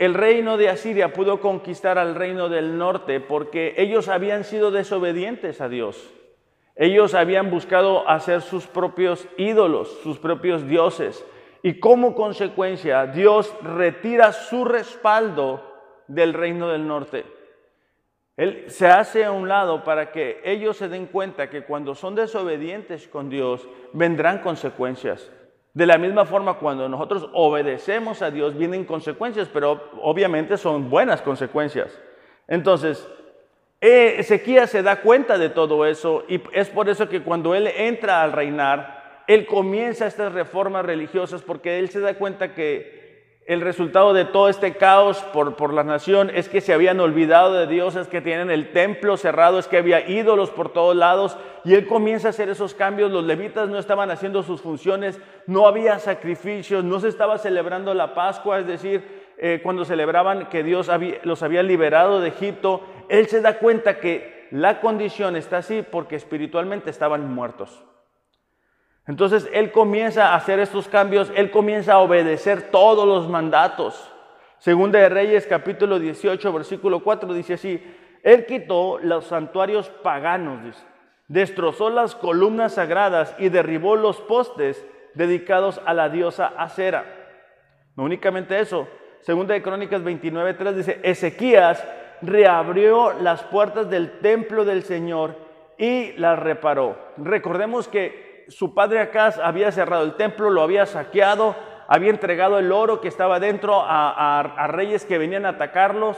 El 0.00 0.14
reino 0.14 0.56
de 0.56 0.70
Asiria 0.70 1.12
pudo 1.12 1.42
conquistar 1.42 1.98
al 1.98 2.14
reino 2.14 2.48
del 2.48 2.78
norte 2.78 3.20
porque 3.20 3.74
ellos 3.76 4.08
habían 4.08 4.44
sido 4.44 4.70
desobedientes 4.70 5.60
a 5.60 5.68
Dios. 5.68 6.10
Ellos 6.74 7.12
habían 7.12 7.50
buscado 7.50 8.08
hacer 8.08 8.40
sus 8.40 8.66
propios 8.66 9.28
ídolos, 9.36 10.00
sus 10.02 10.18
propios 10.18 10.66
dioses. 10.66 11.22
Y 11.62 11.80
como 11.80 12.14
consecuencia, 12.14 13.08
Dios 13.08 13.54
retira 13.60 14.32
su 14.32 14.64
respaldo 14.64 15.62
del 16.08 16.32
reino 16.32 16.68
del 16.68 16.86
norte. 16.86 17.26
Él 18.38 18.64
se 18.68 18.86
hace 18.86 19.26
a 19.26 19.32
un 19.32 19.48
lado 19.48 19.84
para 19.84 20.12
que 20.12 20.40
ellos 20.46 20.78
se 20.78 20.88
den 20.88 21.08
cuenta 21.08 21.50
que 21.50 21.64
cuando 21.64 21.94
son 21.94 22.14
desobedientes 22.14 23.06
con 23.06 23.28
Dios, 23.28 23.68
vendrán 23.92 24.38
consecuencias. 24.38 25.30
De 25.72 25.86
la 25.86 25.98
misma 25.98 26.24
forma, 26.24 26.54
cuando 26.54 26.88
nosotros 26.88 27.28
obedecemos 27.32 28.22
a 28.22 28.30
Dios, 28.30 28.56
vienen 28.56 28.84
consecuencias, 28.84 29.48
pero 29.52 29.90
obviamente 30.02 30.56
son 30.56 30.90
buenas 30.90 31.22
consecuencias. 31.22 31.96
Entonces, 32.48 33.08
eh, 33.80 34.16
Ezequías 34.18 34.68
se 34.68 34.82
da 34.82 35.00
cuenta 35.00 35.38
de 35.38 35.48
todo 35.48 35.86
eso 35.86 36.24
y 36.28 36.42
es 36.52 36.68
por 36.68 36.88
eso 36.88 37.08
que 37.08 37.22
cuando 37.22 37.54
él 37.54 37.68
entra 37.68 38.22
al 38.22 38.32
reinar, 38.32 39.24
él 39.26 39.46
comienza 39.46 40.06
estas 40.06 40.32
reformas 40.32 40.84
religiosas 40.84 41.42
porque 41.42 41.78
él 41.78 41.88
se 41.88 42.00
da 42.00 42.14
cuenta 42.14 42.52
que 42.52 42.99
el 43.46 43.62
resultado 43.62 44.12
de 44.12 44.24
todo 44.24 44.48
este 44.48 44.74
caos 44.76 45.18
por, 45.32 45.56
por 45.56 45.72
la 45.72 45.82
nación 45.82 46.30
es 46.32 46.48
que 46.48 46.60
se 46.60 46.72
habían 46.72 47.00
olvidado 47.00 47.54
de 47.54 47.66
Dios, 47.66 47.96
es 47.96 48.06
que 48.06 48.20
tienen 48.20 48.50
el 48.50 48.70
templo 48.70 49.16
cerrado, 49.16 49.58
es 49.58 49.66
que 49.66 49.78
había 49.78 50.08
ídolos 50.08 50.50
por 50.50 50.72
todos 50.72 50.94
lados 50.94 51.36
y 51.64 51.74
él 51.74 51.86
comienza 51.86 52.28
a 52.28 52.30
hacer 52.30 52.48
esos 52.48 52.74
cambios. 52.74 53.10
Los 53.10 53.24
levitas 53.24 53.68
no 53.68 53.78
estaban 53.78 54.10
haciendo 54.10 54.42
sus 54.42 54.60
funciones, 54.60 55.20
no 55.46 55.66
había 55.66 55.98
sacrificios, 55.98 56.84
no 56.84 57.00
se 57.00 57.08
estaba 57.08 57.38
celebrando 57.38 57.92
la 57.92 58.14
Pascua, 58.14 58.60
es 58.60 58.66
decir, 58.66 59.02
eh, 59.38 59.60
cuando 59.62 59.84
celebraban 59.84 60.48
que 60.48 60.62
Dios 60.62 60.90
los 61.24 61.42
había 61.42 61.62
liberado 61.62 62.20
de 62.20 62.28
Egipto, 62.28 62.82
él 63.08 63.26
se 63.26 63.40
da 63.40 63.58
cuenta 63.58 63.98
que 63.98 64.46
la 64.50 64.80
condición 64.80 65.34
está 65.34 65.58
así 65.58 65.82
porque 65.82 66.16
espiritualmente 66.16 66.90
estaban 66.90 67.32
muertos. 67.32 67.82
Entonces 69.06 69.48
él 69.52 69.72
comienza 69.72 70.28
a 70.28 70.36
hacer 70.36 70.60
estos 70.60 70.88
cambios, 70.88 71.32
él 71.34 71.50
comienza 71.50 71.94
a 71.94 71.98
obedecer 71.98 72.70
todos 72.70 73.06
los 73.06 73.28
mandatos. 73.28 74.10
Segunda 74.58 74.98
de 74.98 75.08
Reyes 75.08 75.46
capítulo 75.46 75.98
18 75.98 76.52
versículo 76.52 77.02
4 77.02 77.32
dice 77.32 77.54
así, 77.54 77.82
él 78.22 78.44
quitó 78.46 78.98
los 78.98 79.26
santuarios 79.26 79.88
paganos, 79.88 80.84
destrozó 81.28 81.88
las 81.88 82.14
columnas 82.14 82.74
sagradas 82.74 83.34
y 83.38 83.48
derribó 83.48 83.96
los 83.96 84.20
postes 84.20 84.84
dedicados 85.14 85.80
a 85.86 85.94
la 85.94 86.08
diosa 86.08 86.52
Acera. 86.56 87.04
No 87.96 88.04
únicamente 88.04 88.60
eso, 88.60 88.86
Segunda 89.22 89.54
de 89.54 89.62
Crónicas 89.62 90.02
29, 90.02 90.54
3 90.54 90.76
dice, 90.76 91.00
Ezequías 91.02 91.86
reabrió 92.22 93.12
las 93.14 93.42
puertas 93.44 93.90
del 93.90 94.18
templo 94.20 94.64
del 94.64 94.82
Señor 94.82 95.36
y 95.78 96.12
las 96.12 96.38
reparó. 96.38 96.96
Recordemos 97.16 97.88
que 97.88 98.29
su 98.48 98.74
padre 98.74 99.00
Acaz 99.00 99.38
había 99.38 99.72
cerrado 99.72 100.04
el 100.04 100.14
templo, 100.14 100.50
lo 100.50 100.62
había 100.62 100.86
saqueado, 100.86 101.54
había 101.88 102.10
entregado 102.10 102.58
el 102.58 102.70
oro 102.70 103.00
que 103.00 103.08
estaba 103.08 103.40
dentro 103.40 103.82
a, 103.84 104.66
reyes 104.68 105.04
que 105.04 105.18
venían 105.18 105.46
a 105.46 105.50
atacarlos. 105.50 106.16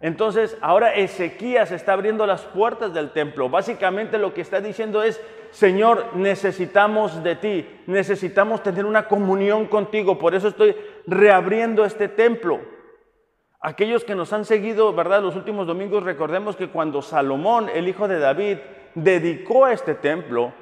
Entonces, 0.00 0.56
ahora 0.60 0.94
Ezequías 0.94 1.70
está 1.70 1.92
abriendo 1.92 2.26
las 2.26 2.42
puertas 2.42 2.92
del 2.92 3.10
templo. 3.10 3.48
Básicamente 3.48 4.18
lo 4.18 4.34
que 4.34 4.40
está 4.40 4.60
diciendo 4.60 5.02
es, 5.02 5.20
Señor, 5.50 6.16
necesitamos 6.16 7.22
de 7.22 7.36
ti, 7.36 7.82
necesitamos 7.86 8.62
tener 8.62 8.86
una 8.86 9.06
comunión 9.06 9.66
contigo, 9.66 10.18
por 10.18 10.34
eso 10.34 10.48
estoy 10.48 10.74
reabriendo 11.06 11.84
este 11.84 12.08
templo. 12.08 12.60
Aquellos 13.60 14.02
que 14.04 14.14
nos 14.14 14.32
han 14.32 14.44
seguido, 14.44 14.92
¿verdad? 14.92 15.22
Los 15.22 15.36
últimos 15.36 15.66
domingos, 15.66 16.02
recordemos 16.02 16.56
que 16.56 16.68
cuando 16.68 17.02
Salomón, 17.02 17.68
el 17.72 17.86
hijo 17.86 18.08
de 18.08 18.18
David, 18.18 18.58
dedicó 18.94 19.68
este 19.68 19.94
templo, 19.94 20.52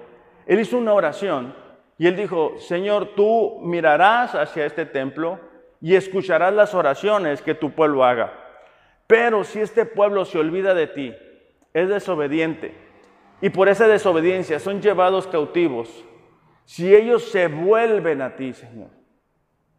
él 0.51 0.59
hizo 0.59 0.79
una 0.79 0.95
oración 0.95 1.55
y 1.97 2.09
él 2.09 2.17
dijo, 2.17 2.55
Señor, 2.59 3.15
tú 3.15 3.61
mirarás 3.63 4.35
hacia 4.35 4.67
este 4.67 4.85
templo 4.85 5.39
y 5.81 5.95
escucharás 5.95 6.53
las 6.53 6.75
oraciones 6.75 7.41
que 7.41 7.55
tu 7.55 7.71
pueblo 7.71 8.05
haga. 8.05 8.33
Pero 9.07 9.45
si 9.45 9.61
este 9.61 9.87
pueblo 9.87 10.25
se 10.25 10.41
olvida 10.41 10.75
de 10.75 10.89
ti, 10.89 11.15
es 11.73 11.89
desobediente, 11.89 12.75
y 13.41 13.51
por 13.51 13.69
esa 13.69 13.87
desobediencia 13.87 14.59
son 14.59 14.83
llevados 14.83 15.29
cautivos, 15.29 16.05
si 16.65 16.93
ellos 16.93 17.31
se 17.31 17.47
vuelven 17.47 18.21
a 18.21 18.35
ti, 18.35 18.53
Señor, 18.53 18.91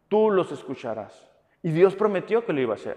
tú 0.08 0.30
los 0.30 0.52
escucharás. 0.52 1.30
Y 1.62 1.70
Dios 1.70 1.94
prometió 1.94 2.46
que 2.46 2.54
lo 2.54 2.62
iba 2.62 2.72
a 2.72 2.76
hacer. 2.76 2.96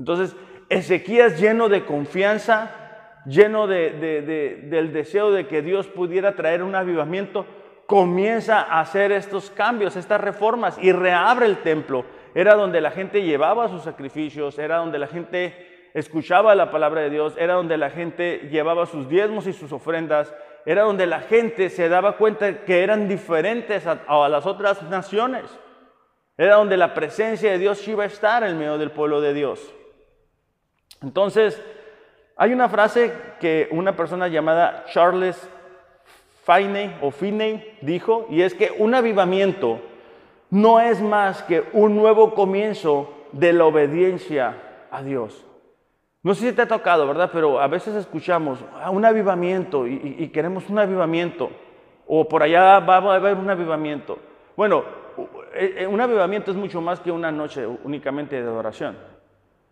Entonces, 0.00 0.34
Ezequías 0.68 1.40
lleno 1.40 1.68
de 1.68 1.84
confianza, 1.84 2.83
lleno 3.26 3.66
del 3.66 4.92
deseo 4.92 5.30
de 5.30 5.46
que 5.46 5.62
Dios 5.62 5.86
pudiera 5.86 6.34
traer 6.34 6.62
un 6.62 6.74
avivamiento, 6.74 7.46
comienza 7.86 8.60
a 8.60 8.80
hacer 8.80 9.12
estos 9.12 9.50
cambios, 9.50 9.96
estas 9.96 10.20
reformas 10.20 10.78
y 10.80 10.92
reabre 10.92 11.46
el 11.46 11.58
templo. 11.58 12.04
Era 12.34 12.54
donde 12.54 12.80
la 12.80 12.90
gente 12.90 13.22
llevaba 13.22 13.68
sus 13.68 13.82
sacrificios, 13.82 14.58
era 14.58 14.78
donde 14.78 14.98
la 14.98 15.06
gente 15.06 15.90
escuchaba 15.94 16.54
la 16.54 16.70
palabra 16.70 17.02
de 17.02 17.10
Dios, 17.10 17.34
era 17.38 17.54
donde 17.54 17.76
la 17.76 17.90
gente 17.90 18.48
llevaba 18.50 18.86
sus 18.86 19.08
diezmos 19.08 19.46
y 19.46 19.52
sus 19.52 19.70
ofrendas, 19.72 20.34
era 20.66 20.82
donde 20.82 21.06
la 21.06 21.20
gente 21.20 21.70
se 21.70 21.88
daba 21.88 22.16
cuenta 22.16 22.64
que 22.64 22.82
eran 22.82 23.06
diferentes 23.06 23.86
a, 23.86 24.02
a 24.08 24.28
las 24.28 24.46
otras 24.46 24.82
naciones. 24.84 25.44
Era 26.36 26.56
donde 26.56 26.76
la 26.76 26.94
presencia 26.94 27.52
de 27.52 27.58
Dios 27.58 27.86
iba 27.86 28.02
a 28.02 28.08
estar 28.08 28.42
en 28.42 28.58
medio 28.58 28.76
del 28.76 28.90
pueblo 28.90 29.20
de 29.20 29.34
Dios. 29.34 29.72
Entonces, 31.00 31.62
hay 32.36 32.52
una 32.52 32.68
frase 32.68 33.12
que 33.38 33.68
una 33.70 33.94
persona 33.94 34.26
llamada 34.28 34.84
Charles 34.92 35.48
Finney 36.44 36.96
o 37.00 37.10
Finney 37.10 37.78
dijo, 37.80 38.26
y 38.28 38.42
es 38.42 38.54
que 38.54 38.72
un 38.76 38.94
avivamiento 38.94 39.80
no 40.50 40.80
es 40.80 41.00
más 41.00 41.42
que 41.44 41.64
un 41.72 41.96
nuevo 41.96 42.34
comienzo 42.34 43.12
de 43.32 43.52
la 43.52 43.64
obediencia 43.64 44.56
a 44.90 45.02
Dios. 45.02 45.44
No 46.22 46.34
sé 46.34 46.48
si 46.48 46.56
te 46.56 46.62
ha 46.62 46.68
tocado, 46.68 47.06
¿verdad? 47.06 47.30
Pero 47.32 47.60
a 47.60 47.68
veces 47.68 47.94
escuchamos 47.94 48.58
ah, 48.74 48.90
un 48.90 49.04
avivamiento 49.04 49.86
y, 49.86 50.28
queremos 50.28 50.68
un 50.68 50.78
avivamiento, 50.78 51.50
o 52.06 52.28
por 52.28 52.42
allá 52.42 52.80
va 52.80 52.96
a 52.96 53.14
haber 53.14 53.36
un 53.36 53.48
avivamiento. 53.48 54.18
Bueno, 54.56 54.84
eh, 55.54 55.76
eh, 55.78 55.86
un 55.86 56.00
avivamiento 56.00 56.50
es 56.50 56.56
mucho 56.56 56.80
más 56.80 57.00
que 57.00 57.12
una 57.12 57.30
noche 57.30 57.66
únicamente 57.66 58.36
de 58.36 58.42
adoración. 58.42 58.96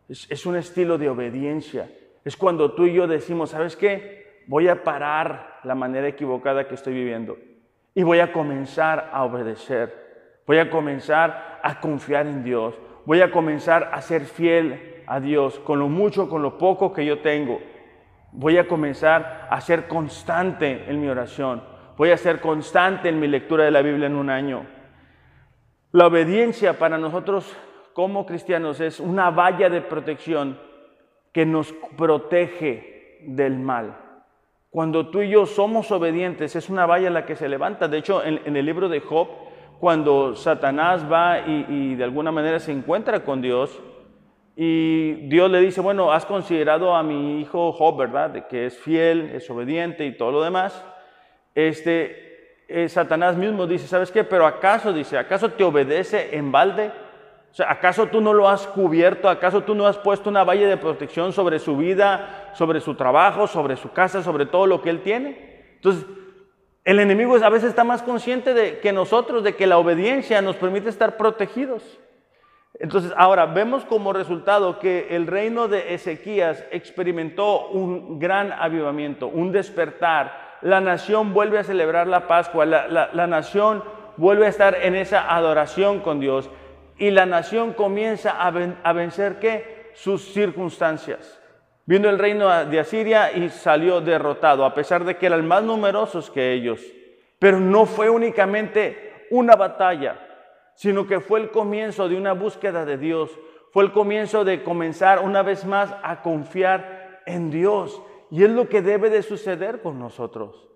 es 0.08 0.46
un 0.46 0.56
estilo 0.56 0.98
de 0.98 1.08
obediencia 1.08 1.88
es 2.24 2.36
cuando 2.36 2.72
tú 2.72 2.86
y 2.86 2.94
yo 2.94 3.06
decimos, 3.06 3.50
¿sabes 3.50 3.76
qué? 3.76 4.42
Voy 4.46 4.68
a 4.68 4.82
parar 4.82 5.60
la 5.64 5.74
manera 5.74 6.08
equivocada 6.08 6.66
que 6.66 6.74
estoy 6.74 6.94
viviendo. 6.94 7.36
y 7.94 8.04
voy 8.04 8.20
a 8.20 8.32
comenzar 8.32 9.10
a 9.12 9.22
obedecer. 9.24 10.40
Voy 10.46 10.58
a 10.58 10.70
comenzar 10.70 11.60
a 11.62 11.78
confiar 11.78 12.26
en 12.26 12.42
Dios. 12.42 12.74
Voy 13.04 13.20
a 13.20 13.30
comenzar 13.30 13.90
a 13.92 14.00
ser 14.00 14.22
fiel 14.22 15.02
a 15.06 15.20
Dios 15.20 15.58
con 15.58 15.78
lo 15.78 15.88
mucho, 15.88 16.28
con 16.28 16.40
lo 16.40 16.56
poco 16.56 16.94
que 16.94 17.04
yo 17.04 17.20
tengo. 17.20 17.60
Voy 18.32 18.56
a 18.56 18.66
comenzar 18.66 19.46
a 19.50 19.60
ser 19.60 19.88
constante 19.88 20.84
en 20.88 21.02
mi 21.02 21.08
oración. 21.08 21.62
Voy 21.98 22.10
a 22.10 22.16
ser 22.16 22.40
constante 22.40 23.10
en 23.10 23.20
mi 23.20 23.28
lectura 23.28 23.64
de 23.64 23.70
la 23.70 23.82
Biblia 23.82 24.06
en 24.06 24.16
un 24.16 24.30
año. 24.30 24.64
La 25.90 26.06
obediencia 26.06 26.78
para 26.78 26.96
nosotros 26.96 27.54
como 27.92 28.24
cristianos 28.24 28.80
es 28.80 29.00
una 29.00 29.30
valla 29.30 29.68
de 29.68 29.82
protección 29.82 30.58
que 31.32 31.46
nos 31.46 31.72
protege 31.96 33.18
del 33.26 33.58
mal. 33.58 33.96
Cuando 34.70 35.08
tú 35.08 35.22
y 35.22 35.30
yo 35.30 35.44
somos 35.46 35.90
obedientes, 35.90 36.56
es 36.56 36.70
una 36.70 36.86
valla 36.86 37.10
la 37.10 37.26
que 37.26 37.36
se 37.36 37.48
levanta. 37.48 37.88
De 37.88 37.98
hecho, 37.98 38.24
en, 38.24 38.56
el 38.56 38.64
libro 38.64 38.88
de 38.88 39.00
Job, 39.00 39.28
cuando 39.80 40.34
Satanás 40.34 41.04
va 41.10 41.40
y, 41.40 41.94
de 41.94 42.04
alguna 42.04 42.32
manera 42.32 42.58
se 42.58 42.72
encuentra 42.72 43.24
con 43.24 43.42
Dios, 43.42 43.78
y 44.56 45.12
Dios 45.28 45.50
le 45.50 45.60
dice, 45.60 45.80
bueno, 45.80 46.12
has 46.12 46.26
considerado 46.26 46.94
a 46.94 47.02
mi 47.02 47.40
hijo 47.40 47.72
Job, 47.72 47.98
¿verdad? 47.98 48.30
De 48.30 48.46
que 48.46 48.66
es 48.66 48.78
fiel, 48.78 49.30
es 49.34 49.48
obediente 49.48 50.04
y 50.06 50.16
todo 50.16 50.30
lo 50.30 50.42
demás. 50.42 50.84
Este, 51.54 52.64
eh, 52.68 52.88
Satanás 52.88 53.36
mismo 53.36 53.66
dice, 53.66 53.86
¿sabes 53.86 54.10
qué? 54.10 54.24
Pero 54.24 54.46
acaso, 54.46 54.92
dice, 54.92 55.18
¿acaso 55.18 55.50
te 55.50 55.64
obedece 55.64 56.36
en 56.36 56.52
balde? 56.52 56.92
O 57.52 57.54
sea, 57.54 57.70
¿acaso 57.70 58.06
tú 58.06 58.22
no 58.22 58.32
lo 58.32 58.48
has 58.48 58.66
cubierto? 58.66 59.28
¿Acaso 59.28 59.60
tú 59.60 59.74
no 59.74 59.86
has 59.86 59.98
puesto 59.98 60.30
una 60.30 60.42
valla 60.42 60.66
de 60.66 60.78
protección 60.78 61.34
sobre 61.34 61.58
su 61.58 61.76
vida, 61.76 62.50
sobre 62.54 62.80
su 62.80 62.94
trabajo, 62.94 63.46
sobre 63.46 63.76
su 63.76 63.92
casa, 63.92 64.22
sobre 64.22 64.46
todo 64.46 64.66
lo 64.66 64.80
que 64.80 64.88
él 64.88 65.02
tiene? 65.02 65.66
Entonces, 65.74 66.06
el 66.82 66.98
enemigo 66.98 67.36
a 67.36 67.50
veces 67.50 67.68
está 67.68 67.84
más 67.84 68.02
consciente 68.02 68.54
de 68.54 68.80
que 68.80 68.94
nosotros, 68.94 69.44
de 69.44 69.54
que 69.54 69.66
la 69.66 69.76
obediencia 69.76 70.40
nos 70.40 70.56
permite 70.56 70.88
estar 70.88 71.18
protegidos. 71.18 72.00
Entonces, 72.80 73.12
ahora 73.18 73.44
vemos 73.44 73.84
como 73.84 74.14
resultado 74.14 74.78
que 74.78 75.08
el 75.10 75.26
reino 75.26 75.68
de 75.68 75.92
Ezequías 75.92 76.64
experimentó 76.70 77.68
un 77.68 78.18
gran 78.18 78.50
avivamiento, 78.52 79.28
un 79.28 79.52
despertar. 79.52 80.56
La 80.62 80.80
nación 80.80 81.34
vuelve 81.34 81.58
a 81.58 81.64
celebrar 81.64 82.06
la 82.06 82.26
Pascua, 82.26 82.64
la, 82.64 83.10
la 83.12 83.26
nación 83.26 83.84
vuelve 84.16 84.46
a 84.46 84.48
estar 84.48 84.74
en 84.74 84.94
esa 84.94 85.34
adoración 85.36 86.00
con 86.00 86.18
Dios 86.18 86.48
y 87.02 87.10
la 87.10 87.26
nación 87.26 87.72
comienza 87.72 88.40
a, 88.40 88.92
vencer 88.92 89.40
qué? 89.40 89.90
Sus 89.92 90.22
circunstancias. 90.32 91.40
Vino 91.84 92.08
el 92.08 92.16
reino 92.16 92.64
de 92.66 92.78
Asiria 92.78 93.32
y 93.32 93.48
salió 93.48 94.00
derrotado, 94.00 94.64
a 94.64 94.72
pesar 94.72 95.04
de 95.04 95.16
que 95.16 95.26
eran 95.26 95.44
más 95.44 95.64
numerosos 95.64 96.30
que 96.30 96.52
ellos. 96.52 96.80
Pero 97.40 97.58
no 97.58 97.86
fue 97.86 98.08
únicamente 98.08 99.26
una 99.32 99.56
batalla, 99.56 100.16
sino 100.76 101.04
que 101.04 101.18
fue 101.18 101.40
el 101.40 101.50
comienzo 101.50 102.08
de 102.08 102.16
una 102.16 102.34
búsqueda 102.34 102.84
de 102.84 102.96
Dios. 102.96 103.36
Fue 103.72 103.82
el 103.82 103.90
comienzo 103.90 104.44
de 104.44 104.62
comenzar 104.62 105.18
una 105.18 105.42
vez 105.42 105.64
más 105.64 105.92
a 106.04 106.22
confiar 106.22 107.20
en 107.26 107.50
Dios. 107.50 108.00
Y 108.30 108.44
es 108.44 108.50
lo 108.50 108.68
que 108.68 108.80
debe 108.80 109.10
de 109.10 109.24
suceder 109.24 109.82
con 109.82 109.98
nosotros. 109.98 110.68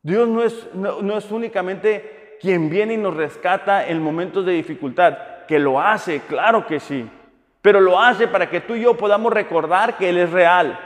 Dios 0.00 0.26
no 0.26 0.42
es, 0.42 0.70
no 0.72 1.18
es 1.18 1.30
únicamente 1.30 2.38
quien 2.40 2.70
viene 2.70 2.94
y 2.94 2.96
nos 2.96 3.14
rescata 3.14 3.86
en 3.86 4.00
momentos 4.00 4.46
de 4.46 4.52
dificultad 4.52 5.35
que 5.46 5.58
lo 5.58 5.80
hace, 5.80 6.20
claro 6.20 6.66
que 6.66 6.80
sí, 6.80 7.08
pero 7.62 7.80
lo 7.80 7.98
hace 7.98 8.28
para 8.28 8.48
que 8.48 8.60
tú 8.60 8.74
y 8.74 8.82
yo 8.82 8.96
podamos 8.96 9.32
recordar 9.32 9.96
que 9.96 10.08
Él 10.08 10.18
es 10.18 10.30
real, 10.30 10.78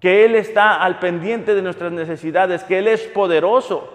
que 0.00 0.24
Él 0.24 0.34
está 0.34 0.82
al 0.82 0.98
pendiente 0.98 1.54
de 1.54 1.62
nuestras 1.62 1.92
necesidades, 1.92 2.64
que 2.64 2.78
Él 2.78 2.88
es 2.88 3.02
poderoso, 3.04 3.90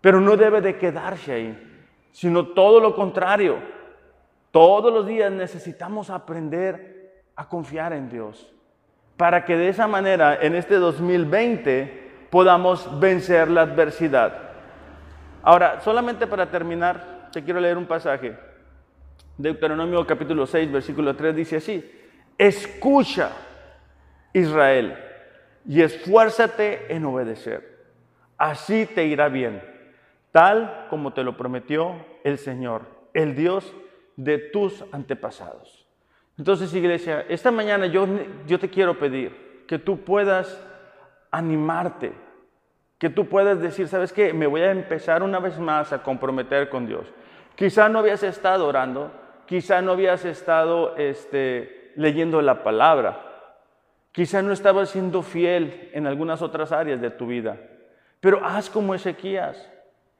pero 0.00 0.20
no 0.20 0.36
debe 0.36 0.60
de 0.60 0.78
quedarse 0.78 1.32
ahí, 1.32 1.82
sino 2.12 2.48
todo 2.48 2.80
lo 2.80 2.94
contrario. 2.94 3.58
Todos 4.50 4.92
los 4.92 5.06
días 5.06 5.30
necesitamos 5.30 6.08
aprender 6.08 7.24
a 7.36 7.48
confiar 7.48 7.92
en 7.92 8.08
Dios, 8.08 8.50
para 9.16 9.44
que 9.44 9.56
de 9.56 9.68
esa 9.68 9.86
manera 9.86 10.38
en 10.40 10.54
este 10.54 10.76
2020 10.76 12.28
podamos 12.30 12.98
vencer 12.98 13.50
la 13.50 13.62
adversidad. 13.62 14.32
Ahora, 15.42 15.80
solamente 15.80 16.26
para 16.26 16.50
terminar, 16.50 17.15
te 17.32 17.42
quiero 17.42 17.60
leer 17.60 17.76
un 17.76 17.86
pasaje. 17.86 18.36
Deuteronomio 19.36 20.06
capítulo 20.06 20.46
6, 20.46 20.72
versículo 20.72 21.14
3 21.14 21.36
dice 21.36 21.56
así, 21.56 21.84
escucha 22.38 23.30
Israel 24.32 24.96
y 25.66 25.82
esfuérzate 25.82 26.94
en 26.94 27.04
obedecer. 27.04 27.76
Así 28.38 28.86
te 28.86 29.04
irá 29.06 29.28
bien, 29.28 29.62
tal 30.32 30.86
como 30.90 31.12
te 31.12 31.22
lo 31.22 31.36
prometió 31.36 31.94
el 32.24 32.38
Señor, 32.38 32.82
el 33.14 33.34
Dios 33.34 33.74
de 34.16 34.38
tus 34.38 34.84
antepasados. 34.92 35.86
Entonces, 36.38 36.72
iglesia, 36.74 37.24
esta 37.28 37.50
mañana 37.50 37.86
yo, 37.86 38.06
yo 38.46 38.58
te 38.58 38.68
quiero 38.68 38.98
pedir 38.98 39.64
que 39.66 39.78
tú 39.78 40.00
puedas 40.00 40.62
animarte 41.30 42.12
que 42.98 43.10
tú 43.10 43.26
puedas 43.26 43.60
decir, 43.60 43.88
¿sabes 43.88 44.12
qué? 44.12 44.32
Me 44.32 44.46
voy 44.46 44.62
a 44.62 44.70
empezar 44.70 45.22
una 45.22 45.38
vez 45.38 45.58
más 45.58 45.92
a 45.92 46.02
comprometer 46.02 46.68
con 46.68 46.86
Dios. 46.86 47.12
Quizá 47.54 47.88
no 47.88 47.98
habías 47.98 48.22
estado 48.22 48.66
orando, 48.66 49.10
quizá 49.46 49.82
no 49.82 49.92
habías 49.92 50.24
estado 50.24 50.96
este, 50.96 51.92
leyendo 51.96 52.40
la 52.42 52.62
palabra, 52.62 53.52
quizá 54.12 54.42
no 54.42 54.52
estabas 54.52 54.90
siendo 54.90 55.22
fiel 55.22 55.90
en 55.92 56.06
algunas 56.06 56.42
otras 56.42 56.72
áreas 56.72 57.00
de 57.00 57.10
tu 57.10 57.26
vida, 57.26 57.58
pero 58.20 58.44
haz 58.44 58.70
como 58.70 58.94
Ezequías. 58.94 59.70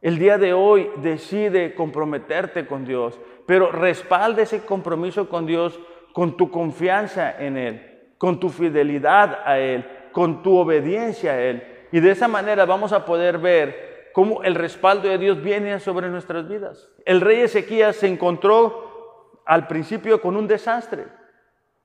El 0.02 0.18
día 0.18 0.38
de 0.38 0.52
hoy 0.52 0.90
decide 0.98 1.74
comprometerte 1.74 2.66
con 2.66 2.84
Dios, 2.84 3.18
pero 3.46 3.72
respalda 3.72 4.42
ese 4.42 4.64
compromiso 4.64 5.28
con 5.28 5.46
Dios 5.46 5.80
con 6.16 6.38
tu 6.38 6.50
confianza 6.50 7.36
en 7.38 7.58
Él, 7.58 7.98
con 8.16 8.40
tu 8.40 8.48
fidelidad 8.48 9.40
a 9.44 9.58
Él, 9.58 9.84
con 10.12 10.42
tu 10.42 10.56
obediencia 10.56 11.32
a 11.32 11.42
Él. 11.42 11.62
Y 11.92 12.00
de 12.00 12.10
esa 12.10 12.28
manera 12.28 12.64
vamos 12.64 12.92
a 12.92 13.04
poder 13.04 13.38
ver 13.38 14.10
cómo 14.12 14.42
el 14.42 14.54
respaldo 14.54 15.08
de 15.08 15.18
Dios 15.18 15.42
viene 15.42 15.78
sobre 15.80 16.08
nuestras 16.08 16.48
vidas. 16.48 16.88
El 17.04 17.20
rey 17.20 17.40
Ezequías 17.40 17.96
se 17.96 18.08
encontró 18.08 19.40
al 19.44 19.66
principio 19.66 20.20
con 20.20 20.36
un 20.36 20.48
desastre, 20.48 21.04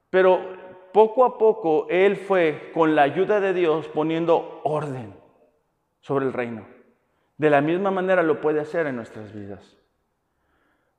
pero 0.10 0.40
poco 0.92 1.26
a 1.26 1.38
poco 1.38 1.88
él 1.90 2.18
fue, 2.18 2.72
con 2.74 2.96
la 2.96 3.04
ayuda 3.04 3.40
de 3.40 3.54
Dios, 3.54 3.88
poniendo 3.90 4.62
orden 4.64 5.14
sobre 6.02 6.26
el 6.26 6.34
reino. 6.34 6.66
De 7.38 7.50
la 7.50 7.62
misma 7.62 7.92
manera 7.92 8.24
lo 8.24 8.42
puede 8.42 8.60
hacer 8.60 8.88
en 8.88 8.96
nuestras 8.96 9.34
vidas. 9.34 9.78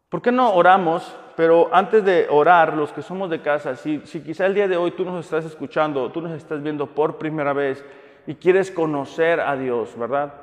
¿Por 0.08 0.20
qué 0.20 0.30
no 0.30 0.54
oramos? 0.54 1.16
Pero 1.36 1.70
antes 1.72 2.04
de 2.04 2.26
orar, 2.28 2.74
los 2.74 2.92
que 2.92 3.00
somos 3.00 3.30
de 3.30 3.40
casa, 3.40 3.76
si, 3.76 4.00
si 4.04 4.22
quizá 4.22 4.44
el 4.44 4.54
día 4.54 4.68
de 4.68 4.76
hoy 4.76 4.90
tú 4.90 5.04
nos 5.04 5.24
estás 5.24 5.46
escuchando, 5.46 6.12
tú 6.12 6.20
nos 6.20 6.32
estás 6.32 6.62
viendo 6.62 6.86
por 6.86 7.16
primera 7.16 7.54
vez 7.54 7.82
y 8.26 8.34
quieres 8.34 8.70
conocer 8.70 9.40
a 9.40 9.56
Dios, 9.56 9.96
¿verdad? 9.98 10.34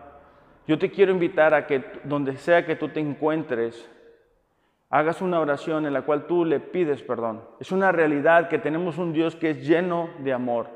Yo 0.67 0.77
te 0.77 0.91
quiero 0.91 1.11
invitar 1.11 1.53
a 1.53 1.65
que 1.65 1.83
donde 2.03 2.37
sea 2.37 2.65
que 2.65 2.75
tú 2.75 2.89
te 2.89 2.99
encuentres, 2.99 3.89
hagas 4.89 5.21
una 5.21 5.39
oración 5.39 5.85
en 5.85 5.93
la 5.93 6.03
cual 6.03 6.27
tú 6.27 6.45
le 6.45 6.59
pides 6.59 7.01
perdón. 7.01 7.41
Es 7.59 7.71
una 7.71 7.91
realidad 7.91 8.49
que 8.49 8.59
tenemos 8.59 8.97
un 8.97 9.13
Dios 9.13 9.35
que 9.35 9.51
es 9.51 9.65
lleno 9.65 10.09
de 10.19 10.33
amor, 10.33 10.67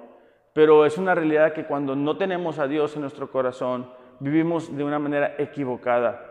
pero 0.54 0.86
es 0.86 0.98
una 0.98 1.14
realidad 1.14 1.54
que 1.54 1.66
cuando 1.66 1.96
no 1.96 2.18
tenemos 2.18 2.60
a 2.60 2.68
Dios 2.68 2.96
en 2.96 3.02
nuestro 3.02 3.32
corazón, 3.32 3.90
vivimos 4.20 4.76
de 4.76 4.84
una 4.84 5.00
manera 5.00 5.36
equivocada. 5.38 6.30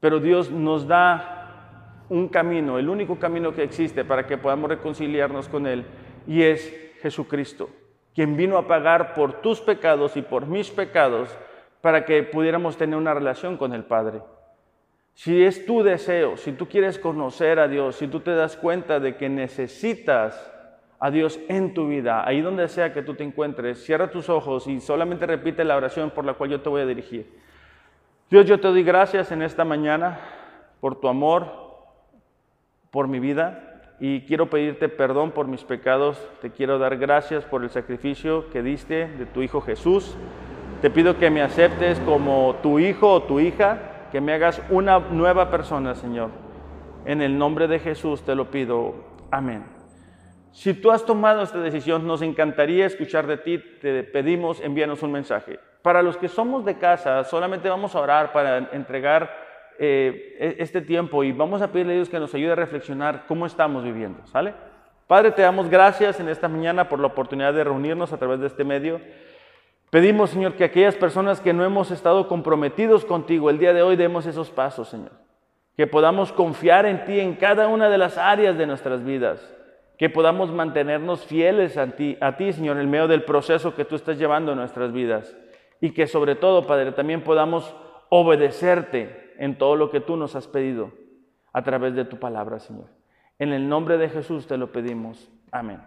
Pero 0.00 0.20
Dios 0.20 0.50
nos 0.50 0.86
da 0.86 2.04
un 2.08 2.28
camino, 2.28 2.78
el 2.78 2.88
único 2.88 3.18
camino 3.18 3.54
que 3.54 3.62
existe 3.62 4.04
para 4.04 4.26
que 4.26 4.38
podamos 4.38 4.68
reconciliarnos 4.70 5.48
con 5.48 5.66
Él, 5.66 5.84
y 6.26 6.42
es 6.42 6.92
Jesucristo 7.00 7.70
quien 8.14 8.36
vino 8.36 8.56
a 8.56 8.66
pagar 8.66 9.14
por 9.14 9.40
tus 9.40 9.60
pecados 9.60 10.16
y 10.16 10.22
por 10.22 10.46
mis 10.46 10.70
pecados 10.70 11.36
para 11.80 12.04
que 12.04 12.22
pudiéramos 12.22 12.76
tener 12.76 12.96
una 12.96 13.12
relación 13.12 13.56
con 13.56 13.74
el 13.74 13.84
Padre. 13.84 14.22
Si 15.14 15.44
es 15.44 15.66
tu 15.66 15.82
deseo, 15.82 16.36
si 16.36 16.52
tú 16.52 16.68
quieres 16.68 16.98
conocer 16.98 17.58
a 17.58 17.68
Dios, 17.68 17.96
si 17.96 18.08
tú 18.08 18.20
te 18.20 18.34
das 18.34 18.56
cuenta 18.56 19.00
de 19.00 19.16
que 19.16 19.28
necesitas 19.28 20.52
a 20.98 21.10
Dios 21.10 21.38
en 21.48 21.74
tu 21.74 21.88
vida, 21.88 22.26
ahí 22.26 22.40
donde 22.40 22.68
sea 22.68 22.92
que 22.92 23.02
tú 23.02 23.14
te 23.14 23.24
encuentres, 23.24 23.84
cierra 23.84 24.10
tus 24.10 24.28
ojos 24.28 24.66
y 24.66 24.80
solamente 24.80 25.26
repite 25.26 25.64
la 25.64 25.76
oración 25.76 26.10
por 26.10 26.24
la 26.24 26.34
cual 26.34 26.50
yo 26.50 26.60
te 26.60 26.68
voy 26.68 26.82
a 26.82 26.86
dirigir. 26.86 27.38
Dios, 28.30 28.46
yo 28.46 28.58
te 28.58 28.68
doy 28.68 28.82
gracias 28.82 29.30
en 29.30 29.42
esta 29.42 29.64
mañana 29.64 30.18
por 30.80 30.98
tu 31.00 31.08
amor, 31.08 31.46
por 32.90 33.06
mi 33.06 33.20
vida 33.20 33.73
y 34.06 34.20
quiero 34.20 34.50
pedirte 34.50 34.90
perdón 34.90 35.30
por 35.30 35.46
mis 35.46 35.64
pecados. 35.64 36.18
Te 36.42 36.50
quiero 36.50 36.78
dar 36.78 36.98
gracias 36.98 37.42
por 37.46 37.62
el 37.62 37.70
sacrificio 37.70 38.50
que 38.50 38.62
diste 38.62 39.08
de 39.08 39.24
tu 39.24 39.40
Hijo 39.40 39.62
Jesús. 39.62 40.14
Te 40.82 40.90
pido 40.90 41.16
que 41.16 41.30
me 41.30 41.40
aceptes 41.40 41.98
como 42.00 42.56
tu 42.62 42.78
hijo 42.78 43.10
o 43.10 43.22
tu 43.22 43.40
hija, 43.40 44.08
que 44.12 44.20
me 44.20 44.34
hagas 44.34 44.60
una 44.68 44.98
nueva 44.98 45.50
persona, 45.50 45.94
Señor. 45.94 46.28
En 47.06 47.22
el 47.22 47.38
nombre 47.38 47.66
de 47.66 47.78
Jesús 47.78 48.20
te 48.20 48.34
lo 48.34 48.50
pido. 48.50 48.94
Amén. 49.30 49.64
Si 50.52 50.74
tú 50.74 50.90
has 50.90 51.06
tomado 51.06 51.40
esta 51.40 51.60
decisión, 51.60 52.06
nos 52.06 52.20
encantaría 52.20 52.84
escuchar 52.84 53.26
de 53.26 53.38
ti. 53.38 53.56
Te 53.80 54.02
pedimos, 54.02 54.60
envíanos 54.60 55.02
un 55.02 55.12
mensaje. 55.12 55.58
Para 55.80 56.02
los 56.02 56.18
que 56.18 56.28
somos 56.28 56.66
de 56.66 56.76
casa, 56.76 57.24
solamente 57.24 57.70
vamos 57.70 57.94
a 57.94 58.00
orar 58.00 58.34
para 58.34 58.58
entregar 58.72 59.43
eh, 59.78 60.36
e-, 60.38 60.56
este 60.62 60.80
tiempo 60.80 61.24
y 61.24 61.32
vamos 61.32 61.62
a 61.62 61.72
pedirle 61.72 61.92
a 61.92 61.96
Dios 61.96 62.08
que 62.08 62.20
nos 62.20 62.34
ayude 62.34 62.52
a 62.52 62.56
reflexionar 62.56 63.24
cómo 63.26 63.46
estamos 63.46 63.84
viviendo, 63.84 64.26
¿sale? 64.26 64.54
Padre, 65.06 65.32
te 65.32 65.42
damos 65.42 65.68
gracias 65.68 66.18
en 66.18 66.28
esta 66.28 66.48
mañana 66.48 66.88
por 66.88 66.98
la 66.98 67.08
oportunidad 67.08 67.52
de 67.52 67.64
reunirnos 67.64 68.12
a 68.12 68.16
través 68.16 68.40
de 68.40 68.46
este 68.46 68.64
medio. 68.64 69.00
Pedimos, 69.90 70.30
Señor, 70.30 70.54
que 70.54 70.64
aquellas 70.64 70.96
personas 70.96 71.40
que 71.40 71.52
no 71.52 71.64
hemos 71.64 71.90
estado 71.90 72.26
comprometidos 72.26 73.04
contigo 73.04 73.50
el 73.50 73.58
día 73.58 73.74
de 73.74 73.82
hoy 73.82 73.96
demos 73.96 74.26
esos 74.26 74.50
pasos, 74.50 74.88
Señor. 74.88 75.12
Que 75.76 75.86
podamos 75.86 76.32
confiar 76.32 76.86
en 76.86 77.04
ti 77.04 77.20
en 77.20 77.34
cada 77.34 77.68
una 77.68 77.90
de 77.90 77.98
las 77.98 78.16
áreas 78.16 78.56
de 78.56 78.66
nuestras 78.66 79.04
vidas. 79.04 79.54
Que 79.98 80.08
podamos 80.08 80.50
mantenernos 80.50 81.24
fieles 81.24 81.76
a 81.76 81.86
ti, 81.88 82.16
a 82.20 82.36
ti, 82.36 82.52
Señor, 82.52 82.78
en 82.78 82.90
medio 82.90 83.06
del 83.06 83.24
proceso 83.24 83.74
que 83.74 83.84
tú 83.84 83.96
estás 83.96 84.18
llevando 84.18 84.52
en 84.52 84.58
nuestras 84.58 84.92
vidas. 84.92 85.36
Y 85.80 85.90
que 85.90 86.06
sobre 86.06 86.34
todo, 86.34 86.66
Padre, 86.66 86.92
también 86.92 87.20
podamos 87.22 87.76
obedecerte 88.08 89.23
en 89.38 89.58
todo 89.58 89.76
lo 89.76 89.90
que 89.90 90.00
tú 90.00 90.16
nos 90.16 90.36
has 90.36 90.46
pedido 90.46 90.92
a 91.52 91.62
través 91.62 91.94
de 91.94 92.04
tu 92.04 92.18
palabra, 92.18 92.58
Señor. 92.58 92.86
En 93.38 93.52
el 93.52 93.68
nombre 93.68 93.98
de 93.98 94.08
Jesús 94.08 94.46
te 94.46 94.56
lo 94.56 94.72
pedimos. 94.72 95.30
Amén. 95.50 95.80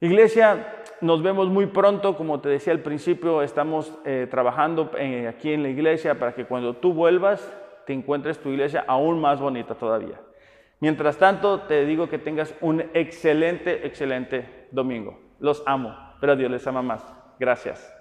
Iglesia, 0.00 0.76
nos 1.00 1.22
vemos 1.22 1.48
muy 1.48 1.66
pronto, 1.66 2.16
como 2.16 2.40
te 2.40 2.48
decía 2.48 2.72
al 2.72 2.80
principio, 2.80 3.42
estamos 3.42 3.92
eh, 4.04 4.28
trabajando 4.30 4.92
eh, 4.96 5.26
aquí 5.26 5.52
en 5.52 5.64
la 5.64 5.68
iglesia 5.70 6.18
para 6.18 6.34
que 6.34 6.44
cuando 6.44 6.76
tú 6.76 6.92
vuelvas 6.92 7.52
te 7.84 7.94
encuentres 7.94 8.38
tu 8.38 8.50
iglesia 8.50 8.84
aún 8.86 9.20
más 9.20 9.40
bonita 9.40 9.74
todavía. 9.74 10.20
Mientras 10.80 11.16
tanto, 11.16 11.62
te 11.62 11.84
digo 11.84 12.08
que 12.08 12.18
tengas 12.18 12.54
un 12.60 12.82
excelente, 12.94 13.86
excelente 13.86 14.68
domingo. 14.70 15.18
Los 15.40 15.64
amo, 15.66 15.96
pero 16.20 16.36
Dios 16.36 16.50
les 16.50 16.66
ama 16.66 16.82
más. 16.82 17.04
Gracias. 17.40 17.97